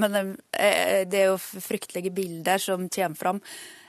Men 0.00 0.14
det 0.48 1.18
er 1.18 1.26
jo 1.28 1.34
fryktelige 1.36 2.08
bilder 2.16 2.56
som 2.56 2.86
kommer 2.88 3.20
fram. 3.20 3.42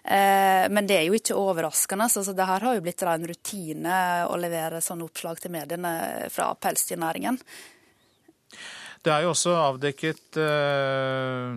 Eh, 0.03 0.65
men 0.73 0.87
det 0.89 0.97
er 0.97 1.05
jo 1.05 1.17
ikke 1.17 1.37
overraskende. 1.37 2.09
så 2.09 2.33
det 2.33 2.47
her 2.47 2.65
har 2.65 2.75
jo 2.75 2.81
blitt 2.81 3.03
en 3.03 3.27
rutine 3.27 3.97
å 4.25 4.37
levere 4.37 4.81
sånne 4.81 5.05
oppslag 5.05 5.39
til 5.39 5.53
mediene 5.53 6.29
fra 6.33 6.53
pelsdyrnæringen. 6.55 7.37
Det 9.01 9.09
er 9.09 9.23
jo 9.25 9.31
også 9.31 9.55
avdekket 9.57 10.37
uh, 10.37 11.55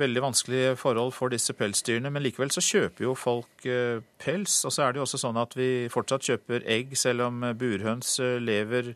veldig 0.00 0.22
vanskelige 0.24 0.78
forhold 0.80 1.12
for 1.12 1.28
disse 1.28 1.52
pelsdyrene, 1.52 2.08
men 2.08 2.24
likevel 2.24 2.52
så 2.54 2.62
kjøper 2.64 3.04
jo 3.04 3.12
folk 3.20 3.66
uh, 3.68 4.00
pels. 4.22 4.62
Og 4.64 4.72
så 4.72 4.86
er 4.86 4.94
det 4.94 5.02
jo 5.02 5.04
også 5.04 5.20
sånn 5.20 5.40
at 5.42 5.56
vi 5.60 5.90
fortsatt 5.92 6.24
kjøper 6.30 6.64
egg, 6.64 6.96
selv 6.96 7.26
om 7.26 7.44
burhøns 7.60 8.14
uh, 8.24 8.38
lever 8.40 8.94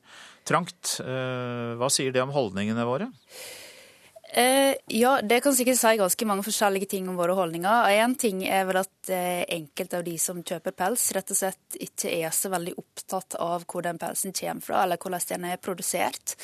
trangt. 0.48 0.98
hva 1.00 1.88
sier 1.88 2.12
det 2.12 2.20
om 2.20 2.32
holdningene 2.32 2.84
våre? 2.84 3.06
Eh, 4.36 4.74
ja, 4.86 5.20
det 5.22 5.40
kan 5.44 5.54
sikkert 5.54 5.78
si 5.78 5.90
ganske 6.00 6.26
mange 6.26 6.42
forskjellige 6.42 6.88
ting 6.90 7.06
om 7.06 7.18
våre 7.20 7.36
holdninger. 7.38 7.90
En 8.02 8.16
ting 8.18 8.40
er 8.50 8.64
vel 8.66 8.80
at 8.80 9.10
eh, 9.14 9.44
enkelte 9.54 10.00
av 10.00 10.06
de 10.08 10.14
som 10.18 10.40
kjøper 10.42 10.74
pels, 10.74 11.04
rett 11.14 11.30
og 11.30 11.38
slett 11.38 11.76
ikke 11.86 12.10
er 12.16 12.34
så 12.34 12.50
veldig 12.50 12.74
opptatt 12.82 13.36
av 13.38 13.62
hvor 13.70 13.86
den 13.86 14.00
pelsen 14.02 14.34
kommer 14.34 14.66
fra, 14.66 14.82
eller 14.82 14.98
hvordan 14.98 15.28
den 15.28 15.46
er 15.52 15.62
produsert. 15.62 16.34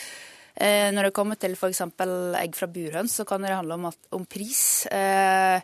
Eh, 0.55 0.93
når 0.95 1.09
det 1.09 1.17
kommer 1.19 1.41
til 1.41 1.59
f.eks. 1.59 1.83
egg 1.83 2.55
fra 2.55 2.71
burhøns, 2.71 3.19
så 3.19 3.27
kan 3.27 3.43
det 3.43 3.57
handle 3.57 3.81
om, 3.81 3.91
at, 3.91 3.99
om 4.15 4.27
pris. 4.39 4.87
Eh, 4.87 5.59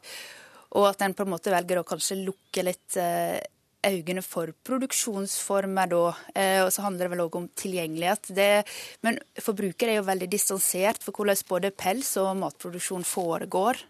og 0.75 0.91
at 0.91 1.07
en 1.07 1.15
på 1.15 1.29
en 1.29 1.31
måte 1.31 1.55
velger 1.55 1.79
å 1.79 1.87
kanskje 1.87 2.25
lukke 2.25 2.67
litt 2.67 2.99
eh, 2.99 3.39
øynene 3.87 4.23
for 4.25 4.53
produksjonsformer 4.67 5.91
da. 5.93 6.05
Eh, 6.35 6.61
og 6.65 6.71
så 6.75 6.85
handler 6.87 7.07
det 7.07 7.15
vel 7.15 7.25
òg 7.27 7.41
om 7.41 7.51
tilgjengelighet. 7.59 8.33
Det, 8.37 8.51
men 9.07 9.21
forbruker 9.43 9.91
er 9.91 10.01
jo 10.01 10.09
veldig 10.09 10.31
distansert 10.33 11.03
for 11.05 11.17
hvordan 11.17 11.45
både 11.49 11.75
pels 11.75 12.17
og 12.23 12.35
matproduksjon 12.43 13.07
foregår. 13.07 13.83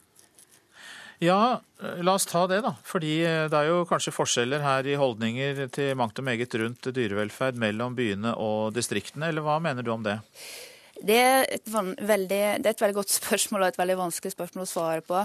Ja, 1.23 1.63
la 1.81 2.13
oss 2.13 2.27
ta 2.29 2.45
det, 2.51 2.61
da. 2.65 2.75
Fordi 2.85 3.19
eh, 3.25 3.47
det 3.49 3.59
er 3.59 3.71
jo 3.71 3.85
kanskje 3.89 4.15
forskjeller 4.15 4.65
her 4.65 4.89
i 4.89 4.99
holdninger 5.01 5.67
til 5.73 5.97
mangt 5.97 6.19
og 6.21 6.29
meget 6.29 6.55
rundt 6.61 6.91
dyrevelferd 6.93 7.57
mellom 7.61 7.97
byene 7.97 8.37
og 8.37 8.75
distriktene, 8.77 9.31
eller 9.31 9.47
hva 9.47 9.59
mener 9.65 9.87
du 9.87 9.93
om 9.95 10.05
det? 10.05 10.19
Det 10.97 11.17
er, 11.21 11.45
veldig, 11.69 12.41
det 12.63 12.69
er 12.69 12.73
et 12.73 12.83
veldig 12.85 12.99
godt 13.01 13.13
spørsmål 13.21 13.65
og 13.65 13.73
et 13.73 13.81
veldig 13.81 14.01
vanskelig 14.05 14.37
spørsmål 14.37 14.67
å 14.67 14.71
svare 14.71 15.05
på. 15.07 15.25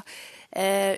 Eh, 0.52 0.96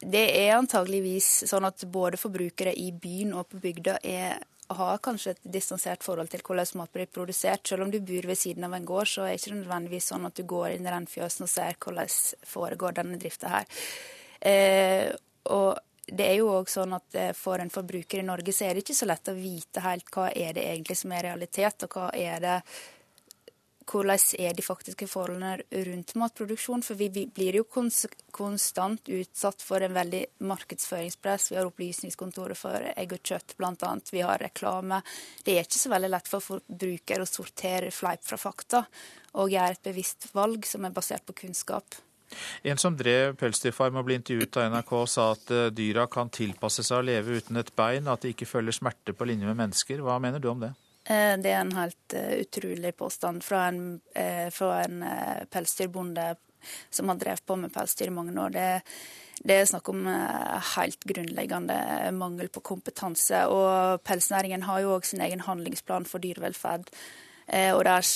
det 0.00 0.24
er 0.40 0.56
antageligvis 0.56 1.44
sånn 1.48 1.66
at 1.68 1.84
både 1.92 2.18
forbrukere 2.20 2.74
i 2.76 2.90
byen 2.92 3.34
og 3.38 3.48
på 3.52 3.60
bygda 3.62 3.98
er, 4.04 4.42
har 4.74 5.00
kanskje 5.04 5.34
et 5.34 5.46
distansert 5.56 6.04
forhold 6.04 6.32
til 6.32 6.42
hvordan 6.44 6.80
mat 6.80 6.92
blir 6.92 7.08
produsert. 7.12 7.66
Selv 7.68 7.86
om 7.86 7.92
du 7.92 8.00
bor 8.00 8.28
ved 8.28 8.40
siden 8.40 8.66
av 8.66 8.74
en 8.76 8.88
gård, 8.88 9.08
så 9.08 9.24
er 9.24 9.34
det 9.34 9.42
ikke 9.42 9.60
nødvendigvis 9.60 10.10
sånn 10.12 10.28
at 10.28 10.36
du 10.36 10.44
går 10.50 10.74
inn 10.74 10.88
i 10.88 10.92
rennfjøsen 10.92 11.46
og 11.46 11.52
ser 11.52 11.78
hvordan 11.80 12.14
foregår 12.54 12.98
denne 12.98 13.20
drifta 13.22 13.52
her. 13.58 13.82
Eh, 14.44 15.08
og 15.54 15.78
det 16.04 16.26
er 16.26 16.34
jo 16.36 16.50
òg 16.52 16.68
sånn 16.68 16.92
at 16.96 17.16
eh, 17.16 17.32
for 17.36 17.62
en 17.62 17.72
forbruker 17.72 18.20
i 18.20 18.26
Norge 18.26 18.52
så 18.52 18.66
er 18.66 18.74
det 18.74 18.84
ikke 18.84 18.96
så 18.98 19.08
lett 19.08 19.30
å 19.30 19.36
vite 19.36 19.84
helt 19.84 20.10
hva 20.12 20.28
er 20.30 20.52
det 20.56 20.66
egentlig 20.68 20.98
som 21.00 21.14
er 21.16 21.30
realitet, 21.30 21.86
og 21.86 21.96
hva 21.96 22.10
er 22.12 22.44
det 22.44 22.58
hvordan 23.90 24.20
er 24.38 24.54
de 24.56 24.64
faktiske 24.64 25.06
forholdene 25.10 25.58
rundt 25.88 26.14
matproduksjon. 26.20 26.84
For 26.84 26.98
vi 26.98 27.26
blir 27.26 27.58
jo 27.60 27.64
konstant 27.68 29.08
utsatt 29.08 29.62
for 29.62 29.84
en 29.84 29.96
veldig 29.96 30.22
markedsføringspress. 30.44 31.50
Vi 31.52 31.58
har 31.58 31.68
Opplysningskontoret 31.68 32.58
for 32.58 32.88
egg 32.94 33.16
og 33.16 33.22
kjøtt 33.24 33.56
bl.a. 33.58 33.92
Vi 34.10 34.24
har 34.24 34.42
reklame. 34.42 35.02
Det 35.44 35.58
er 35.58 35.68
ikke 35.68 35.82
så 35.82 35.92
veldig 35.94 36.12
lett 36.14 36.30
for 36.30 36.44
forbrukere 36.44 37.26
å 37.26 37.30
sortere 37.30 37.92
fleip 37.94 38.24
fra 38.24 38.40
fakta 38.40 38.84
og 39.34 39.50
gjøre 39.50 39.76
et 39.76 39.86
bevisst 39.86 40.28
valg 40.34 40.66
som 40.68 40.84
er 40.86 40.94
basert 40.94 41.26
på 41.26 41.36
kunnskap. 41.44 42.00
En 42.62 42.78
som 42.80 42.96
drev 42.98 43.36
pelsdyrfarm 43.38 43.98
og 44.00 44.08
ble 44.08 44.18
intervjuet 44.18 44.58
av 44.58 44.72
NRK, 44.72 44.94
sa 45.10 45.26
at 45.34 45.52
eh, 45.54 45.68
dyra 45.74 46.06
kan 46.10 46.32
tilpasse 46.34 46.82
seg 46.86 47.02
å 47.02 47.06
leve 47.06 47.38
uten 47.38 47.60
et 47.60 47.70
bein, 47.76 48.08
at 48.10 48.24
de 48.24 48.32
ikke 48.34 48.48
føler 48.48 48.74
smerte 48.74 49.14
på 49.14 49.28
linje 49.28 49.46
med 49.50 49.60
mennesker. 49.60 50.02
Hva 50.02 50.18
mener 50.22 50.42
du 50.42 50.50
om 50.50 50.64
det? 50.64 50.72
Eh, 51.04 51.34
det 51.36 51.52
er 51.52 51.60
en 51.60 51.74
helt 51.76 52.16
eh, 52.16 52.38
utrolig 52.40 52.94
påstand 52.96 53.44
fra 53.44 53.66
en, 53.68 54.00
eh, 54.16 54.48
fra 54.50 54.78
en 54.84 55.04
pelsdyrbonde 55.52 56.34
som 56.90 57.10
har 57.12 57.18
drevet 57.20 57.44
på 57.44 57.58
med 57.60 57.72
pelsdyr 57.74 58.08
i 58.08 58.14
mange 58.14 58.32
år. 58.40 58.54
Det, 58.54 58.68
det 59.44 59.58
er 59.58 59.66
snakk 59.68 59.90
om 59.92 60.06
helt 60.06 61.04
grunnleggende 61.04 61.76
mangel 62.16 62.48
på 62.48 62.62
kompetanse. 62.64 63.42
Og 63.52 64.00
pelsnæringen 64.00 64.64
har 64.64 64.80
jo 64.80 64.94
òg 64.94 65.04
sin 65.04 65.20
egen 65.20 65.44
handlingsplan 65.44 66.08
for 66.08 66.24
dyrevelferd. 66.24 66.88
Og 67.76 67.82
der, 67.84 68.06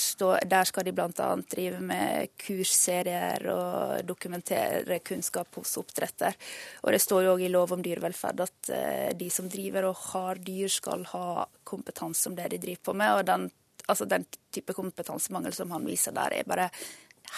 der 0.48 0.64
skal 0.64 0.86
de 0.86 0.94
bl.a. 0.96 1.26
drive 1.52 1.82
med 1.84 2.32
kursserier 2.40 3.44
og 3.52 4.06
dokumentere 4.08 5.02
kunnskap 5.04 5.60
hos 5.60 5.76
oppdretter. 5.76 6.32
Og 6.80 6.96
det 6.96 7.02
står 7.04 7.26
jo 7.26 7.34
òg 7.36 7.44
i 7.44 7.52
lov 7.52 7.76
om 7.76 7.84
dyrevelferd 7.84 8.46
at 8.46 8.72
de 9.20 9.28
som 9.28 9.52
driver 9.52 9.90
og 9.90 10.00
har 10.14 10.40
dyr, 10.40 10.72
skal 10.72 11.04
ha 11.12 11.44
kompetanse 11.68 12.30
om 12.30 12.36
det 12.38 12.48
de 12.54 12.62
driver 12.62 12.88
på 12.90 12.96
med. 12.96 13.18
Og 13.18 13.28
den, 13.28 13.48
altså 13.86 14.08
den 14.08 14.24
type 14.54 14.76
kompetansemangel 14.76 15.54
som 15.56 15.72
han 15.76 15.86
viser 15.88 16.16
der, 16.16 16.40
er 16.40 16.48
bare 16.48 16.70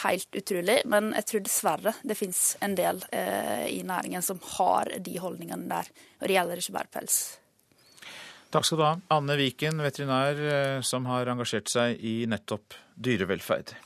helt 0.04 0.36
utrolig. 0.36 0.80
Men 0.90 1.12
jeg 1.18 1.28
tror 1.30 1.44
dessverre 1.46 1.94
det 2.06 2.18
finnes 2.18 2.44
en 2.64 2.76
del 2.78 3.02
eh, 3.12 3.66
i 3.74 3.82
næringen 3.86 4.24
som 4.24 4.40
har 4.56 4.92
de 4.98 5.18
holdningene 5.22 5.68
der. 5.70 5.92
Og 6.20 6.28
det 6.28 6.36
gjelder 6.38 6.62
ikke 6.62 6.78
bare 6.78 6.92
pels. 6.98 7.20
Takk 8.50 8.66
skal 8.66 8.80
du 8.80 8.86
ha. 8.86 8.94
Anne 9.14 9.36
Viken, 9.38 9.82
veterinær 9.84 10.44
eh, 10.52 10.80
som 10.86 11.06
har 11.10 11.30
engasjert 11.30 11.70
seg 11.70 12.02
i 12.02 12.20
nettopp 12.30 12.74
dyrevelferd. 12.98 13.76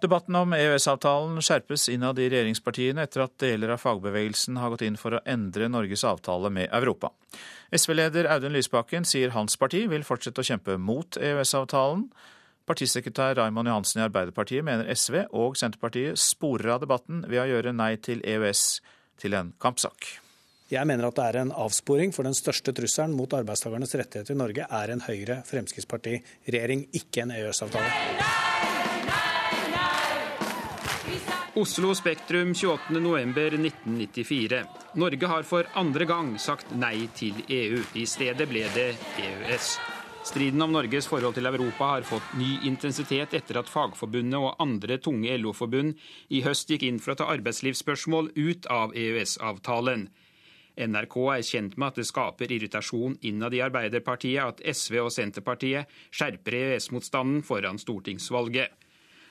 Debatten 0.00 0.36
om 0.36 0.52
EØS-avtalen 0.52 1.38
skjerpes 1.40 1.86
innad 1.88 2.18
i 2.20 2.26
regjeringspartiene 2.28 3.06
etter 3.06 3.22
at 3.24 3.38
deler 3.40 3.70
av 3.72 3.80
fagbevegelsen 3.80 4.58
har 4.60 4.74
gått 4.74 4.84
inn 4.84 4.98
for 5.00 5.16
å 5.16 5.22
endre 5.24 5.70
Norges 5.72 6.04
avtale 6.04 6.50
med 6.52 6.68
Europa. 6.68 7.14
SV-leder 7.72 8.28
Audun 8.34 8.52
Lysbakken 8.52 9.08
sier 9.08 9.32
hans 9.32 9.56
parti 9.56 9.86
vil 9.88 10.04
fortsette 10.04 10.44
å 10.44 10.48
kjempe 10.50 10.76
mot 10.76 11.16
EØS-avtalen. 11.16 12.10
Partisekretær 12.68 13.38
Raymond 13.38 13.70
Johansen 13.70 14.02
i 14.02 14.04
Arbeiderpartiet 14.04 14.66
mener 14.68 14.90
SV 14.92 15.22
og 15.30 15.56
Senterpartiet 15.56 16.20
sporer 16.20 16.74
av 16.74 16.84
debatten 16.84 17.24
ved 17.30 17.40
å 17.46 17.48
gjøre 17.54 17.72
nei 17.72 17.94
til 17.96 18.20
EØS 18.20 18.66
til 19.22 19.38
en 19.38 19.54
kampsak. 19.62 20.10
Jeg 20.68 20.82
mener 20.90 21.08
at 21.08 21.16
det 21.16 21.24
er 21.30 21.40
en 21.44 21.54
avsporing, 21.54 22.10
for 22.12 22.26
den 22.26 22.34
største 22.34 22.74
trusselen 22.74 23.14
mot 23.16 23.32
arbeidstakernes 23.38 23.94
rettigheter 23.96 24.34
i 24.34 24.40
Norge 24.42 24.66
er 24.66 24.92
en 24.92 25.04
Høyre-Fremskrittsparti-regjering, 25.06 26.88
ikke 27.00 27.22
en 27.22 27.36
EØS-avtale. 27.38 28.55
Oslo 31.56 31.94
Spektrum 31.94 32.52
28.11.1994. 32.52 34.64
Norge 34.92 35.26
har 35.26 35.42
for 35.48 35.64
andre 35.72 36.04
gang 36.04 36.34
sagt 36.36 36.74
nei 36.76 37.08
til 37.16 37.32
EU. 37.48 37.80
I 37.96 38.04
stedet 38.04 38.44
ble 38.50 38.66
det 38.74 38.90
EØS. 39.24 39.70
Striden 40.28 40.60
om 40.66 40.74
Norges 40.76 41.08
forhold 41.08 41.32
til 41.38 41.48
Europa 41.48 41.88
har 41.94 42.04
fått 42.04 42.36
ny 42.36 42.60
intensitet 42.68 43.32
etter 43.40 43.56
at 43.62 43.72
Fagforbundet 43.72 44.36
og 44.36 44.60
andre 44.60 45.00
tunge 45.00 45.32
LO-forbund 45.40 45.96
i 46.28 46.44
høst 46.44 46.68
gikk 46.68 46.84
inn 46.90 47.00
for 47.00 47.14
å 47.14 47.18
ta 47.22 47.32
arbeidslivsspørsmål 47.38 48.34
ut 48.36 48.68
av 48.68 48.92
EØS-avtalen. 48.92 50.10
NRK 50.76 51.16
er 51.38 51.50
kjent 51.54 51.80
med 51.80 51.88
at 51.88 51.96
det 52.02 52.10
skaper 52.10 52.52
irritasjon 52.52 53.16
innad 53.24 53.56
i 53.56 53.64
Arbeiderpartiet 53.64 54.44
at 54.44 54.60
SV 54.76 55.06
og 55.06 55.14
Senterpartiet 55.14 55.88
skjerper 56.12 56.52
EØS-motstanden 56.66 57.40
foran 57.48 57.80
stortingsvalget. 57.80 58.76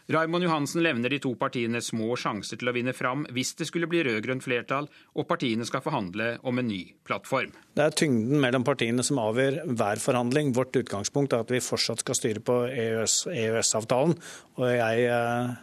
Raimond 0.05 0.45
Johansen 0.45 0.83
levner 0.85 1.09
de 1.09 1.17
to 1.17 1.31
partiene 1.39 1.79
små 1.81 2.13
sjanser 2.19 2.59
til 2.61 2.69
å 2.69 2.73
vinne 2.75 2.93
fram 2.93 3.23
hvis 3.33 3.55
det 3.57 3.65
skulle 3.65 3.89
bli 3.89 4.03
rød-grønt 4.05 4.45
flertall 4.45 4.85
og 5.17 5.25
partiene 5.25 5.65
skal 5.65 5.81
forhandle 5.81 6.35
om 6.45 6.61
en 6.61 6.69
ny 6.69 6.81
plattform. 7.07 7.55
Det 7.73 7.87
er 7.87 7.95
tyngden 7.97 8.37
mellom 8.43 8.65
partiene 8.67 9.03
som 9.05 9.17
avgjør 9.23 9.63
hver 9.73 10.01
forhandling. 10.03 10.53
Vårt 10.53 10.77
utgangspunkt 10.77 11.33
er 11.33 11.41
at 11.41 11.53
vi 11.53 11.63
fortsatt 11.63 12.05
skal 12.05 12.19
styre 12.19 12.43
på 12.45 12.59
EØS-avtalen. 12.69 14.13
EØS 14.13 14.61
og 14.61 14.69
jeg 14.75 15.07
eh, 15.09 15.55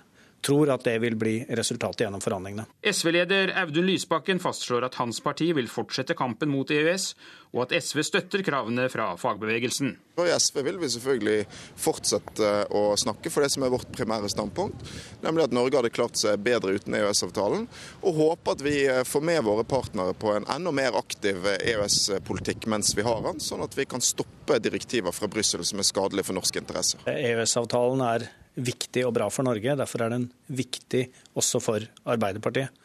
tror 0.43 0.71
at 0.75 0.85
det 0.85 0.97
vil 1.03 1.17
bli 1.19 1.35
resultatet 1.49 2.05
gjennom 2.05 2.23
forhandlingene. 2.23 2.67
SV-leder 2.83 3.55
Audun 3.63 3.87
Lysbakken 3.87 4.43
fastslår 4.43 4.89
at 4.89 4.99
hans 5.01 5.21
parti 5.23 5.53
vil 5.55 5.71
fortsette 5.71 6.17
kampen 6.19 6.51
mot 6.53 6.71
EØS, 6.71 7.13
og 7.53 7.67
at 7.67 7.75
SV 7.85 8.01
støtter 8.07 8.43
kravene 8.45 8.89
fra 8.93 9.11
fagbevegelsen. 9.21 9.93
I 10.23 10.33
SV 10.41 10.63
vil 10.65 10.81
vi 10.81 10.91
selvfølgelig 10.93 11.45
fortsette 11.81 12.51
å 12.75 12.83
snakke 13.01 13.31
for 13.33 13.45
det 13.45 13.53
som 13.55 13.65
er 13.65 13.73
vårt 13.73 13.93
primære 13.95 14.31
standpunkt, 14.33 14.83
nemlig 15.25 15.47
at 15.47 15.57
Norge 15.57 15.79
hadde 15.79 15.93
klart 15.95 16.19
seg 16.21 16.41
bedre 16.45 16.75
uten 16.77 16.97
EØS-avtalen, 16.97 17.69
og 18.03 18.21
håper 18.21 18.57
at 18.57 18.65
vi 18.65 18.77
får 19.09 19.27
med 19.29 19.45
våre 19.47 19.67
partnere 19.69 20.17
på 20.17 20.35
en 20.35 20.49
enda 20.53 20.75
mer 20.75 20.97
aktiv 20.99 21.45
EØS-politikk 21.55 22.69
mens 22.73 22.95
vi 22.97 23.07
har 23.07 23.23
den, 23.29 23.41
sånn 23.41 23.65
at 23.65 23.77
vi 23.79 23.89
kan 23.89 24.05
stoppe 24.05 24.59
direktiver 24.63 25.15
fra 25.15 25.31
Brussel 25.33 25.65
som 25.69 25.81
er 25.81 25.89
skadelige 25.89 26.31
for 26.31 26.41
norske 26.41 26.61
interesser. 26.61 27.05
EØS-avtalen 27.09 28.05
er 28.09 28.31
viktig 28.55 29.07
og 29.07 29.15
bra 29.17 29.29
for 29.33 29.47
Norge. 29.47 29.77
Derfor 29.79 30.05
er 30.05 30.15
den 30.15 30.29
viktig 30.53 31.07
også 31.39 31.61
for 31.63 31.87
Arbeiderpartiet. 32.05 32.83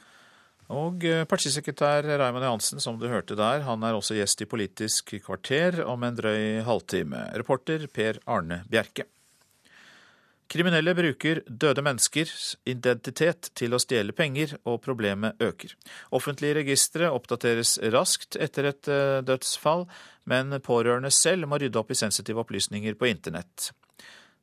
Og 0.67 1.03
eh, 1.07 1.23
partisekretær 1.23 2.03
Raymond 2.19 2.43
Johansen, 2.43 2.81
som 2.83 2.97
du 2.99 3.07
hørte 3.07 3.37
der, 3.39 3.63
han 3.63 3.83
er 3.87 3.95
også 3.95 4.17
gjest 4.17 4.43
i 4.43 4.49
Politisk 4.49 5.13
kvarter 5.23 5.79
om 5.87 6.03
en 6.03 6.17
drøy 6.17 6.63
halvtime. 6.67 7.29
Reporter 7.39 7.87
Per 7.87 8.19
Arne 8.27 8.65
Bjerke. 8.67 9.07
Kriminelle 10.47 10.93
bruker 10.95 11.41
døde 11.47 11.83
menneskers 11.83 12.53
identitet 12.67 13.49
til 13.59 13.75
å 13.75 13.79
stjele 13.83 14.15
penger, 14.15 14.53
og 14.63 14.79
problemet 14.83 15.39
øker. 15.43 15.73
Offentlige 16.15 16.61
registre 16.61 17.09
oppdateres 17.11 17.75
raskt 17.91 18.39
etter 18.39 18.71
et 18.71 18.91
eh, 18.91 19.23
dødsfall, 19.27 19.87
men 20.27 20.55
pårørende 20.63 21.11
selv 21.15 21.47
må 21.47 21.59
rydde 21.59 21.79
opp 21.79 21.91
i 21.91 21.99
sensitive 21.99 22.43
opplysninger 22.43 22.95
på 22.99 23.11
internett. 23.11 23.71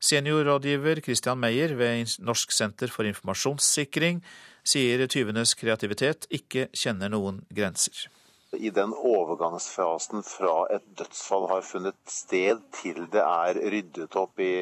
Seniorrådgiver 0.05 1.00
Christian 1.05 1.40
Meyer 1.40 1.72
ved 1.78 2.18
Norsk 2.20 2.52
senter 2.52 2.90
for 2.92 3.09
informasjonssikring 3.09 4.20
sier 4.64 5.05
tyvenes 5.09 5.55
kreativitet 5.57 6.26
ikke 6.32 6.68
kjenner 6.76 7.12
noen 7.12 7.40
grenser. 7.52 8.09
I 8.55 8.70
den 8.70 8.92
overgangsfasen 8.94 10.22
fra 10.26 10.66
et 10.74 10.84
dødsfall 10.98 11.48
har 11.50 11.64
funnet 11.66 11.96
sted 12.11 12.61
til 12.76 13.07
det 13.11 13.24
er 13.24 13.59
ryddet 13.72 14.14
opp 14.20 14.38
i 14.44 14.52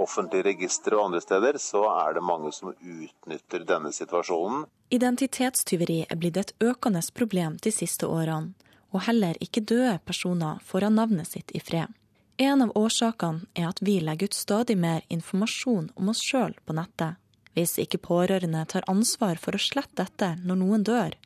offentlige 0.00 0.48
registre 0.48 0.96
og 0.96 1.10
andre 1.10 1.20
steder, 1.22 1.58
så 1.60 1.84
er 1.92 2.16
det 2.16 2.24
mange 2.24 2.50
som 2.54 2.72
utnytter 2.72 3.66
denne 3.68 3.92
situasjonen. 3.94 4.64
Identitetstyveri 4.90 6.00
er 6.08 6.18
blitt 6.18 6.40
et 6.40 6.54
økende 6.64 7.02
problem 7.14 7.60
de 7.62 7.72
siste 7.74 8.08
årene, 8.08 8.54
og 8.90 9.04
heller 9.06 9.38
ikke 9.44 9.62
døde 9.62 9.98
personer 10.06 10.58
får 10.66 10.88
ha 10.88 10.94
navnet 10.94 11.28
sitt 11.30 11.52
i 11.54 11.62
fred. 11.62 11.92
En 12.40 12.62
av 12.64 12.70
årsakene 12.72 13.44
er 13.52 13.66
at 13.68 13.82
vi 13.84 13.98
legger 14.00 14.30
ut 14.30 14.36
stadig 14.36 14.78
mer 14.80 15.02
informasjon 15.12 15.90
om 16.00 16.08
oss 16.08 16.22
sjøl 16.24 16.54
på 16.64 16.72
nettet. 16.72 17.18
Hvis 17.52 17.74
ikke 17.82 18.00
pårørende 18.00 18.62
tar 18.70 18.86
ansvar 18.88 19.36
for 19.36 19.52
å 19.52 19.60
slette 19.60 20.06
dette 20.06 20.30
når 20.40 20.60
noen 20.62 20.86
dør, 20.88 21.18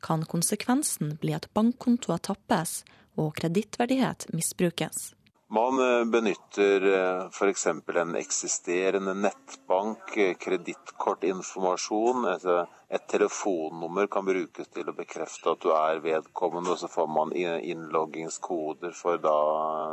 kan 0.00 0.24
konsekvensen 0.24 1.18
bli 1.20 1.34
at 1.36 1.50
bankkontoer 1.52 2.22
tappes 2.24 2.86
og 3.20 3.34
kredittverdighet 3.36 4.30
misbrukes. 4.32 5.10
Man 5.52 5.98
eh, 5.98 6.04
benytter 6.04 6.82
f.eks. 7.30 7.66
en 7.96 8.14
eksisterende 8.16 9.14
nettbank, 9.14 10.16
eh, 10.16 10.34
kredittkortinformasjon. 10.34 12.24
Altså 12.24 12.66
et 12.88 13.04
telefonnummer 13.08 14.08
kan 14.08 14.24
brukes 14.24 14.72
til 14.72 14.88
å 14.88 14.94
bekrefte 14.96 15.52
at 15.52 15.60
du 15.60 15.74
er 15.76 16.00
vedkommende, 16.00 16.72
og 16.72 16.80
så 16.80 16.88
får 16.88 17.10
man 17.18 17.36
innloggingskoder 17.36 18.96
for 18.96 19.20
da 19.20 19.36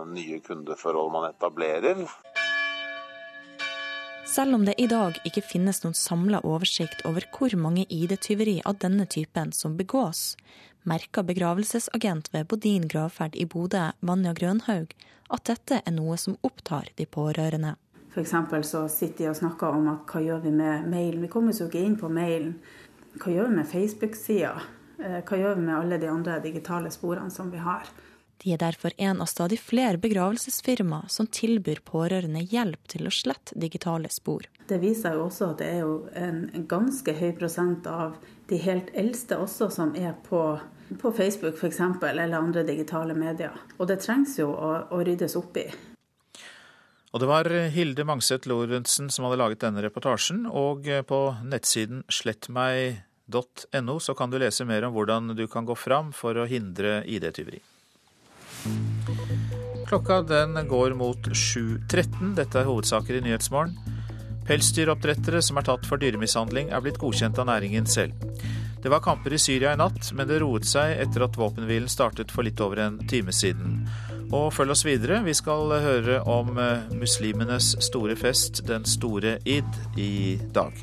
nye 0.07 0.39
kundeforhold 0.47 1.11
man 1.17 1.27
etablerer. 1.33 2.07
Selv 4.29 4.55
om 4.55 4.63
det 4.63 4.77
i 4.79 4.87
dag 4.87 5.19
ikke 5.27 5.41
finnes 5.43 5.83
noen 5.83 5.95
samla 5.97 6.39
oversikt 6.47 7.03
over 7.09 7.25
hvor 7.35 7.55
mange 7.59 7.83
ID-tyveri 7.89 8.59
av 8.63 8.79
denne 8.79 9.07
typen 9.09 9.51
som 9.51 9.75
begås, 9.75 10.37
merker 10.83 11.23
begravelsesagent 11.23 12.31
ved 12.33 12.47
Bodin 12.47 12.87
gravferd 12.87 13.35
i 13.35 13.45
Bodø, 13.45 13.89
Vanja 13.99 14.33
Grønhaug, 14.33 14.93
at 15.29 15.45
dette 15.45 15.81
er 15.85 15.95
noe 15.95 16.17
som 16.17 16.37
opptar 16.41 16.89
de 16.97 17.05
pårørende. 17.05 17.75
F.eks. 18.09 18.33
så 18.67 18.87
sitter 18.89 19.23
de 19.23 19.29
og 19.29 19.37
snakker 19.37 19.77
om 19.77 19.87
at 19.91 20.09
hva 20.09 20.21
gjør 20.25 20.43
vi 20.47 20.53
med 20.55 20.87
mailen? 20.89 21.21
Vi 21.21 21.31
kommer 21.31 21.53
jo 21.53 21.69
ikke 21.69 21.83
inn 21.85 21.97
på 21.99 22.09
mailen. 22.09 22.55
Hva 23.19 23.33
gjør 23.33 23.49
vi 23.51 23.59
med 23.59 23.69
Facebook-sida? 23.69 24.53
Eh, 24.99 25.19
hva 25.23 25.37
gjør 25.39 25.59
vi 25.59 25.65
med 25.67 25.75
alle 25.77 25.99
de 26.01 26.09
andre 26.09 26.39
digitale 26.43 26.91
sporene 26.91 27.31
som 27.31 27.51
vi 27.53 27.61
har? 27.61 27.85
De 28.39 28.53
er 28.55 28.61
derfor 28.61 28.95
en 28.97 29.21
av 29.21 29.27
stadig 29.27 29.59
flere 29.59 29.99
begravelsesfirma 29.99 31.03
som 31.11 31.27
tilbyr 31.27 31.81
pårørende 31.85 32.41
hjelp 32.47 32.87
til 32.87 33.09
å 33.09 33.13
slette 33.13 33.57
digitale 33.59 34.09
spor. 34.09 34.47
Det 34.69 34.79
viser 34.79 35.17
jo 35.17 35.25
også 35.27 35.51
at 35.51 35.61
det 35.61 35.69
er 35.73 35.81
jo 35.83 35.95
en 36.15 36.67
ganske 36.71 37.15
høy 37.19 37.33
prosent 37.37 37.87
av 37.89 38.15
de 38.49 38.59
helt 38.63 38.89
eldste 38.97 39.37
også 39.39 39.69
som 39.73 39.93
er 39.97 40.15
på, 40.25 40.41
på 41.01 41.11
Facebook 41.15 41.57
f.eks. 41.59 41.79
eller 41.81 42.37
andre 42.37 42.63
digitale 42.67 43.15
medier. 43.17 43.55
Og 43.77 43.87
det 43.89 44.01
trengs 44.03 44.37
jo 44.39 44.49
å, 44.51 44.73
å 44.89 45.01
ryddes 45.05 45.37
opp 45.39 45.57
i. 45.61 45.67
Og 47.09 47.23
det 47.23 47.29
var 47.29 47.49
Hilde 47.73 48.05
Mangset 48.05 48.45
Lorentzen 48.45 49.09
som 49.09 49.25
hadde 49.25 49.39
laget 49.41 49.63
denne 49.63 49.81
reportasjen, 49.81 50.43
og 50.45 50.85
på 51.09 51.21
nettsiden 51.41 52.03
slettmeg.no 52.05 53.95
så 53.97 54.13
kan 54.17 54.29
du 54.29 54.37
lese 54.41 54.67
mer 54.69 54.85
om 54.85 54.93
hvordan 54.93 55.33
du 55.37 55.47
kan 55.49 55.65
gå 55.65 55.77
fram 55.77 56.13
for 56.13 56.37
å 56.37 56.45
hindre 56.49 56.99
ID-tyveri. 57.09 57.63
Klokka 59.89 60.21
den 60.21 60.53
går 60.69 60.93
mot 60.93 61.31
7.13. 61.33 62.35
Dette 62.37 62.61
er 62.61 62.69
hovedsaker 62.69 63.17
i 63.17 63.23
Nyhetsmorgen. 63.25 63.73
Pelsdyroppdrettere 64.45 65.41
som 65.45 65.57
er 65.57 65.65
tatt 65.65 65.89
for 65.89 66.01
dyremishandling, 66.01 66.69
er 66.69 66.85
blitt 66.85 67.01
godkjent 67.01 67.41
av 67.41 67.49
næringen 67.49 67.89
selv. 67.89 68.13
Det 68.81 68.89
var 68.89 68.99
kamper 68.99 69.33
i 69.33 69.37
Syria 69.39 69.73
i 69.73 69.77
natt, 69.77 70.13
men 70.15 70.27
det 70.27 70.37
roet 70.39 70.63
seg 70.63 70.93
etter 71.03 71.25
at 71.25 71.35
våpenhvilen 71.35 71.91
startet 71.91 72.31
for 72.31 72.47
litt 72.47 72.61
over 72.63 72.79
en 72.79 73.01
time 73.11 73.33
siden. 73.35 73.81
Og 74.31 74.53
følg 74.55 74.71
oss 74.71 74.85
videre. 74.87 75.17
Vi 75.25 75.33
skal 75.35 75.73
høre 75.83 76.21
om 76.23 76.53
eh, 76.55 76.85
muslimenes 76.95 77.73
store 77.83 78.15
fest, 78.15 78.61
den 78.69 78.87
store 78.87 79.35
id, 79.43 79.67
i 79.99 80.39
dag. 80.55 80.79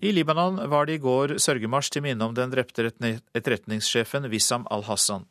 I 0.00 0.12
Libanon 0.12 0.62
var 0.72 0.88
det 0.88 0.96
i 0.96 1.04
går 1.04 1.36
sørgemarsj 1.40 1.92
til 1.92 2.08
minne 2.08 2.24
om 2.24 2.32
den 2.36 2.56
drepte 2.56 2.88
etterretningssjefen 2.88 4.30
Wissam 4.32 4.64
al-Hassan. 4.72 5.28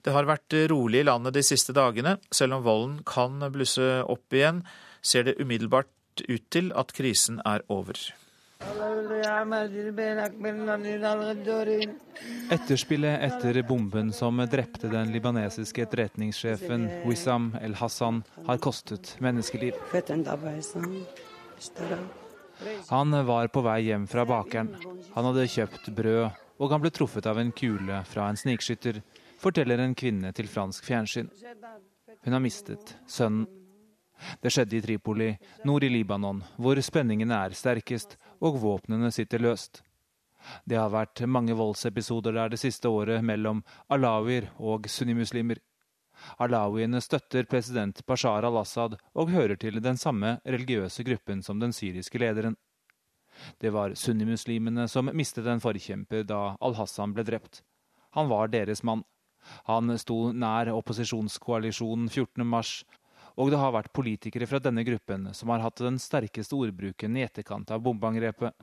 Det 0.00 0.16
har 0.16 0.28
vært 0.28 0.56
rolig 0.72 1.04
i 1.04 1.08
landet 1.08 1.36
de 1.36 1.44
siste 1.44 1.76
dagene. 1.76 2.16
Selv 2.32 2.56
om 2.56 2.64
volden 2.64 2.98
kan 3.04 3.40
blusse 3.52 3.98
opp 4.08 4.32
igjen, 4.32 4.64
ser 5.04 5.28
det 5.28 5.36
umiddelbart 5.40 5.88
ut 6.28 6.50
til 6.50 6.72
at 6.76 6.92
krisen 6.96 7.40
er 7.46 7.64
over. 7.68 7.98
Etterspillet 12.50 13.22
etter 13.24 13.62
bomben 13.64 14.10
som 14.12 14.42
drepte 14.52 14.90
den 14.92 15.12
libanesiske 15.14 15.86
etterretningssjefen 15.86 16.84
Wissam 17.08 17.54
el-Hassan, 17.62 18.20
har 18.46 18.60
kostet 18.60 19.14
menneskeliv. 19.24 19.78
Han 22.90 23.16
var 23.26 23.48
på 23.48 23.62
vei 23.64 23.80
hjem 23.88 24.04
fra 24.10 24.26
bakeren. 24.28 24.74
Han 25.14 25.30
hadde 25.30 25.48
kjøpt 25.54 25.88
brød, 25.96 26.28
og 26.60 26.74
han 26.74 26.84
ble 26.84 26.92
truffet 26.92 27.26
av 27.30 27.40
en 27.40 27.54
kule 27.56 28.02
fra 28.12 28.28
en 28.28 28.36
snikskytter, 28.36 29.00
forteller 29.40 29.80
en 29.80 29.96
kvinne 29.96 30.34
til 30.36 30.50
fransk 30.52 30.84
fjernsyn. 30.84 31.32
Hun 32.26 32.36
har 32.36 32.44
mistet 32.44 32.92
sønnen. 33.08 33.48
Det 34.42 34.52
skjedde 34.52 34.76
i 34.76 34.82
Tripoli, 34.84 35.30
nord 35.64 35.84
i 35.84 35.90
Libanon, 35.92 36.42
hvor 36.60 36.80
spenningene 36.84 37.38
er 37.46 37.56
sterkest 37.56 38.16
og 38.40 38.60
våpnene 38.62 39.10
sitter 39.14 39.42
løst. 39.42 39.82
Det 40.64 40.78
har 40.78 40.92
vært 40.92 41.22
mange 41.28 41.56
voldsepisoder 41.56 42.36
der 42.36 42.52
det 42.52 42.60
siste 42.62 42.88
året 42.88 43.24
mellom 43.24 43.62
alawier 43.92 44.48
og 44.58 44.88
sunnimuslimer. 44.88 45.60
Alawiene 46.40 47.00
støtter 47.00 47.46
president 47.48 48.02
Bashar 48.06 48.44
al-Assad 48.44 48.96
og 49.14 49.32
hører 49.32 49.56
til 49.60 49.80
den 49.80 49.96
samme 50.00 50.38
religiøse 50.44 51.04
gruppen 51.06 51.42
som 51.42 51.60
den 51.60 51.72
syriske 51.76 52.20
lederen. 52.20 52.56
Det 53.60 53.72
var 53.72 53.94
sunnimuslimene 53.96 54.86
som 54.88 55.08
mistet 55.16 55.48
en 55.48 55.62
forkjemper 55.64 56.26
da 56.28 56.56
al-Hassan 56.60 57.14
ble 57.16 57.24
drept. 57.24 57.62
Han 58.16 58.28
var 58.28 58.52
deres 58.52 58.82
mann. 58.84 59.04
Han 59.64 59.96
sto 59.98 60.32
nær 60.36 60.68
opposisjonskoalisjonen 60.74 62.10
14.3, 62.10 62.84
og 63.36 63.50
det 63.52 63.60
har 63.60 63.72
vært 63.74 63.92
politikere 63.94 64.48
fra 64.50 64.60
denne 64.62 64.84
gruppen 64.86 65.30
som 65.36 65.52
har 65.52 65.62
hatt 65.64 65.82
den 65.82 65.98
sterkeste 66.02 66.56
ordbruken 66.56 67.16
i 67.16 67.24
etterkant 67.26 67.70
av 67.70 67.82
bombeangrepet. 67.84 68.54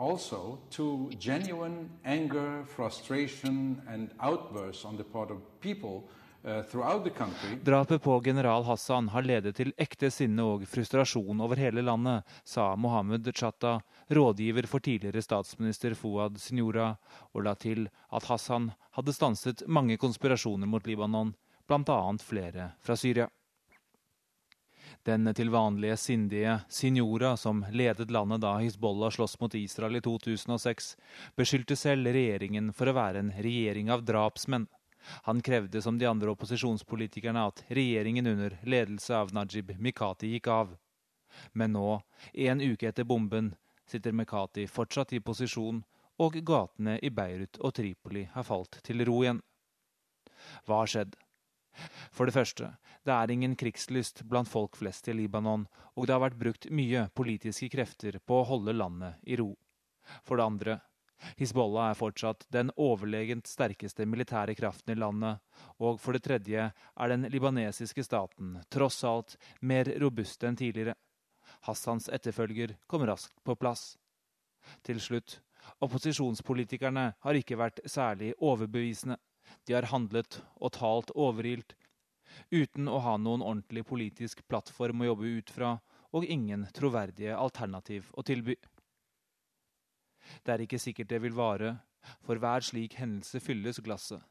Also 0.00 0.58
to 0.70 1.10
genuine 1.20 1.90
anger, 2.06 2.64
frustration, 2.64 3.82
and 3.86 4.08
outbursts 4.18 4.84
on 4.84 4.96
the 4.96 5.04
part 5.04 5.30
of 5.30 5.42
people 5.60 6.08
Drapet 7.62 8.02
på 8.02 8.20
general 8.24 8.64
Hassan 8.64 9.08
har 9.08 9.22
ledet 9.22 9.58
til 9.58 9.74
ekte 9.76 10.08
sinne 10.10 10.46
og 10.54 10.62
frustrasjon 10.68 11.42
over 11.44 11.60
hele 11.60 11.82
landet, 11.84 12.24
sa 12.44 12.70
Mohammed 12.80 13.28
Chatta, 13.36 13.74
rådgiver 14.08 14.68
for 14.70 14.80
tidligere 14.80 15.20
statsminister 15.22 15.94
Fouad 15.94 16.40
Signora, 16.40 16.94
og 17.36 17.44
la 17.44 17.52
til 17.60 17.90
at 18.08 18.24
Hassan 18.24 18.70
hadde 18.96 19.12
stanset 19.12 19.66
mange 19.68 19.98
konspirasjoner 20.00 20.66
mot 20.66 20.88
Libanon, 20.88 21.34
bl.a. 21.68 22.00
flere 22.24 22.70
fra 22.80 22.96
Syria. 22.96 23.28
Den 25.04 25.28
til 25.36 25.52
vanlige 25.52 25.96
sindige 25.96 26.58
Signora, 26.68 27.36
som 27.36 27.66
ledet 27.72 28.10
landet 28.10 28.40
da 28.40 28.56
Hizbollah 28.58 29.12
sloss 29.12 29.36
mot 29.40 29.54
Israel 29.54 30.00
i 30.00 30.04
2006, 30.04 30.94
beskyldte 31.36 31.76
selv 31.76 32.08
regjeringen 32.16 32.72
for 32.72 32.88
å 32.88 32.96
være 32.96 33.20
en 33.20 33.32
regjering 33.36 33.92
av 33.92 34.08
drapsmenn. 34.08 34.68
Han 35.28 35.42
krevde 35.42 35.82
som 35.82 35.98
de 35.98 36.06
andre 36.06 36.30
opposisjonspolitikerne 36.34 37.46
at 37.50 37.64
regjeringen 37.68 38.26
under 38.26 38.58
ledelse 38.62 39.16
av 39.16 39.32
Najib 39.34 39.72
Mikati 39.78 40.32
gikk 40.34 40.50
av. 40.52 40.76
Men 41.52 41.72
nå, 41.76 42.00
en 42.32 42.60
uke 42.60 42.90
etter 42.90 43.06
bomben, 43.06 43.54
sitter 43.86 44.12
Mikati 44.12 44.66
fortsatt 44.70 45.14
i 45.16 45.22
posisjon, 45.24 45.82
og 46.20 46.36
gatene 46.44 46.98
i 47.00 47.10
Beirut 47.10 47.56
og 47.64 47.74
Tripoli 47.78 48.26
har 48.34 48.44
falt 48.44 48.82
til 48.84 49.04
ro 49.08 49.22
igjen. 49.22 49.40
Hva 50.66 50.82
har 50.82 50.90
skjedd? 50.92 51.16
For 52.12 52.28
det 52.28 52.34
første, 52.34 52.74
det 53.06 53.14
er 53.14 53.32
ingen 53.32 53.54
krigslyst 53.56 54.24
blant 54.28 54.50
folk 54.50 54.76
flest 54.76 55.08
i 55.08 55.14
Libanon, 55.16 55.66
og 55.96 56.06
det 56.06 56.16
har 56.16 56.24
vært 56.26 56.40
brukt 56.40 56.68
mye 56.74 57.06
politiske 57.16 57.70
krefter 57.72 58.18
på 58.26 58.40
å 58.40 58.48
holde 58.50 58.76
landet 58.76 59.20
i 59.24 59.38
ro. 59.40 59.54
For 60.26 60.36
det 60.36 60.46
andre, 60.46 60.78
Hizbollah 61.38 61.90
er 61.90 61.98
fortsatt 61.98 62.46
den 62.54 62.72
overlegent 62.80 63.48
sterkeste 63.48 64.06
militære 64.08 64.54
kraften 64.58 64.94
i 64.94 64.98
landet, 64.98 65.40
og 65.78 66.00
for 66.00 66.16
det 66.16 66.24
tredje 66.24 66.70
er 66.70 67.12
den 67.12 67.28
libanesiske 67.32 68.04
staten 68.06 68.56
tross 68.72 69.02
alt 69.04 69.36
mer 69.60 69.90
robust 70.00 70.44
enn 70.46 70.58
tidligere. 70.58 70.96
Hassans 71.66 72.08
etterfølger 72.12 72.76
kom 72.88 73.04
raskt 73.08 73.36
på 73.44 73.56
plass. 73.58 73.96
Til 74.86 75.00
slutt, 75.02 75.40
opposisjonspolitikerne 75.84 77.10
har 77.20 77.38
ikke 77.38 77.58
vært 77.60 77.82
særlig 77.88 78.32
overbevisende. 78.38 79.18
De 79.66 79.74
har 79.74 79.88
handlet 79.90 80.40
og 80.60 80.72
talt 80.76 81.12
overilt, 81.18 81.74
uten 82.54 82.88
å 82.88 83.00
ha 83.02 83.16
noen 83.18 83.42
ordentlig 83.42 83.84
politisk 83.88 84.44
plattform 84.48 85.02
å 85.02 85.10
jobbe 85.10 85.32
ut 85.40 85.50
fra, 85.50 85.72
og 86.14 86.26
ingen 86.26 86.66
troverdige 86.74 87.36
alternativ 87.36 88.10
å 88.18 88.24
tilby. 88.26 88.56
Det 90.44 90.54
er 90.54 90.66
ikke 90.66 90.80
sikkert 90.82 91.10
det 91.12 91.22
vil 91.22 91.36
vare, 91.36 91.76
for 92.24 92.40
hver 92.40 92.64
slik 92.64 92.96
hendelse 93.00 93.40
fylles 93.42 93.80
glasset. 93.84 94.22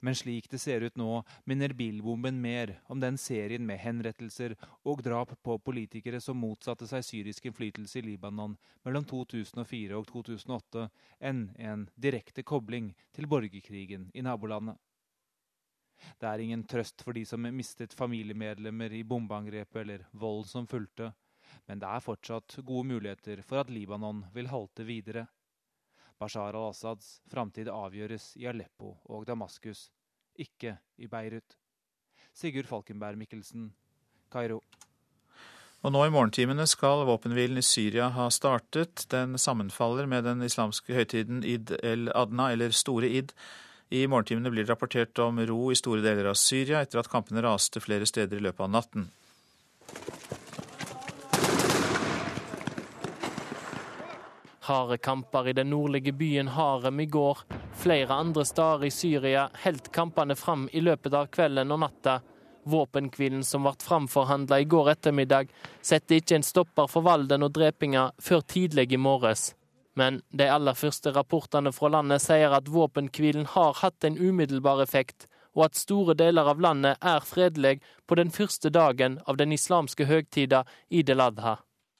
Men 0.00 0.14
slik 0.14 0.48
det 0.50 0.58
ser 0.60 0.84
ut 0.84 0.96
nå, 1.00 1.22
minner 1.48 1.72
bilbomben 1.76 2.40
mer 2.42 2.74
om 2.92 3.00
den 3.00 3.18
serien 3.20 3.64
med 3.66 3.80
henrettelser 3.80 4.54
og 4.84 5.02
drap 5.04 5.32
på 5.44 5.56
politikere 5.64 6.20
som 6.20 6.40
motsatte 6.42 6.88
seg 6.90 7.06
syrisk 7.06 7.48
innflytelse 7.48 8.00
i 8.00 8.04
Libanon 8.10 8.56
mellom 8.86 9.06
2004 9.08 9.96
og 9.96 10.08
2008, 10.10 10.88
enn 11.30 11.46
en 11.56 11.86
direkte 11.96 12.44
kobling 12.44 12.92
til 13.16 13.30
borgerkrigen 13.30 14.10
i 14.14 14.24
nabolandet. 14.26 14.76
Det 16.18 16.28
er 16.30 16.42
ingen 16.44 16.62
trøst 16.68 17.02
for 17.02 17.16
de 17.16 17.24
som 17.26 17.42
mistet 17.42 17.96
familiemedlemmer 17.96 18.92
i 18.94 19.02
bombeangrepet 19.02 19.80
eller 19.82 20.04
vold 20.12 20.46
som 20.46 20.68
fulgte, 20.70 21.10
men 21.66 21.80
det 21.82 21.88
er 21.88 22.04
fortsatt 22.04 22.60
gode 22.62 22.86
muligheter 22.92 23.42
for 23.42 23.64
at 23.64 23.72
Libanon 23.72 24.22
vil 24.34 24.50
halte 24.52 24.86
videre. 24.86 25.26
Bashar 26.18 26.56
al-Assads 26.56 27.20
framtid 27.30 27.70
avgjøres 27.70 28.32
i 28.40 28.48
Aleppo 28.50 28.96
og 29.06 29.26
Damaskus, 29.28 29.88
ikke 30.38 30.76
i 30.98 31.06
Beirut. 31.10 31.54
Sigurd 32.34 32.66
Falkenberg 32.70 33.18
Mikkelsen, 33.18 33.70
Kairo. 34.32 34.60
Og 35.86 35.94
nå 35.94 36.02
i 36.08 36.10
morgentimene 36.10 36.66
skal 36.66 37.04
våpenhvilen 37.06 37.60
i 37.60 37.66
Syria 37.66 38.08
ha 38.16 38.26
startet. 38.34 39.04
Den 39.14 39.38
sammenfaller 39.38 40.10
med 40.10 40.26
den 40.26 40.42
islamske 40.42 40.96
høytiden 40.96 41.44
Id 41.46 41.76
el-Adna, 41.86 42.50
eller 42.54 42.74
Store 42.74 43.10
id. 43.20 43.30
I 43.94 44.02
morgentimene 44.10 44.50
blir 44.50 44.66
det 44.66 44.72
rapportert 44.72 45.18
om 45.22 45.38
ro 45.48 45.70
i 45.72 45.78
store 45.78 46.02
deler 46.04 46.26
av 46.28 46.36
Syria 46.36 46.82
etter 46.82 47.00
at 47.00 47.08
kampene 47.08 47.44
raste 47.46 47.80
flere 47.80 48.08
steder 48.10 48.36
i 48.36 48.44
løpet 48.48 48.66
av 48.66 48.74
natten. 48.74 49.06
Harde 54.68 54.98
kamper 54.98 55.48
i 55.48 55.52
den 55.52 55.70
nordlige 55.70 56.12
byen 56.12 56.48
Harem 56.48 57.00
i 57.00 57.06
går. 57.06 57.38
Flere 57.72 58.14
andre 58.14 58.44
steder 58.44 58.84
i 58.84 58.90
Syria 58.90 59.46
holdt 59.64 59.92
kampene 59.92 60.36
fram 60.36 60.66
i 60.72 60.82
løpet 60.84 61.14
av 61.16 61.30
kvelden 61.32 61.72
og 61.72 61.80
natta. 61.80 62.18
Våpenhvilen 62.68 63.46
som 63.48 63.64
ble 63.64 63.72
framforhandla 63.80 64.58
i 64.60 64.66
går 64.68 64.90
ettermiddag, 64.92 65.48
setter 65.80 66.20
ikke 66.20 66.36
en 66.36 66.44
stopper 66.44 66.90
for 66.92 67.06
valden 67.06 67.46
og 67.46 67.54
drepinga 67.56 68.10
før 68.20 68.44
tidlig 68.44 68.90
i 68.92 69.00
morges. 69.00 69.54
Men 69.96 70.20
de 70.28 70.50
aller 70.52 70.76
første 70.76 71.14
rapportene 71.16 71.72
fra 71.72 71.88
landet 71.94 72.26
sier 72.26 72.52
at 72.52 72.68
våpenhvilen 72.68 73.48
har 73.54 73.72
hatt 73.80 74.04
en 74.04 74.18
umiddelbar 74.20 74.82
effekt, 74.84 75.30
og 75.56 75.70
at 75.70 75.80
store 75.80 76.12
deler 76.18 76.52
av 76.52 76.60
landet 76.60 77.00
er 77.00 77.24
fredelig 77.24 77.78
på 78.06 78.20
den 78.20 78.28
første 78.36 78.68
dagen 78.68 79.16
av 79.24 79.40
den 79.40 79.56
islamske 79.56 80.04
høgtida 80.12 80.66
Eid 80.92 81.08
el-Adha. 81.16 81.56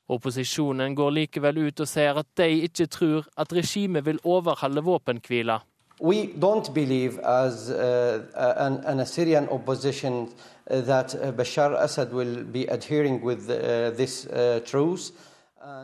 Opposisjonen 0.09 0.94
går 0.96 1.11
likevel 1.11 1.59
ut 1.68 1.80
og 1.84 1.88
sier 1.88 2.16
at 2.16 2.28
de 2.40 2.48
ikke 2.68 2.86
tror 2.86 3.26
at 3.36 3.52
regimet 3.52 4.06
vil 4.06 4.20
overholde 4.24 4.84
våpenhvila. 4.84 5.61
We 6.00 6.30
don't 6.38 6.72
believe 6.74 7.18
as 7.24 7.70
uh, 7.70 8.22
an, 8.36 8.78
an 8.86 9.00
Assyrian 9.00 9.48
opposition 9.48 10.28
that 10.70 11.16
Bashar 11.36 11.74
Assad 11.74 12.12
will 12.12 12.44
be 12.44 12.66
adhering 12.68 13.20
with 13.24 13.50
uh, 13.50 13.90
this 13.96 14.26
uh, 14.26 14.61
truce. 14.64 15.12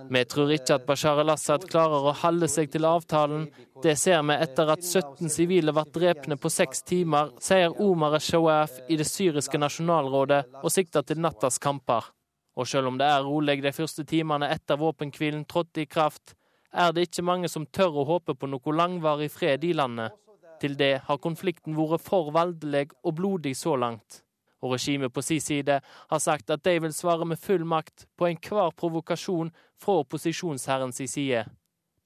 Vi 0.08 0.24
tror 0.24 0.52
ikke 0.54 0.76
at 0.78 0.84
Bashar 0.86 1.18
al-Assad 1.18 1.64
klarer 1.68 2.06
å 2.08 2.14
holde 2.14 2.46
seg 2.48 2.70
til 2.72 2.86
avtalen. 2.86 3.48
Det 3.82 3.96
ser 3.98 4.22
vi 4.22 4.36
etter 4.46 4.70
at 4.70 4.84
17 4.84 5.32
sivile 5.32 5.74
ble 5.74 5.84
drepne 5.96 6.38
på 6.40 6.52
seks 6.52 6.84
timer, 6.86 7.32
sier 7.42 7.74
Omar 7.82 8.14
al-Shawaf 8.14 8.78
i 8.88 8.98
det 9.00 9.08
syriske 9.10 9.58
nasjonalrådet 9.58 10.44
og 10.62 10.70
sikter 10.72 11.02
til 11.02 11.20
nattas 11.24 11.58
kamper. 11.58 12.06
Og 12.54 12.68
selv 12.70 12.90
om 12.90 12.98
det 12.98 13.06
er 13.06 13.24
rolig 13.26 13.60
de 13.62 13.72
første 13.74 14.04
timene 14.06 14.48
etter 14.54 14.78
våpenhvilen 14.78 15.44
trådte 15.50 15.82
i 15.82 15.90
kraft, 15.90 16.36
er 16.74 16.92
det 16.92 17.08
ikke 17.08 17.26
mange 17.26 17.48
som 17.50 17.66
tør 17.66 18.02
å 18.02 18.08
håpe 18.08 18.34
på 18.34 18.50
noe 18.50 18.74
langvarig 18.74 19.30
fred 19.30 19.64
i 19.64 19.72
landet. 19.74 20.14
Til 20.62 20.76
det 20.78 21.04
har 21.06 21.22
konflikten 21.22 21.74
vært 21.76 22.02
for 22.02 22.30
voldelig 22.34 22.88
og 23.02 23.16
blodig 23.18 23.54
så 23.58 23.74
langt. 23.78 24.22
Og 24.64 24.72
regimet 24.72 25.12
på 25.12 25.22
sin 25.22 25.42
side 25.42 25.80
har 25.84 26.22
sagt 26.22 26.50
at 26.50 26.62
de 26.64 26.78
vil 26.80 26.94
svare 26.94 27.26
med 27.28 27.38
full 27.38 27.66
makt 27.68 28.06
på 28.16 28.30
enhver 28.30 28.72
provokasjon 28.78 29.52
fra 29.80 29.98
opposisjonsherrens 30.04 31.02
side. 31.10 31.44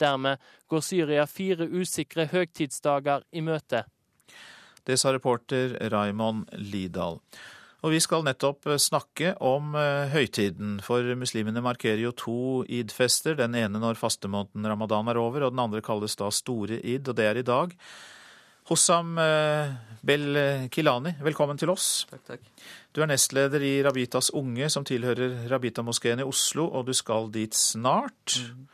Dermed 0.01 0.42
går 0.68 0.82
Syria 0.82 1.26
fire 1.26 1.68
usikre 1.68 2.26
høgtidsdager 2.32 3.24
i 3.32 3.44
møte. 3.44 3.84
Det 4.86 4.96
sa 4.99 5.12
reporter 5.12 5.76
Raymond 5.92 6.49
Lidahl. 6.57 7.20
Og 7.86 7.92
vi 7.94 8.00
skal 8.02 8.24
nettopp 8.26 8.66
eh, 8.66 8.80
snakke 8.82 9.36
om 9.44 9.74
eh, 9.78 10.10
høytiden, 10.10 10.78
for 10.82 11.06
muslimene 11.18 11.62
markerer 11.62 12.02
jo 12.02 12.14
to 12.16 12.38
id-fester. 12.66 13.36
Den 13.38 13.54
ene 13.58 13.78
når 13.78 14.00
fastemåneden 14.00 14.66
ramadan 14.66 15.10
er 15.10 15.20
over, 15.20 15.46
og 15.46 15.54
den 15.54 15.62
andre 15.62 15.82
kalles 15.84 16.18
da 16.18 16.30
store 16.34 16.80
id, 16.82 17.06
og 17.06 17.18
det 17.20 17.28
er 17.28 17.38
i 17.38 17.46
dag. 17.46 17.76
Hossam 18.68 19.14
eh, 19.22 19.70
Bel-Kilani, 20.04 21.14
velkommen 21.22 21.60
til 21.60 21.70
oss. 21.70 22.02
Takk, 22.10 22.24
takk. 22.34 22.50
Du 22.92 23.04
er 23.04 23.12
nestleder 23.12 23.62
i 23.62 23.76
Rabitas 23.86 24.32
Unge, 24.34 24.66
som 24.74 24.86
tilhører 24.86 25.46
Rabita-moskeen 25.52 26.24
i 26.24 26.26
Oslo, 26.26 26.66
og 26.66 26.90
du 26.90 26.96
skal 26.98 27.30
dit 27.30 27.54
snart. 27.54 28.40
Mm. 28.42 28.66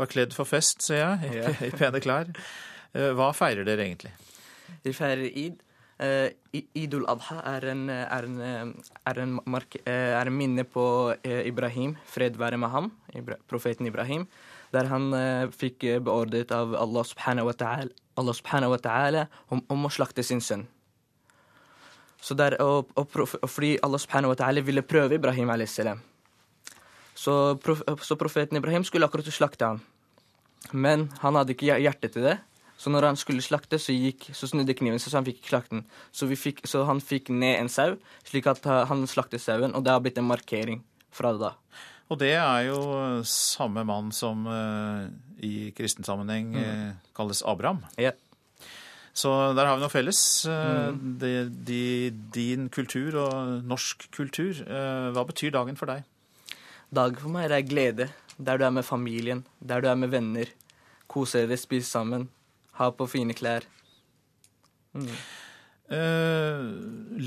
Var 0.00 0.08
kledd 0.08 0.32
for 0.32 0.48
fest, 0.48 0.80
ser 0.88 1.04
jeg, 1.04 1.36
i, 1.36 1.46
i 1.68 1.72
pene 1.76 2.00
klær. 2.00 2.32
Hva 2.96 3.28
feirer 3.36 3.68
dere 3.68 3.84
egentlig? 3.84 4.14
Vi 4.80 4.96
feirer 4.96 5.28
id. 5.28 5.60
Uh, 5.98 6.30
Idul 6.78 7.08
adha 7.10 7.40
er 7.56 7.64
en, 7.72 7.88
er 7.90 8.26
en, 8.26 8.74
er 9.06 9.18
en, 9.18 9.32
mark, 9.50 9.74
eh, 9.82 10.14
er 10.14 10.30
en 10.30 10.36
minne 10.36 10.62
på 10.62 10.84
uh, 11.10 11.40
Ibrahim, 11.42 11.96
fred 12.06 12.38
være 12.38 12.56
med 12.56 12.70
ham, 12.70 12.92
profeten 13.50 13.86
Ibrahim, 13.86 14.28
der 14.72 14.86
han 14.86 15.10
uh, 15.10 15.50
fikk 15.50 15.84
beordret 16.06 16.54
av 16.54 16.76
Allah 16.78 17.04
subhanahu 17.04 17.50
wa 17.50 17.56
ta'ala, 17.58 18.78
ta'ala 18.78 19.26
om, 19.50 19.64
om, 19.68 19.86
å 19.86 19.90
slakte 19.90 20.22
sin 20.22 20.40
sønn. 20.40 20.68
Så 22.22 22.34
der, 22.38 22.56
og, 22.62 22.94
og, 22.94 23.10
og, 23.18 23.50
fordi 23.50 23.76
Allah 23.82 23.98
subhanahu 23.98 24.36
wa 24.36 24.38
ta'ala 24.38 24.62
ville 24.62 24.86
prøve 24.86 25.18
Ibrahim 25.18 25.50
a.s. 25.50 25.80
Så, 27.18 27.58
prof, 27.58 27.82
så 28.02 28.14
profeten 28.14 28.56
Ibrahim 28.56 28.86
skulle 28.86 29.06
akkurat 29.06 29.26
slakte 29.34 29.66
ham. 29.66 29.82
Men 30.72 31.08
han 31.22 31.34
hadde 31.34 31.54
ikke 31.56 31.74
hjerte 31.82 32.10
til 32.12 32.22
det. 32.22 32.38
Så 32.78 32.92
når 32.94 33.08
han 33.08 33.18
skulle 33.18 33.42
slakte, 33.42 33.80
så, 33.82 33.90
gikk, 33.90 34.28
så 34.36 34.46
snudde 34.46 34.76
kniven 34.78 35.00
seg, 35.02 35.10
så 35.10 35.18
han 35.18 35.26
fikk 35.26 35.40
ikke 35.40 35.50
slakte 35.50 35.74
den. 35.74 35.86
Så, 36.14 36.28
fikk, 36.38 36.62
så, 36.70 36.84
han 36.86 37.02
fikk 37.02 37.32
ned 37.34 37.56
en 37.58 37.72
sau, 37.72 37.96
slik 38.28 38.46
at 38.50 38.62
han 38.90 39.02
slaktet 39.10 39.42
sauen, 39.42 39.74
og 39.74 39.82
det 39.82 39.94
har 39.94 40.04
blitt 40.04 40.20
en 40.20 40.28
markering 40.28 40.84
fra 41.14 41.34
det 41.34 41.42
da. 41.42 41.56
Og 42.08 42.20
det 42.22 42.32
er 42.38 42.68
jo 42.70 42.78
samme 43.28 43.82
mann 43.84 44.12
som 44.16 44.46
uh, 44.48 45.10
i 45.44 45.68
kristen 45.76 46.06
sammenheng 46.06 46.54
mm. 46.54 46.94
kalles 47.18 47.42
Abraham. 47.44 47.82
Ja. 48.00 48.14
Så 49.12 49.32
der 49.58 49.66
har 49.66 49.76
vi 49.76 49.82
noe 49.82 49.92
felles. 49.92 50.22
Mm. 50.46 51.02
De, 51.20 51.32
de, 51.50 51.82
din 52.32 52.70
kultur 52.72 53.18
og 53.24 53.66
norsk 53.66 54.06
kultur. 54.14 54.62
Hva 54.62 55.24
betyr 55.26 55.50
dagen 55.56 55.76
for 55.76 55.90
deg? 55.90 56.06
Dagen 56.94 57.18
for 57.18 57.34
meg 57.34 57.50
er 57.50 57.66
glede. 57.66 58.08
Der 58.38 58.60
du 58.60 58.64
er 58.64 58.70
med 58.70 58.86
familien, 58.86 59.42
der 59.58 59.82
du 59.82 59.88
er 59.90 59.98
med 59.98 60.14
venner. 60.14 60.46
Kose 61.10 61.42
dere, 61.42 61.58
spise 61.58 61.90
sammen, 61.90 62.28
ha 62.78 62.90
på 62.94 63.08
fine 63.10 63.36
klær. 63.36 63.66
Mm. 64.98 65.12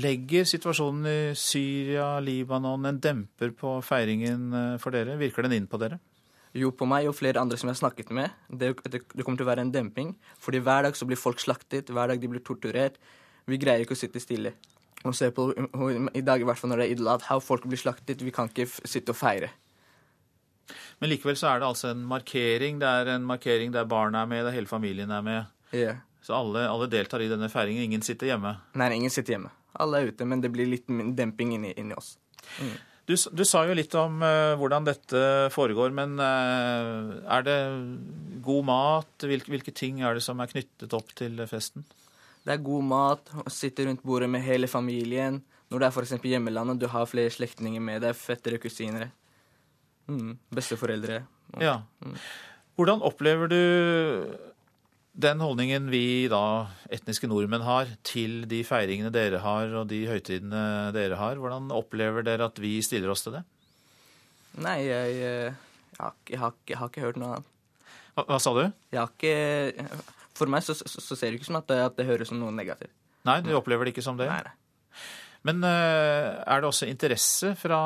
legger 0.02 0.44
situasjonen 0.46 1.06
i 1.08 1.34
Syria, 1.38 2.20
Libanon 2.22 2.86
en 2.86 2.98
demper 3.02 3.50
på 3.58 3.76
feiringen 3.82 4.78
for 4.82 4.94
dere? 4.94 5.16
Virker 5.18 5.46
den 5.46 5.56
inn 5.56 5.70
på 5.70 5.80
dere? 5.82 5.98
Jo, 6.52 6.68
på 6.76 6.84
meg 6.84 7.08
og 7.08 7.16
flere 7.16 7.40
andre 7.40 7.56
som 7.56 7.70
jeg 7.70 7.78
har 7.78 7.80
snakket 7.80 8.10
med. 8.12 8.34
Det, 8.48 8.74
det, 8.84 9.00
det, 9.08 9.24
kommer 9.24 9.40
til 9.40 9.46
å 9.46 9.48
være 9.48 9.64
en 9.64 9.72
demping. 9.72 10.12
Fordi 10.42 10.60
hver 10.60 10.84
dag 10.84 10.98
så 10.98 11.08
blir 11.08 11.20
folk 11.20 11.40
slaktet, 11.40 11.88
hver 11.88 12.12
dag 12.12 12.20
de 12.20 12.28
blir 12.28 12.44
torturert. 12.44 12.98
Vi 13.48 13.58
greier 13.60 13.86
ikke 13.86 13.96
å 13.96 14.02
sitte 14.02 14.20
stille. 14.20 14.52
Og 15.08 15.16
se 15.16 15.30
på, 15.34 15.48
I 16.14 16.22
dag 16.22 16.42
i 16.42 16.46
hvert 16.46 16.60
fall 16.60 16.70
når 16.70 16.82
det 16.82 16.86
er 16.86 16.94
Idel 16.94 17.08
how 17.26 17.40
folk 17.42 17.64
blir 17.66 17.80
slaktet, 17.80 18.22
vi 18.22 18.34
kan 18.34 18.52
ikke 18.52 18.68
sitte 18.68 19.14
og 19.14 19.18
feire. 19.18 19.48
Men 21.02 21.10
likevel 21.10 21.34
så 21.34 21.48
er 21.50 21.58
det 21.58 21.66
altså 21.66 21.90
en 21.90 22.04
markering. 22.06 22.78
Det 22.78 22.86
er 22.86 23.08
en 23.16 23.24
markering 23.26 23.72
der 23.74 23.88
barna 23.90 24.22
er 24.22 24.30
med, 24.30 24.44
der 24.46 24.54
hele 24.54 24.70
familien 24.70 25.10
er 25.10 25.24
med. 25.26 25.50
Yeah. 25.74 25.98
Så 26.22 26.36
alle, 26.38 26.62
alle, 26.70 26.86
deltar 26.86 27.24
i 27.24 27.26
denne 27.26 27.48
feiringen. 27.50 27.88
Ingen 27.88 28.04
sitter 28.06 28.30
hjemme? 28.30 28.54
Nei, 28.78 28.92
ingen 28.94 29.10
sitter 29.10 29.34
hjemme. 29.34 29.50
Alle 29.82 29.98
er 29.98 30.12
ute, 30.12 30.28
men 30.28 30.44
det 30.44 30.52
blir 30.54 30.68
litt 30.70 30.86
demping 31.18 31.56
inni, 31.56 31.72
inni 31.80 31.96
oss. 31.98 32.14
Mm. 32.60 32.76
Du, 33.10 33.16
du, 33.34 33.42
sa 33.48 33.64
jo 33.66 33.74
litt 33.74 33.96
om 33.98 34.20
uh, 34.22 34.54
hvordan 34.60 34.86
dette 34.86 35.22
foregår, 35.50 35.90
men 35.96 36.14
uh, 36.22 37.18
er 37.34 37.48
det 37.48 37.56
god 38.46 38.68
mat? 38.68 39.26
Hvilke, 39.26 39.50
hvilke, 39.56 39.74
ting 39.74 40.04
er 40.06 40.14
det 40.14 40.22
som 40.22 40.38
er 40.38 40.52
knyttet 40.52 40.94
opp 40.94 41.10
til 41.18 41.42
festen? 41.50 41.82
Det 42.46 42.54
er 42.54 42.62
god 42.62 42.86
mat, 42.86 43.34
å 43.42 43.50
sitte 43.50 43.88
rundt 43.88 44.06
bordet 44.06 44.30
med 44.30 44.46
hele 44.46 44.70
familien. 44.70 45.42
Når 45.72 45.82
det 45.82 45.88
er 45.88 45.98
f.eks. 45.98 46.14
hjemmelandet, 46.30 46.78
du 46.78 46.86
har 46.94 47.10
flere 47.10 47.34
slektninger 47.34 47.82
med 47.82 48.04
deg, 48.06 48.14
fettere, 48.18 48.62
kusiner. 48.62 49.10
Mm, 50.12 50.38
besteforeldre. 50.54 51.22
Ja. 51.60 51.80
Mm. 52.04 52.16
Hvordan 52.78 53.04
opplever 53.04 53.50
du 53.52 53.60
den 55.12 55.42
holdningen 55.44 55.90
vi 55.92 56.28
da, 56.32 56.70
etniske 56.92 57.28
nordmenn 57.28 57.64
har 57.66 57.90
til 58.06 58.46
de 58.48 58.62
feiringene 58.64 59.12
dere 59.12 59.42
har 59.44 59.74
og 59.76 59.90
de 59.90 60.06
høytidene 60.08 60.92
dere 60.96 61.18
har, 61.20 61.40
hvordan 61.40 61.68
opplever 61.76 62.24
dere 62.24 62.48
at 62.48 62.60
vi 62.62 62.78
stiller 62.84 63.12
oss 63.12 63.26
til 63.26 63.36
det? 63.36 63.42
Nei, 64.64 64.78
jeg, 64.86 65.18
jeg, 65.18 65.52
har, 65.98 66.16
jeg, 66.28 66.40
har, 66.40 66.56
jeg 66.68 66.80
har, 66.80 66.92
ikke 66.92 67.04
hørt 67.04 67.20
noe 67.20 67.36
annet. 67.36 67.52
Hva, 68.16 68.24
hva, 68.28 68.40
sa 68.40 68.52
du? 68.56 68.64
Jeg 68.92 69.00
har 69.00 69.12
ikke 69.12 69.86
For 70.36 70.50
meg 70.52 70.64
så, 70.64 70.74
så, 70.76 70.88
så 70.88 71.16
ser 71.16 71.32
det 71.32 71.40
ikke 71.40 71.48
som 71.48 71.60
at 71.60 71.68
det, 71.68 71.78
at 71.80 71.96
det 71.96 72.08
høres 72.08 72.32
som 72.32 72.40
noe 72.40 72.52
negativt. 72.52 72.92
Nei, 73.28 73.38
du 73.44 73.52
opplever 73.56 73.86
det 73.86 73.94
ikke 73.94 74.04
som 74.04 74.16
det? 74.18 74.28
Nei, 74.32 74.40
nei. 74.48 74.56
Men 75.46 75.64
eh, 75.66 76.28
er 76.46 76.62
det 76.62 76.68
også 76.68 76.86
interesse 76.86 77.52
fra, 77.58 77.80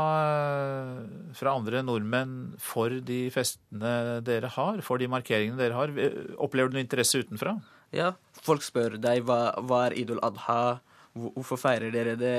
fra, 1.36 1.54
andre 1.54 1.80
nordmenn 1.86 2.34
for 2.60 2.98
de 3.00 3.26
festene 3.32 4.20
dere 4.26 4.50
har, 4.52 4.82
for 4.84 5.00
de 5.00 5.08
markeringene 5.08 5.56
dere 5.60 5.78
har? 5.78 5.94
Opplever 6.36 6.68
du 6.68 6.76
noe 6.76 6.84
interesse 6.84 7.22
utenfra? 7.24 7.56
Ja, 7.96 8.12
folk 8.44 8.64
spør 8.66 8.98
deg 9.00 9.24
hva, 9.24 9.54
hva 9.64 9.86
er 9.86 9.96
idol 10.02 10.20
adha, 10.26 10.78
hvorfor 11.16 11.60
feirer 11.60 11.94
dere 11.94 12.16
det? 12.20 12.38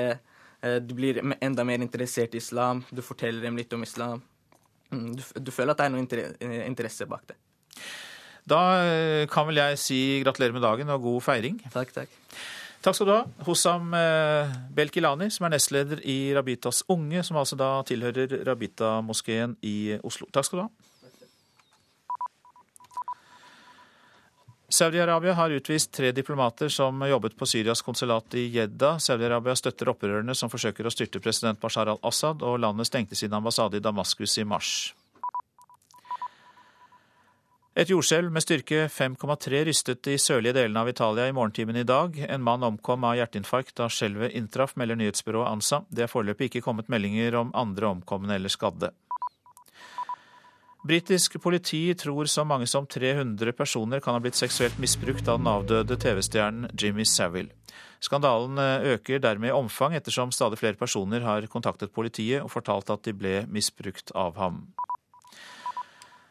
Eh, 0.62 0.78
du 0.82 0.94
blir 0.98 1.18
enda 1.40 1.66
mer 1.66 1.82
interessert 1.82 2.34
i 2.34 2.42
islam, 2.42 2.84
du 2.90 3.02
forteller 3.02 3.46
dem 3.46 3.58
litt 3.58 3.74
om 3.74 3.82
islam. 3.86 4.22
Mm, 4.92 5.10
du, 5.18 5.24
du 5.42 5.50
føler 5.54 5.74
at 5.74 5.82
det 5.82 5.88
er 5.88 5.96
noe 5.96 6.62
interesse 6.66 7.06
bak 7.10 7.26
det. 7.32 7.38
Da 8.48 8.60
eh, 8.86 9.26
kan 9.30 9.48
vel 9.48 9.60
jeg 9.60 9.80
si 9.82 9.98
gratulerer 10.22 10.54
med 10.56 10.64
dagen 10.64 10.94
og 10.94 11.04
god 11.04 11.26
feiring. 11.26 11.58
Takk, 11.74 11.92
takk. 11.96 12.14
Takk 12.78 12.94
skal 12.94 13.08
du 13.08 13.12
ha, 13.12 13.22
Hossam 13.46 13.94
eh, 13.98 14.52
Belkilani, 14.74 15.26
som 15.34 15.48
er 15.48 15.56
nestleder 15.56 15.98
i 16.06 16.30
Rabitas 16.34 16.84
Unge, 16.94 17.24
som 17.26 17.40
altså 17.40 17.58
da 17.58 17.72
tilhører 17.88 18.44
Rabita-moskeen 18.46 19.56
i 19.66 19.96
Oslo. 20.06 20.28
Takk 20.32 20.46
skal 20.46 20.60
du 20.60 20.64
ha. 20.68 20.70
Saudi-Arabia 24.68 25.32
har 25.32 25.50
utvist 25.50 25.94
tre 25.96 26.12
diplomater 26.12 26.68
som 26.68 27.00
jobbet 27.08 27.34
på 27.40 27.46
Syrias 27.48 27.80
konsulat 27.82 28.34
i 28.36 28.46
Jeddah. 28.52 28.98
Saudi-Arabia 29.00 29.56
støtter 29.56 29.88
opprørerne 29.88 30.36
som 30.36 30.52
forsøker 30.52 30.86
å 30.86 30.92
styrte 30.92 31.22
president 31.24 31.58
Bashar 31.60 31.88
al-Assad, 31.88 32.44
og 32.44 32.60
landet 32.60 32.86
stengte 32.86 33.16
sin 33.16 33.32
ambassade 33.32 33.80
i 33.80 33.82
Damaskus 33.82 34.36
i 34.38 34.44
mars. 34.44 34.72
Et 37.78 37.86
jordskjelv 37.86 38.32
med 38.34 38.42
styrke 38.42 38.88
5,3 38.90 39.58
rystet 39.68 40.00
de 40.02 40.16
sørlige 40.18 40.56
delene 40.56 40.80
av 40.82 40.88
Italia 40.90 41.28
i 41.28 41.34
morgentimene 41.36 41.84
i 41.84 41.86
dag. 41.86 42.16
En 42.26 42.42
mann 42.42 42.64
omkom 42.66 43.04
av 43.06 43.14
hjerteinfarkt 43.20 43.76
da 43.78 43.86
skjelvet 43.86 44.34
inntraff, 44.34 44.72
melder 44.74 44.98
nyhetsbyrået 44.98 45.46
ANSA. 45.46 45.84
Det 45.86 46.02
er 46.02 46.10
foreløpig 46.10 46.48
ikke 46.48 46.64
kommet 46.64 46.90
meldinger 46.90 47.36
om 47.38 47.52
andre 47.54 47.92
omkomne 47.92 48.34
eller 48.34 48.50
skadde. 48.50 48.90
Britisk 50.90 51.36
politi 51.42 51.84
tror 51.94 52.26
så 52.26 52.42
mange 52.42 52.66
som 52.66 52.86
300 52.86 53.54
personer 53.54 54.02
kan 54.02 54.18
ha 54.18 54.24
blitt 54.24 54.38
seksuelt 54.38 54.78
misbrukt 54.82 55.30
av 55.30 55.38
den 55.38 55.50
avdøde 55.52 56.00
TV-stjernen 56.02 56.74
Jimmy 56.74 57.06
Savile. 57.06 57.54
Skandalen 58.02 58.58
eh, 58.58 58.90
øker 58.96 59.22
dermed 59.22 59.52
i 59.52 59.54
omfang, 59.54 59.94
ettersom 59.94 60.34
stadig 60.34 60.58
flere 60.58 60.78
personer 60.78 61.22
har 61.22 61.46
kontaktet 61.46 61.94
politiet 61.94 62.42
og 62.42 62.50
fortalt 62.50 62.90
at 62.90 63.06
de 63.06 63.14
ble 63.14 63.44
misbrukt 63.46 64.10
av 64.18 64.34
ham. 64.42 64.64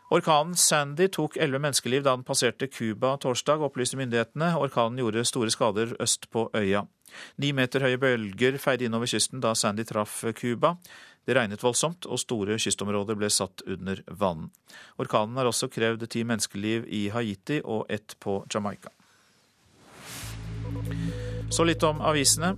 Orkanen 0.07 0.55
Sandy 0.55 1.09
tok 1.11 1.35
elleve 1.35 1.59
menneskeliv 1.59 2.05
da 2.05 2.13
den 2.15 2.23
passerte 2.23 2.69
Cuba 2.71 3.17
torsdag, 3.19 3.59
opplyste 3.67 3.99
myndighetene. 3.99 4.53
Orkanen 4.55 5.01
gjorde 5.01 5.25
store 5.27 5.51
skader 5.51 5.97
øst 5.99 6.29
på 6.31 6.45
øya. 6.55 6.85
Ni 7.37 7.51
meter 7.51 7.83
høye 7.83 7.99
bølger 7.99 8.55
feide 8.61 8.87
innover 8.87 9.09
kysten 9.11 9.43
da 9.43 9.51
Sandy 9.55 9.83
traff 9.87 10.23
Cuba. 10.39 10.77
Det 11.27 11.35
regnet 11.35 11.63
voldsomt, 11.63 12.07
og 12.07 12.21
store 12.23 12.55
kystområder 12.55 13.19
ble 13.19 13.27
satt 13.27 13.65
under 13.67 13.99
vann. 14.07 14.47
Orkanen 14.95 15.35
har 15.35 15.49
også 15.49 15.67
krevd 15.67 16.07
ti 16.07 16.23
menneskeliv 16.23 16.87
i 16.87 17.09
Haiti 17.11 17.59
og 17.65 17.91
ett 17.91 18.15
på 18.23 18.45
Jamaica. 18.53 18.93
Så 21.49 21.63
litt 21.63 21.83
om 21.83 21.99
avisene. 22.03 22.55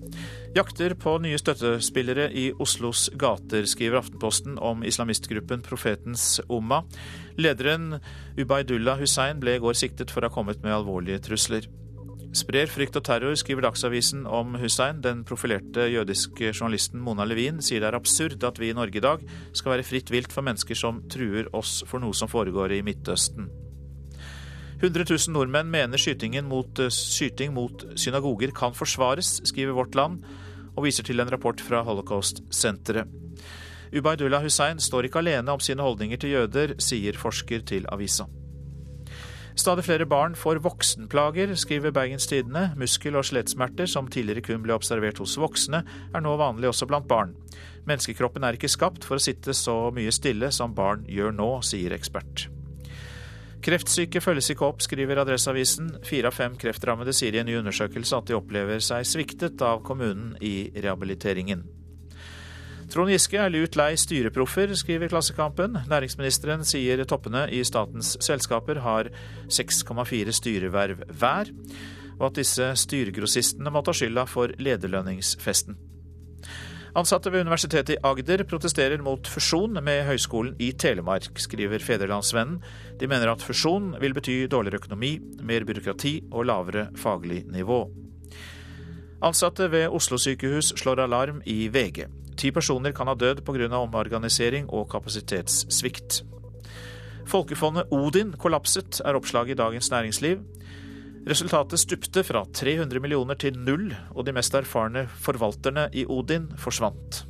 Jakter 0.56 0.95
på 0.97 1.12
nye 1.22 1.38
støttespillere 1.38 2.30
i 2.34 2.47
Oslos 2.58 3.10
gater, 3.22 3.68
skriver 3.70 4.00
Aftenposten 4.00 4.58
om 4.58 4.82
islamistgruppen 4.84 5.62
Profetens 5.62 6.39
Umma. 6.50 6.82
Lederen 7.40 8.02
Ubaidullah 8.36 9.00
Hussein 9.00 9.40
ble 9.40 9.56
i 9.56 9.62
går 9.64 9.78
siktet 9.80 10.12
for 10.12 10.22
å 10.24 10.28
ha 10.28 10.34
kommet 10.34 10.60
med 10.64 10.76
alvorlige 10.76 11.22
trusler. 11.30 11.70
Sprer 12.36 12.70
frykt 12.70 12.98
og 13.00 13.06
terror, 13.08 13.34
skriver 13.40 13.64
Dagsavisen 13.66 14.28
om 14.28 14.58
Hussein. 14.62 15.00
Den 15.02 15.24
profilerte 15.26 15.88
jødiske 15.90 16.52
journalisten 16.52 17.02
Mona 17.02 17.26
Levin 17.26 17.58
sier 17.64 17.82
det 17.82 17.90
er 17.90 17.98
absurd 17.98 18.44
at 18.46 18.60
vi 18.62 18.70
i 18.70 18.76
Norge 18.78 19.00
i 19.00 19.06
dag 19.06 19.24
skal 19.56 19.74
være 19.74 19.88
fritt 19.88 20.12
vilt 20.14 20.36
for 20.36 20.46
mennesker 20.46 20.78
som 20.78 21.00
truer 21.10 21.50
oss 21.58 21.80
for 21.90 22.04
noe 22.04 22.14
som 22.14 22.30
foregår 22.30 22.76
i 22.76 22.84
Midtøsten. 22.86 23.48
100 24.80 25.08
000 25.10 25.34
nordmenn 25.36 25.72
mener 25.72 26.44
mot, 26.44 26.80
eh, 26.80 26.92
skyting 26.92 27.54
mot 27.54 27.84
synagoger 27.96 28.52
kan 28.52 28.76
forsvares, 28.76 29.42
skriver 29.44 29.74
Vårt 29.74 29.96
Land, 29.96 30.24
og 30.78 30.86
viser 30.86 31.04
til 31.04 31.20
en 31.20 31.32
rapport 31.32 31.60
fra 31.60 31.84
Holocaust-senteret. 31.84 33.08
Ubaydullah 33.94 34.44
Hussein 34.46 34.80
står 34.80 35.08
ikke 35.08 35.24
alene 35.24 35.52
om 35.54 35.64
sine 35.64 35.86
holdninger 35.86 36.20
til 36.22 36.36
jøder, 36.36 36.76
sier 36.82 37.18
forsker 37.18 37.66
til 37.66 37.88
avisa. 37.90 38.28
Stadig 39.60 39.84
flere 39.84 40.06
barn 40.08 40.36
får 40.40 40.62
voksenplager, 40.64 41.52
skriver 41.56 41.92
Bergens 41.92 42.28
Tidende. 42.28 42.70
Muskel- 42.80 43.18
og 43.20 43.26
skjelettsmerter, 43.28 43.90
som 43.92 44.08
tidligere 44.08 44.46
kun 44.46 44.62
ble 44.64 44.76
observert 44.78 45.20
hos 45.20 45.36
voksne, 45.42 45.82
er 46.16 46.24
nå 46.24 46.36
vanlig 46.40 46.70
også 46.70 46.88
blant 46.88 47.10
barn. 47.10 47.34
Menneskekroppen 47.90 48.46
er 48.46 48.56
ikke 48.56 48.72
skapt 48.72 49.04
for 49.04 49.18
å 49.18 49.24
sitte 49.24 49.56
så 49.58 49.90
mye 49.92 50.14
stille 50.16 50.52
som 50.56 50.76
barn 50.78 51.04
gjør 51.10 51.36
nå, 51.36 51.50
sier 51.66 51.92
ekspert. 51.98 52.48
Kreftsyke 53.60 54.22
følges 54.24 54.54
ikke 54.54 54.70
opp, 54.70 54.80
skriver 54.86 55.20
Adresseavisen. 55.26 55.92
Fire 56.08 56.32
av 56.32 56.38
fem 56.38 56.56
kreftrammede 56.56 57.12
sier 57.12 57.36
i 57.36 57.42
en 57.42 57.50
ny 57.50 57.58
undersøkelse 57.60 58.22
at 58.22 58.30
de 58.30 58.38
opplever 58.38 58.80
seg 58.80 59.04
sviktet 59.04 59.60
av 59.66 59.84
kommunen 59.84 60.38
i 60.40 60.70
rehabiliteringen. 60.78 61.66
Trond 62.90 63.12
Giske 63.14 63.38
er 63.38 63.52
lut 63.54 63.76
lei 63.78 63.92
styreproffer, 64.02 64.72
skriver 64.74 65.12
Klassekampen. 65.12 65.76
Næringsministeren 65.92 66.64
sier 66.66 67.04
toppene 67.06 67.44
i 67.54 67.60
statens 67.62 68.16
selskaper 68.26 68.80
har 68.82 69.12
6,4 69.46 70.34
styreverv 70.34 71.04
hver, 71.22 71.52
og 72.18 72.24
at 72.32 72.40
disse 72.40 72.72
styregrossistene 72.82 73.70
må 73.70 73.84
ta 73.86 73.94
skylda 73.94 74.26
for 74.26 74.56
lederlønningsfesten. 74.58 75.78
Ansatte 76.98 77.30
ved 77.30 77.46
Universitetet 77.46 77.94
i 77.94 78.02
Agder 78.10 78.42
protesterer 78.50 78.98
mot 79.06 79.30
fusjon 79.30 79.78
med 79.86 80.08
Høgskolen 80.08 80.56
i 80.58 80.72
Telemark, 80.74 81.30
skriver 81.38 81.86
Federlandsvennen. 81.86 82.58
De 82.98 83.08
mener 83.12 83.30
at 83.30 83.46
fusjon 83.46 83.92
vil 84.02 84.18
bety 84.18 84.48
dårligere 84.50 84.82
økonomi, 84.82 85.20
mer 85.46 85.68
byråkrati 85.70 86.16
og 86.32 86.50
lavere 86.50 86.88
faglig 86.98 87.44
nivå. 87.54 87.84
Ansatte 89.22 89.70
ved 89.70 89.92
Oslo 89.94 90.18
sykehus 90.18 90.74
slår 90.80 91.04
alarm 91.06 91.44
i 91.46 91.68
VG. 91.70 92.08
Ti 92.40 92.54
personer 92.56 92.94
kan 92.96 93.10
ha 93.12 93.18
dødd 93.20 93.44
pga. 93.44 93.68
omorganisering 93.76 94.70
og 94.70 94.88
kapasitetssvikt. 94.92 96.24
Folkefondet 97.28 97.92
Odin 97.92 98.32
kollapset, 98.40 99.02
er 99.06 99.18
oppslaget 99.20 99.58
i 99.58 99.60
Dagens 99.60 99.92
Næringsliv. 99.92 100.40
Resultatet 101.30 101.80
stupte 101.80 102.24
fra 102.24 102.46
300 102.54 103.00
millioner 103.00 103.36
til 103.36 103.60
null, 103.60 103.92
og 104.16 104.26
de 104.26 104.32
mest 104.32 104.56
erfarne 104.56 105.08
forvalterne 105.08 105.90
i 105.94 106.06
Odin 106.08 106.48
forsvant. 106.58 107.26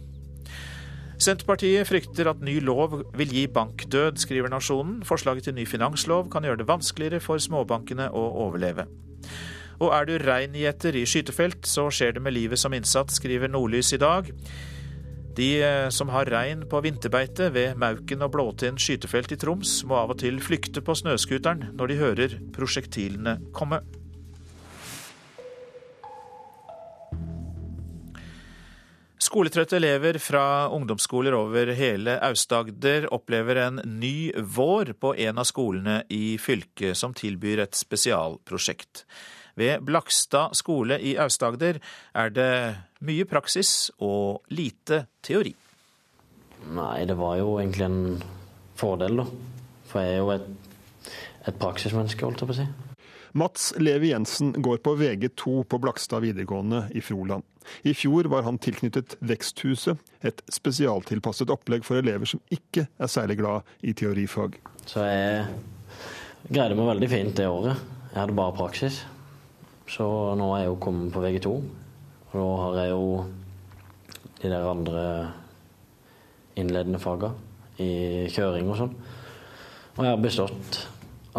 Senterpartiet 1.20 1.88
frykter 1.88 2.30
at 2.30 2.40
ny 2.40 2.62
lov 2.64 3.02
vil 3.18 3.34
gi 3.34 3.48
bankdød, 3.48 4.22
skriver 4.22 4.48
Nasjonen. 4.48 5.04
Forslaget 5.04 5.44
til 5.44 5.54
ny 5.58 5.66
finanslov 5.68 6.30
kan 6.32 6.44
gjøre 6.44 6.62
det 6.62 6.68
vanskeligere 6.70 7.20
for 7.20 7.42
småbankene 7.42 8.08
å 8.14 8.24
overleve. 8.46 8.86
Og 9.80 9.92
er 9.96 10.06
du 10.06 10.18
reingjeter 10.22 10.96
i 10.96 11.06
skytefelt, 11.08 11.68
så 11.68 11.90
skjer 11.92 12.16
det 12.16 12.24
med 12.24 12.38
livet 12.38 12.60
som 12.60 12.74
innsats, 12.74 13.20
skriver 13.20 13.52
Nordlys 13.52 13.92
i 13.94 14.00
dag. 14.00 14.32
De 15.40 15.62
eh, 15.64 15.90
som 15.90 16.10
har 16.12 16.28
rein 16.28 16.66
på 16.68 16.82
vinterbeite 16.84 17.46
ved 17.56 17.78
Mauken 17.80 18.26
og 18.26 18.34
Blåtind 18.34 18.82
skytefelt 18.84 19.32
i 19.32 19.38
Troms, 19.40 19.78
må 19.88 19.96
av 19.96 20.12
og 20.12 20.20
til 20.20 20.42
flykte 20.44 20.84
på 20.84 20.96
snøscooteren 21.00 21.70
når 21.80 21.92
de 21.92 21.98
hører 22.02 22.36
prosjektilene 22.52 23.38
komme. 23.56 23.80
Skoletrøtte 29.30 29.78
elever 29.78 30.20
fra 30.20 30.44
ungdomsskoler 30.76 31.38
over 31.38 31.72
hele 31.78 32.18
Aust-Agder 32.26 33.08
opplever 33.16 33.62
en 33.64 33.80
ny 33.86 34.34
vår 34.36 34.92
på 35.00 35.14
en 35.24 35.40
av 35.40 35.48
skolene 35.48 36.02
i 36.12 36.36
fylket 36.42 37.00
som 37.00 37.16
tilbyr 37.16 37.64
et 37.64 37.80
spesialprosjekt. 37.80 39.06
Ved 39.60 39.88
Blakstad 39.88 40.58
skole 40.58 41.00
i 41.00 41.16
Aust-Agder 41.22 41.80
er 42.18 42.36
det 42.36 42.52
mye 43.06 43.26
praksis 43.30 43.92
og 44.04 44.44
lite 44.54 45.06
teori. 45.26 45.54
Nei, 46.76 47.06
det 47.08 47.16
var 47.20 47.38
jo 47.40 47.56
egentlig 47.60 47.88
en 47.88 48.02
fordel, 48.80 49.22
da. 49.22 49.26
For 49.90 50.04
jeg 50.04 50.18
er 50.18 50.22
jo 50.22 50.32
et, 50.36 50.48
et 51.48 51.60
praksismenneske, 51.60 52.26
holdt 52.26 52.44
jeg 52.44 52.52
på 52.52 52.58
å 52.58 52.60
si. 52.60 52.68
Mats 53.38 53.74
Levi 53.78 54.10
Jensen 54.10 54.52
går 54.58 54.82
på 54.84 54.96
VG2 54.98 55.64
på 55.70 55.80
Blakstad 55.82 56.24
videregående 56.26 56.88
i 56.98 57.02
Froland. 57.06 57.46
I 57.86 57.94
fjor 57.94 58.26
var 58.32 58.48
han 58.48 58.58
tilknyttet 58.58 59.16
Veksthuset, 59.22 60.00
et 60.26 60.42
spesialtilpasset 60.50 61.52
opplegg 61.54 61.86
for 61.86 62.02
elever 62.02 62.26
som 62.30 62.42
ikke 62.50 62.88
er 62.90 63.12
særlig 63.12 63.38
glad 63.40 63.70
i 63.86 63.94
teorifag. 63.94 64.58
Så 64.90 65.06
jeg 65.06 65.46
greide 66.50 66.78
meg 66.80 66.90
veldig 66.96 67.12
fint 67.12 67.36
det 67.38 67.46
året. 67.48 67.86
Jeg 68.10 68.18
hadde 68.24 68.38
bare 68.40 68.58
praksis. 68.58 69.04
Så 69.90 70.06
nå 70.38 70.50
er 70.56 70.64
jeg 70.64 70.72
jo 70.72 70.82
kommet 70.82 71.14
på 71.14 71.22
VG2. 71.22 71.54
Da 72.30 72.46
har 72.64 72.76
jeg 72.78 72.92
jo 72.94 73.06
de 74.40 74.52
der 74.52 74.68
andre 74.70 75.06
innledende 76.60 77.00
fagene 77.02 77.34
i 77.82 78.28
kjøring 78.30 78.70
og 78.70 78.78
sånn. 78.78 78.94
Og 79.96 80.06
jeg 80.06 80.14
har 80.14 80.22
bestått 80.22 80.80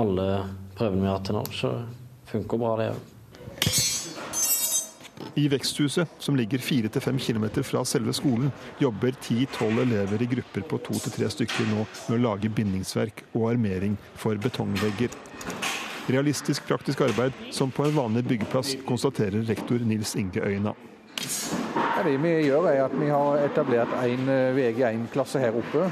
alle 0.01 0.26
prøvene 0.76 1.05
vi 1.05 1.09
har 1.09 1.18
hatt 1.18 1.28
til 1.28 1.38
nå, 1.38 1.45
så 1.55 1.72
funker 2.30 2.61
bra 2.61 2.74
det 2.80 2.91
òg. 2.95 3.07
I 5.38 5.47
veksthuset, 5.53 6.11
som 6.18 6.34
ligger 6.34 6.59
4-5 6.59 7.20
km 7.22 7.47
fra 7.62 7.84
selve 7.86 8.12
skolen, 8.16 8.51
jobber 8.82 9.14
10-12 9.14 9.82
elever 9.84 10.24
i 10.24 10.28
grupper 10.34 10.64
på 10.66 10.80
to 10.88 10.97
til 11.05 11.14
tre 11.14 11.28
stykker 11.30 11.68
nå 11.70 11.84
med 11.84 12.16
å 12.16 12.22
lage 12.24 12.51
bindingsverk 12.51 13.22
og 13.30 13.53
armering 13.53 13.95
for 14.18 14.41
betongvegger. 14.43 15.14
Realistisk 16.09 16.67
praktisk 16.69 17.01
arbeid 17.01 17.33
som 17.53 17.71
på 17.71 17.85
en 17.85 17.97
vanlig 17.97 18.25
byggeplass, 18.25 18.77
konstaterer 18.87 19.45
rektor 19.49 19.79
Nils 19.85 20.15
Inge 20.17 20.41
Øyna. 20.41 20.73
det 22.05 22.23
vi 22.23 22.29
gjør 22.29 22.67
er 22.67 22.85
at 22.85 23.01
Vi 23.01 23.09
har 23.09 23.37
etablert 23.45 23.89
en 24.05 24.29
eh, 24.29 24.57
VG1-klasse 24.57 25.39
her 25.39 25.53
oppe 25.53 25.91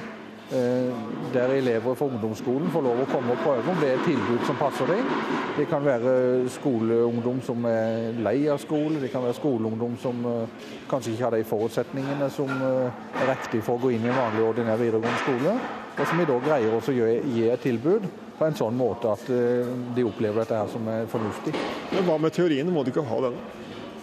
Eh, 0.53 0.95
der 1.35 1.49
elever 1.49 1.95
fra 1.95 2.07
ungdomsskolen 2.07 2.71
får 2.73 2.81
lov 2.81 3.01
å 3.03 3.09
komme 3.11 3.35
og 3.35 3.41
prøve 3.45 3.69
om 3.69 3.83
det 3.83 3.91
er 3.91 3.99
et 3.99 4.07
tilbud 4.09 4.47
som 4.49 4.57
passer 4.57 4.89
dem. 4.89 5.11
Det 5.59 5.67
kan 5.69 5.85
være 5.85 6.49
skoleungdom 6.55 7.43
som 7.45 7.67
er 7.69 8.17
lei 8.25 8.47
av 8.49 8.57
skole, 8.63 8.97
det 9.03 9.11
kan 9.13 9.27
være 9.27 9.37
skoleungdom 9.37 9.99
som 10.01 10.25
eh, 10.25 10.71
kanskje 10.89 11.13
ikke 11.13 11.27
har 11.27 11.37
de 11.37 11.43
forutsetningene 11.51 12.31
som 12.33 12.49
er 12.65 13.29
riktig 13.29 13.61
for 13.67 13.77
å 13.77 13.83
gå 13.83 13.93
inn 13.93 14.09
i 14.09 14.09
en 14.09 14.17
vanlig 14.17 14.47
ordinær 14.47 14.81
videregående 14.81 15.21
skole. 15.27 15.59
Og 15.99 16.03
som 16.07 16.23
vi 16.23 16.29
da 16.33 16.41
greier 16.47 16.79
å 16.79 16.97
gi 16.97 17.45
et 17.51 17.67
tilbud 17.69 18.09
på 18.39 18.47
en 18.47 18.59
sånn 18.59 18.76
måte 18.78 19.11
at 19.11 19.24
de 19.28 20.05
opplever 20.07 20.45
dette 20.45 20.57
her 20.57 20.68
som 20.70 20.86
er 20.93 21.09
fornuftig. 21.11 21.53
Men 21.91 22.07
Hva 22.07 22.18
med 22.22 22.34
teorien, 22.36 22.70
må 22.72 22.84
de 22.86 22.95
ikke 22.95 23.07
ha 23.09 23.22
den? 23.26 23.41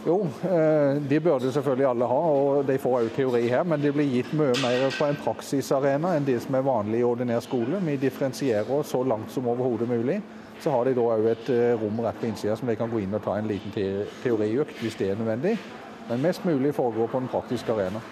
Jo, 0.08 0.28
eh, 0.44 1.02
de 1.02 1.20
burde 1.20 1.52
selvfølgelig 1.52 1.86
alle 1.90 2.06
ha, 2.06 2.16
og 2.16 2.66
de 2.68 2.78
får 2.78 3.00
òg 3.00 3.08
teori 3.16 3.48
her. 3.50 3.64
Men 3.66 3.82
det 3.82 3.94
blir 3.96 4.06
gitt 4.06 4.34
mye 4.38 4.54
mer 4.62 4.84
på 4.94 5.08
en 5.08 5.18
praksisarena 5.18 6.12
enn 6.14 6.28
det 6.28 6.38
som 6.44 6.56
er 6.56 6.68
vanlig 6.68 7.00
i 7.00 7.08
ordinær 7.08 7.42
skole. 7.42 7.80
Vi 7.82 7.96
differensierer 7.98 8.70
oss 8.70 8.94
så 8.94 9.02
langt 9.04 9.34
som 9.34 9.48
overhodet 9.50 9.90
mulig. 9.90 10.20
Så 10.62 10.70
har 10.70 10.86
de 10.86 10.94
da 10.94 11.08
òg 11.16 11.26
et 11.32 11.50
eh, 11.50 11.74
rom 11.82 12.04
rett 12.06 12.22
på 12.22 12.30
innsida 12.30 12.56
som 12.56 12.70
de 12.70 12.78
kan 12.78 12.92
gå 12.92 13.02
inn 13.02 13.18
og 13.18 13.24
ta 13.26 13.40
en 13.40 13.50
liten 13.50 13.74
teoriøkt 13.74 14.78
hvis 14.84 15.00
det 15.02 15.10
er 15.10 15.18
nødvendig. 15.18 15.58
Men 16.06 16.22
mest 16.22 16.46
mulig 16.46 16.76
foregår 16.78 17.10
på 17.10 17.24
den 17.24 17.32
praktiske 17.34 17.74
arena. 17.74 18.04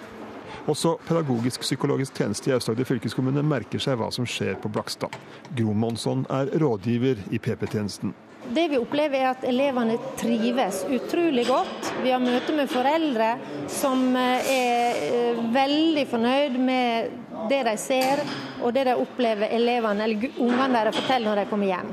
Også 0.70 0.96
pedagogisk-psykologisk 1.08 2.20
tjeneste 2.20 2.50
i 2.50 2.54
Aust-Agder 2.56 2.88
fylkeskommune 2.88 3.44
merker 3.46 3.82
seg 3.82 3.98
hva 4.00 4.10
som 4.14 4.28
skjer 4.28 4.56
på 4.62 4.70
Blakstad. 4.72 5.14
Gro 5.56 5.74
Monsson 5.76 6.24
er 6.32 6.52
rådgiver 6.60 7.20
i 7.30 7.40
PP-tjenesten. 7.42 8.14
Det 8.44 8.66
vi 8.68 8.76
opplever 8.76 9.22
er 9.22 9.30
at 9.30 9.44
elevene 9.48 9.96
trives 10.20 10.82
utrolig 10.92 11.46
godt. 11.48 11.92
Vi 12.04 12.12
har 12.12 12.20
møte 12.20 12.52
med 12.52 12.68
foreldre 12.68 13.30
som 13.72 14.10
eh, 14.20 14.50
er 14.52 14.98
eh, 15.06 15.44
veldig 15.54 16.04
fornøyd 16.10 16.58
med 16.60 17.14
det 17.48 17.62
de 17.64 17.76
ser 17.80 18.20
og 18.60 18.74
det 18.76 18.84
de 18.88 18.98
opplever 19.00 19.52
elevene 19.52 20.04
eller 20.04 20.28
ungene 20.36 20.68
deres 20.76 21.00
forteller 21.00 21.30
når 21.30 21.42
de 21.42 21.48
kommer 21.50 21.72
hjem. 21.72 21.90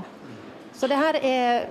Så 0.75 0.91
det 0.91 0.99
her 0.99 1.19
er 1.21 1.65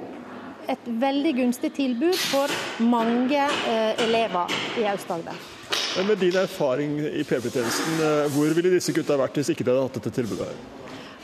et 0.70 0.90
veldig 1.04 1.36
gunstig 1.42 1.72
tilbud 1.76 2.16
for 2.30 2.52
mange 2.84 3.40
eh, 3.68 4.04
elever 4.06 4.60
i 4.80 4.86
Aust-Agder. 4.88 5.59
Med 6.06 6.18
din 6.18 6.36
erfaring 6.38 6.98
i 7.00 7.24
PP-tjenesten, 7.26 7.98
hvor 8.34 8.52
ville 8.56 8.72
disse 8.72 8.94
gutta 8.94 9.18
vært 9.20 9.36
hvis 9.40 9.52
ikke 9.52 9.66
de 9.66 9.72
hadde 9.74 9.86
hatt 9.88 9.98
dette 9.98 10.12
tilbudet 10.16 10.48
her? 10.48 10.60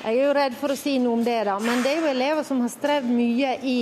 Jeg 0.07 0.20
er 0.20 0.26
jo 0.26 0.34
redd 0.36 0.55
for 0.61 0.70
å 0.70 0.78
si 0.78 0.99
noe 1.03 1.16
om 1.16 1.24
det, 1.26 1.38
da. 1.49 1.57
Men 1.62 1.80
det 1.82 1.94
er 1.94 2.05
jo 2.05 2.11
elever 2.12 2.47
som 2.47 2.61
har 2.62 2.70
strevd 2.70 3.09
mye 3.11 3.57
i 3.66 3.78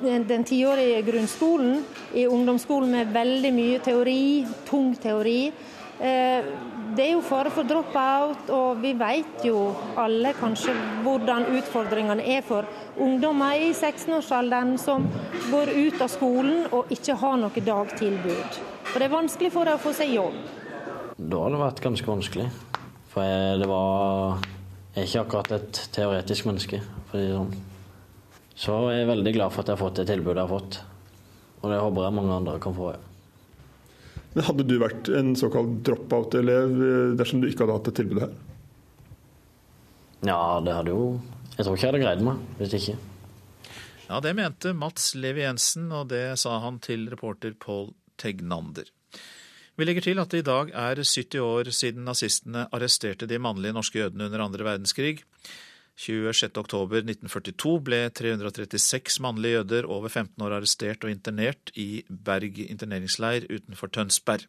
den 0.00 0.44
tiårige 0.48 1.02
grunnskolen, 1.04 1.82
i 2.14 2.24
ungdomsskolen 2.26 2.94
med 2.94 3.12
veldig 3.12 3.52
mye 3.52 3.80
teori, 3.84 4.46
tung 4.68 4.94
teori. 4.96 5.52
Eh, 6.00 6.46
det 6.96 7.04
er 7.04 7.12
jo 7.12 7.20
fare 7.22 7.52
for 7.52 7.68
drop-out, 7.68 8.48
og 8.56 8.80
vi 8.80 8.94
vet 8.98 9.44
jo 9.44 9.68
alle 10.00 10.32
kanskje 10.38 10.72
hvordan 11.04 11.50
utfordringene 11.58 12.24
er 12.38 12.40
for 12.46 12.66
ungdommer 12.96 13.60
i 13.60 13.70
16-årsalderen 13.74 14.78
som 14.80 15.04
går 15.50 15.74
ut 15.76 16.00
av 16.00 16.10
skolen 16.10 16.64
og 16.72 16.90
ikke 16.96 17.18
har 17.20 17.36
noe 17.42 17.66
dagtilbud. 17.68 18.60
For 18.90 18.98
det 18.98 19.06
er 19.06 19.14
vanskelig 19.14 19.52
for 19.54 19.68
deg 19.68 19.78
å 19.78 19.82
få 19.82 19.92
seg 19.94 20.14
jobb. 20.16 20.38
Da 21.20 21.42
har 21.44 21.52
det 21.54 21.60
vært 21.60 21.82
ganske 21.84 22.10
vanskelig. 22.10 22.48
For 23.10 23.58
det 23.60 23.68
var 23.70 24.40
jeg 24.90 25.04
er 25.04 25.06
ikke 25.06 25.20
akkurat 25.22 25.52
et 25.54 25.78
teoretisk 25.94 26.46
menneske, 26.48 26.80
for 27.06 27.14
å 27.14 27.20
si 27.20 27.28
det 27.28 27.36
sånn. 27.36 27.52
Så 28.60 28.78
jeg 28.90 29.04
er 29.04 29.10
veldig 29.12 29.32
glad 29.36 29.52
for 29.54 29.62
at 29.62 29.70
jeg 29.70 29.78
har 29.78 29.80
fått 29.84 30.00
det 30.00 30.06
tilbudet 30.08 30.40
jeg 30.40 30.48
har 30.48 30.50
fått. 30.50 30.78
Og 31.60 31.70
det 31.70 31.78
håper 31.78 32.06
jeg 32.06 32.16
mange 32.16 32.34
andre 32.34 32.54
kan 32.64 32.74
få. 32.74 32.88
Ja. 32.96 32.98
Men 34.34 34.46
Hadde 34.48 34.66
du 34.66 34.74
vært 34.82 35.10
en 35.14 35.30
såkalt 35.38 35.78
drop-out-elev 35.86 36.74
eh, 36.86 37.12
dersom 37.18 37.42
du 37.42 37.46
ikke 37.48 37.64
hadde 37.64 37.76
hatt 37.78 37.86
det 37.90 37.94
tilbudet 38.00 38.26
her? 38.26 38.34
Ja, 40.26 40.40
det 40.60 40.74
hadde 40.76 40.92
jo 40.92 41.04
Jeg 41.56 41.64
tror 41.64 41.78
ikke 41.78 41.86
jeg 41.86 41.92
hadde 41.94 42.02
greid 42.02 42.26
meg 42.26 42.42
hvis 42.58 42.76
ikke. 42.76 42.98
Ja, 44.10 44.18
det 44.20 44.34
mente 44.36 44.74
Mats 44.74 45.12
Levi 45.14 45.46
Jensen, 45.46 45.86
og 45.94 46.10
det 46.10 46.24
sa 46.42 46.58
han 46.64 46.82
til 46.82 47.06
reporter 47.12 47.54
Pål 47.54 47.92
Tegnander. 48.20 48.90
Vi 49.80 49.86
legger 49.88 50.04
til 50.04 50.20
at 50.20 50.32
det 50.32 50.42
i 50.42 50.46
dag 50.46 50.70
er 50.76 51.00
70 51.00 51.40
år 51.40 51.70
siden 51.72 52.04
nazistene 52.04 52.66
arresterte 52.76 53.28
de 53.30 53.38
mannlige 53.40 53.72
norske 53.72 54.02
jødene 54.02 54.26
under 54.28 54.44
andre 54.44 54.66
verdenskrig. 54.66 55.22
26.10.1942 56.00 57.72
ble 57.84 58.00
336 58.16 59.20
mannlige 59.24 59.58
jøder 59.58 59.88
over 59.88 60.08
15 60.08 60.44
år 60.44 60.56
arrestert 60.58 61.04
og 61.04 61.12
internert 61.12 61.72
i 61.76 62.04
Berg 62.08 62.60
interneringsleir 62.66 63.48
utenfor 63.50 63.92
Tønsberg. 63.92 64.46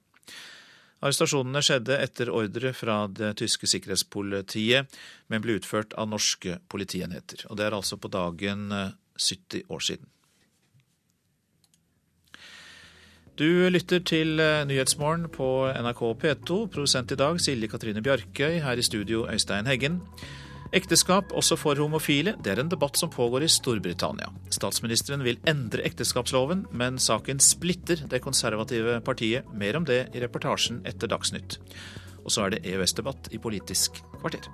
Arrestasjonene 1.01 1.63
skjedde 1.65 1.97
etter 1.97 2.29
ordre 2.29 2.75
fra 2.77 3.03
det 3.09 3.33
tyske 3.41 3.67
sikkerhetspolitiet, 3.67 4.99
men 5.33 5.43
ble 5.43 5.57
utført 5.57 5.95
av 5.97 6.11
norske 6.11 6.59
politienheter. 6.69 7.47
Og 7.49 7.57
det 7.57 7.65
er 7.67 7.75
altså 7.77 7.97
på 7.97 8.11
dagen 8.13 8.69
70 9.17 9.65
år 9.73 9.87
siden. 9.87 10.11
Du 13.41 13.69
lytter 13.73 14.03
til 14.05 14.37
eh, 14.37 14.61
Nyhetsmorgen 14.69 15.23
på 15.33 15.45
NRK 15.73 16.01
P2. 16.21 16.57
Produsent 16.69 17.09
i 17.09 17.15
dag 17.17 17.39
Silje 17.41 17.65
Katrine 17.71 18.03
Bjarkøy. 18.05 18.59
Her 18.61 18.77
i 18.77 18.83
studio 18.85 19.23
Øystein 19.25 19.65
Heggen. 19.65 19.95
Ekteskap 20.77 21.33
også 21.33 21.57
for 21.57 21.79
homofile, 21.81 22.35
det 22.37 22.51
er 22.53 22.61
en 22.61 22.69
debatt 22.69 22.99
som 23.01 23.09
pågår 23.09 23.47
i 23.47 23.49
Storbritannia. 23.49 24.29
Statsministeren 24.53 25.25
vil 25.25 25.41
endre 25.49 25.81
ekteskapsloven, 25.89 26.67
men 26.69 26.99
saken 27.01 27.41
splitter 27.41 28.05
det 28.11 28.21
konservative 28.21 28.99
partiet. 29.01 29.49
Mer 29.57 29.79
om 29.79 29.89
det 29.89 30.03
i 30.13 30.21
reportasjen 30.21 30.83
etter 30.85 31.09
Dagsnytt. 31.09 31.57
Og 32.21 32.29
så 32.29 32.45
er 32.45 32.53
det 32.53 32.61
EØS-debatt 32.69 33.33
i 33.33 33.41
Politisk 33.41 34.03
kvarter. 34.19 34.45